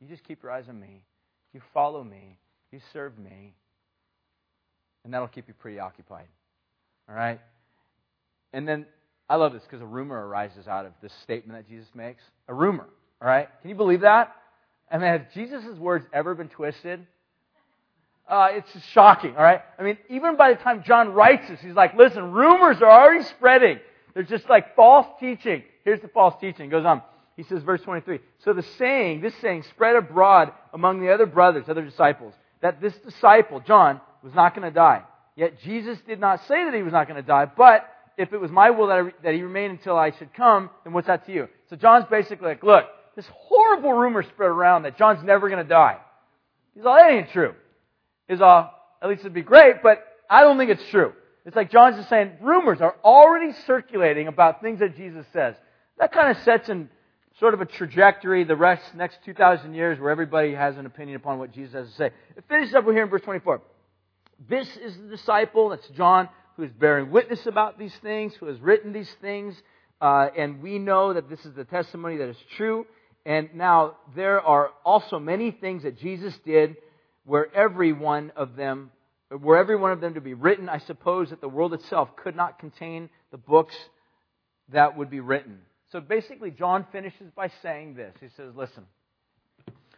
You 0.00 0.08
just 0.08 0.24
keep 0.24 0.42
your 0.42 0.52
eyes 0.52 0.64
on 0.68 0.80
me. 0.80 1.04
You 1.52 1.60
follow 1.74 2.02
me. 2.02 2.38
You 2.72 2.80
serve 2.92 3.18
me. 3.18 3.54
And 5.04 5.12
that'll 5.12 5.28
keep 5.28 5.48
you 5.48 5.54
pretty 5.54 5.78
occupied. 5.78 6.26
All 7.08 7.14
right? 7.14 7.40
And 8.52 8.66
then 8.66 8.86
I 9.28 9.36
love 9.36 9.52
this 9.52 9.62
because 9.62 9.80
a 9.80 9.86
rumor 9.86 10.26
arises 10.26 10.66
out 10.66 10.86
of 10.86 10.92
this 11.02 11.12
statement 11.22 11.58
that 11.58 11.68
Jesus 11.68 11.88
makes. 11.94 12.22
A 12.48 12.54
rumor. 12.54 12.88
All 13.22 13.28
right? 13.28 13.48
Can 13.60 13.70
you 13.70 13.76
believe 13.76 14.00
that? 14.00 14.34
I 14.90 14.98
mean, 14.98 15.06
have 15.06 15.32
Jesus' 15.32 15.78
words 15.78 16.04
ever 16.12 16.34
been 16.34 16.48
twisted? 16.48 17.06
Uh, 18.30 18.48
it's 18.52 18.72
just 18.72 18.88
shocking, 18.90 19.36
all 19.36 19.42
right? 19.42 19.60
I 19.76 19.82
mean, 19.82 19.98
even 20.08 20.36
by 20.36 20.54
the 20.54 20.60
time 20.62 20.84
John 20.86 21.12
writes 21.12 21.48
this, 21.48 21.58
he's 21.60 21.74
like, 21.74 21.96
listen, 21.96 22.30
rumors 22.30 22.76
are 22.80 22.90
already 22.90 23.24
spreading. 23.24 23.80
There's 24.14 24.28
just 24.28 24.48
like 24.48 24.76
false 24.76 25.06
teaching. 25.18 25.64
Here's 25.84 26.00
the 26.00 26.08
false 26.08 26.34
teaching. 26.40 26.66
It 26.66 26.70
goes 26.70 26.84
on. 26.84 27.02
He 27.36 27.42
says, 27.42 27.62
verse 27.64 27.80
23. 27.82 28.20
So 28.44 28.52
the 28.52 28.62
saying, 28.78 29.20
this 29.20 29.34
saying, 29.40 29.64
spread 29.70 29.96
abroad 29.96 30.52
among 30.72 31.00
the 31.00 31.12
other 31.12 31.26
brothers, 31.26 31.64
other 31.68 31.84
disciples, 31.84 32.32
that 32.62 32.80
this 32.80 32.94
disciple, 32.98 33.60
John, 33.60 34.00
was 34.22 34.32
not 34.32 34.54
going 34.54 34.68
to 34.68 34.74
die. 34.74 35.02
Yet 35.34 35.60
Jesus 35.62 35.98
did 36.06 36.20
not 36.20 36.46
say 36.46 36.64
that 36.64 36.74
he 36.74 36.82
was 36.82 36.92
not 36.92 37.08
going 37.08 37.20
to 37.20 37.26
die, 37.26 37.46
but 37.46 37.88
if 38.16 38.32
it 38.32 38.38
was 38.38 38.50
my 38.50 38.70
will 38.70 38.88
that, 38.88 38.98
I, 38.98 39.10
that 39.24 39.34
he 39.34 39.42
remain 39.42 39.70
until 39.70 39.96
I 39.96 40.10
should 40.12 40.34
come, 40.34 40.70
then 40.84 40.92
what's 40.92 41.06
that 41.06 41.26
to 41.26 41.32
you? 41.32 41.48
So 41.68 41.76
John's 41.76 42.04
basically 42.10 42.48
like, 42.48 42.62
look, 42.62 42.84
this 43.16 43.26
horrible 43.32 43.92
rumor 43.92 44.22
spread 44.22 44.50
around 44.50 44.82
that 44.82 44.98
John's 44.98 45.24
never 45.24 45.48
going 45.48 45.62
to 45.62 45.68
die. 45.68 45.98
He's 46.74 46.84
all, 46.84 46.94
that 46.94 47.10
ain't 47.10 47.30
true. 47.30 47.54
He's 48.30 48.40
all, 48.40 48.72
at 49.02 49.08
least 49.08 49.22
it'd 49.22 49.34
be 49.34 49.42
great, 49.42 49.82
but 49.82 50.04
I 50.30 50.42
don't 50.42 50.56
think 50.56 50.70
it's 50.70 50.88
true. 50.90 51.12
It's 51.44 51.56
like 51.56 51.72
John's 51.72 51.96
just 51.96 52.08
saying, 52.08 52.34
rumors 52.40 52.80
are 52.80 52.94
already 53.02 53.52
circulating 53.66 54.28
about 54.28 54.62
things 54.62 54.78
that 54.78 54.96
Jesus 54.96 55.26
says. 55.32 55.56
That 55.98 56.12
kind 56.12 56.30
of 56.30 56.40
sets 56.44 56.68
in 56.68 56.88
sort 57.40 57.54
of 57.54 57.60
a 57.60 57.66
trajectory 57.66 58.44
the 58.44 58.54
rest, 58.54 58.94
next 58.94 59.18
2,000 59.24 59.74
years 59.74 59.98
where 59.98 60.10
everybody 60.10 60.54
has 60.54 60.76
an 60.76 60.86
opinion 60.86 61.16
upon 61.16 61.40
what 61.40 61.52
Jesus 61.52 61.72
has 61.74 61.88
to 61.88 61.94
say. 61.94 62.06
It 62.36 62.44
finishes 62.48 62.72
up 62.72 62.84
here 62.84 63.02
in 63.02 63.08
verse 63.08 63.22
24. 63.22 63.62
This 64.48 64.68
is 64.76 64.96
the 64.96 65.08
disciple, 65.08 65.70
that's 65.70 65.88
John, 65.88 66.28
who 66.56 66.62
is 66.62 66.70
bearing 66.70 67.10
witness 67.10 67.46
about 67.46 67.80
these 67.80 67.96
things, 67.96 68.32
who 68.36 68.46
has 68.46 68.60
written 68.60 68.92
these 68.92 69.12
things, 69.20 69.60
uh, 70.00 70.28
and 70.36 70.62
we 70.62 70.78
know 70.78 71.14
that 71.14 71.28
this 71.28 71.44
is 71.44 71.54
the 71.54 71.64
testimony 71.64 72.16
that 72.18 72.28
is 72.28 72.38
true. 72.56 72.86
And 73.26 73.50
now 73.54 73.96
there 74.14 74.40
are 74.40 74.70
also 74.84 75.18
many 75.18 75.50
things 75.50 75.82
that 75.82 75.98
Jesus 75.98 76.38
did 76.44 76.76
where 77.30 77.46
every 77.54 77.92
one 77.92 78.32
of 78.34 78.56
them, 78.56 78.90
were 79.30 79.56
every 79.56 79.76
one 79.76 79.92
of 79.92 80.00
them 80.00 80.14
to 80.14 80.20
be 80.20 80.34
written. 80.34 80.68
I 80.68 80.78
suppose 80.78 81.30
that 81.30 81.40
the 81.40 81.48
world 81.48 81.72
itself 81.72 82.08
could 82.16 82.34
not 82.34 82.58
contain 82.58 83.08
the 83.30 83.36
books 83.38 83.76
that 84.72 84.96
would 84.96 85.10
be 85.10 85.20
written. 85.20 85.60
So 85.92 86.00
basically, 86.00 86.50
John 86.50 86.88
finishes 86.90 87.30
by 87.36 87.52
saying 87.62 87.94
this. 87.94 88.16
He 88.20 88.26
says, 88.36 88.52
Listen, 88.56 88.84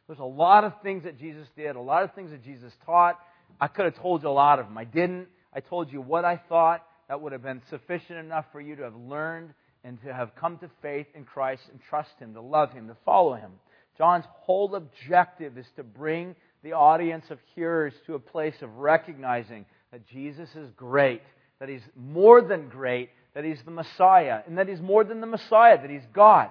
there's 0.06 0.18
a 0.18 0.24
lot 0.24 0.64
of 0.64 0.74
things 0.82 1.04
that 1.04 1.18
Jesus 1.18 1.46
did, 1.56 1.74
a 1.74 1.80
lot 1.80 2.02
of 2.02 2.12
things 2.14 2.32
that 2.32 2.44
Jesus 2.44 2.70
taught. 2.84 3.18
I 3.58 3.68
could 3.68 3.86
have 3.86 3.96
told 3.96 4.22
you 4.22 4.28
a 4.28 4.30
lot 4.30 4.58
of 4.58 4.66
them. 4.66 4.76
I 4.76 4.84
didn't. 4.84 5.28
I 5.54 5.60
told 5.60 5.90
you 5.90 6.02
what 6.02 6.26
I 6.26 6.36
thought. 6.50 6.84
That 7.08 7.22
would 7.22 7.32
have 7.32 7.42
been 7.42 7.62
sufficient 7.70 8.18
enough 8.18 8.44
for 8.52 8.60
you 8.60 8.76
to 8.76 8.82
have 8.82 8.94
learned 8.94 9.54
and 9.84 9.98
to 10.02 10.12
have 10.12 10.34
come 10.34 10.58
to 10.58 10.68
faith 10.82 11.06
in 11.14 11.24
Christ 11.24 11.62
and 11.70 11.80
trust 11.88 12.10
Him, 12.18 12.34
to 12.34 12.42
love 12.42 12.74
Him, 12.74 12.88
to 12.88 12.96
follow 13.06 13.36
Him. 13.36 13.52
John's 13.96 14.26
whole 14.40 14.74
objective 14.74 15.56
is 15.56 15.66
to 15.76 15.82
bring 15.82 16.34
the 16.62 16.72
audience 16.72 17.24
of 17.30 17.38
hearers 17.54 17.92
to 18.06 18.14
a 18.14 18.18
place 18.18 18.54
of 18.62 18.76
recognizing 18.76 19.66
that 19.90 20.06
Jesus 20.08 20.48
is 20.54 20.70
great, 20.76 21.22
that 21.58 21.68
He's 21.68 21.82
more 21.96 22.40
than 22.40 22.68
great, 22.68 23.10
that 23.34 23.44
He's 23.44 23.62
the 23.64 23.70
Messiah, 23.70 24.40
and 24.46 24.58
that 24.58 24.68
He's 24.68 24.80
more 24.80 25.04
than 25.04 25.20
the 25.20 25.26
Messiah, 25.26 25.80
that 25.80 25.90
He's 25.90 26.06
God. 26.12 26.50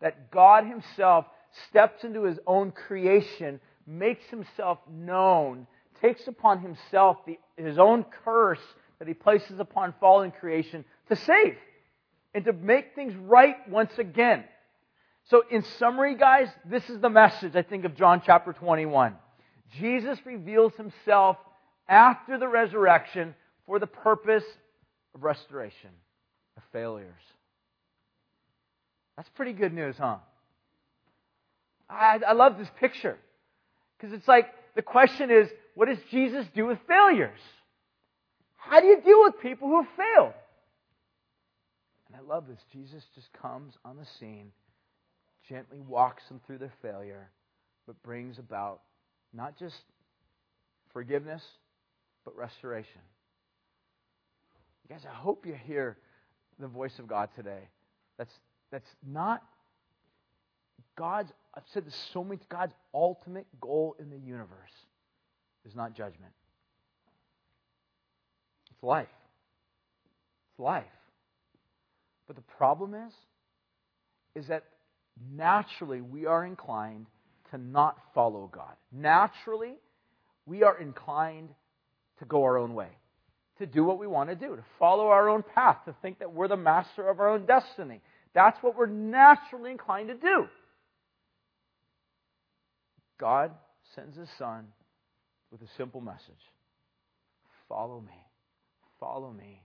That 0.00 0.30
God 0.30 0.64
Himself 0.64 1.26
steps 1.68 2.04
into 2.04 2.24
His 2.24 2.38
own 2.46 2.72
creation, 2.72 3.60
makes 3.86 4.24
Himself 4.26 4.78
known, 4.90 5.66
takes 6.00 6.26
upon 6.26 6.60
Himself 6.60 7.18
the, 7.26 7.38
His 7.56 7.78
own 7.78 8.04
curse 8.24 8.62
that 8.98 9.08
He 9.08 9.14
places 9.14 9.60
upon 9.60 9.94
fallen 10.00 10.32
creation 10.32 10.84
to 11.08 11.16
save 11.16 11.56
and 12.34 12.44
to 12.44 12.52
make 12.52 12.94
things 12.94 13.14
right 13.14 13.56
once 13.68 13.92
again. 13.98 14.44
So, 15.30 15.42
in 15.50 15.62
summary, 15.78 16.16
guys, 16.16 16.48
this 16.66 16.90
is 16.90 17.00
the 17.00 17.08
message, 17.08 17.56
I 17.56 17.62
think, 17.62 17.84
of 17.84 17.96
John 17.96 18.20
chapter 18.26 18.52
21. 18.52 19.14
Jesus 19.80 20.18
reveals 20.24 20.72
himself 20.74 21.36
after 21.88 22.38
the 22.38 22.48
resurrection 22.48 23.34
for 23.66 23.78
the 23.78 23.86
purpose 23.86 24.44
of 25.14 25.22
restoration 25.22 25.90
of 26.56 26.62
failures. 26.72 27.12
That's 29.16 29.28
pretty 29.30 29.52
good 29.52 29.72
news, 29.72 29.96
huh? 29.98 30.16
I, 31.88 32.20
I 32.26 32.32
love 32.32 32.58
this 32.58 32.68
picture. 32.80 33.16
Because 33.96 34.12
it's 34.12 34.28
like 34.28 34.46
the 34.74 34.82
question 34.82 35.30
is 35.30 35.48
what 35.74 35.88
does 35.88 35.98
Jesus 36.10 36.46
do 36.54 36.66
with 36.66 36.78
failures? 36.86 37.40
How 38.56 38.80
do 38.80 38.86
you 38.86 39.00
deal 39.00 39.22
with 39.24 39.40
people 39.40 39.68
who 39.68 39.82
have 39.82 39.90
failed? 39.96 40.32
And 42.08 42.16
I 42.16 42.20
love 42.26 42.46
this. 42.48 42.58
Jesus 42.72 43.04
just 43.14 43.28
comes 43.34 43.74
on 43.84 43.96
the 43.96 44.06
scene, 44.18 44.52
gently 45.48 45.80
walks 45.80 46.26
them 46.28 46.40
through 46.46 46.58
their 46.58 46.72
failure, 46.80 47.30
but 47.86 48.02
brings 48.02 48.38
about 48.38 48.80
not 49.34 49.58
just 49.58 49.76
forgiveness, 50.92 51.42
but 52.24 52.36
restoration. 52.36 53.00
You 54.88 54.94
guys, 54.94 55.04
I 55.10 55.14
hope 55.14 55.46
you 55.46 55.54
hear 55.54 55.96
the 56.58 56.68
voice 56.68 56.98
of 56.98 57.08
God 57.08 57.30
today. 57.34 57.68
That's, 58.18 58.32
that's 58.70 58.88
not 59.06 59.42
God's, 60.96 61.32
I've 61.54 61.64
said 61.72 61.86
this 61.86 61.96
so 62.12 62.22
many 62.22 62.40
God's 62.48 62.74
ultimate 62.92 63.46
goal 63.60 63.96
in 63.98 64.10
the 64.10 64.18
universe 64.18 64.70
is 65.66 65.74
not 65.74 65.96
judgment. 65.96 66.32
It's 68.70 68.82
life. 68.82 69.08
It's 70.52 70.60
life. 70.60 70.84
But 72.26 72.36
the 72.36 72.42
problem 72.56 72.94
is, 72.94 73.12
is 74.34 74.48
that 74.48 74.64
naturally 75.34 76.00
we 76.00 76.26
are 76.26 76.44
inclined 76.44 77.06
to 77.54 77.58
not 77.58 77.96
follow 78.14 78.50
God. 78.52 78.74
Naturally, 78.92 79.74
we 80.44 80.64
are 80.64 80.76
inclined 80.78 81.50
to 82.18 82.24
go 82.24 82.42
our 82.42 82.58
own 82.58 82.74
way, 82.74 82.88
to 83.58 83.66
do 83.66 83.84
what 83.84 83.98
we 83.98 84.08
want 84.08 84.28
to 84.28 84.34
do, 84.34 84.56
to 84.56 84.64
follow 84.78 85.06
our 85.06 85.28
own 85.28 85.44
path, 85.54 85.78
to 85.84 85.94
think 86.02 86.18
that 86.18 86.32
we're 86.32 86.48
the 86.48 86.56
master 86.56 87.08
of 87.08 87.20
our 87.20 87.28
own 87.28 87.46
destiny. 87.46 88.00
That's 88.34 88.60
what 88.60 88.76
we're 88.76 88.86
naturally 88.86 89.70
inclined 89.70 90.08
to 90.08 90.14
do. 90.14 90.48
God 93.20 93.52
sends 93.94 94.16
His 94.16 94.28
Son 94.36 94.66
with 95.52 95.62
a 95.62 95.68
simple 95.76 96.00
message 96.00 96.20
Follow 97.68 98.00
me. 98.00 98.12
Follow 98.98 99.32
me 99.32 99.62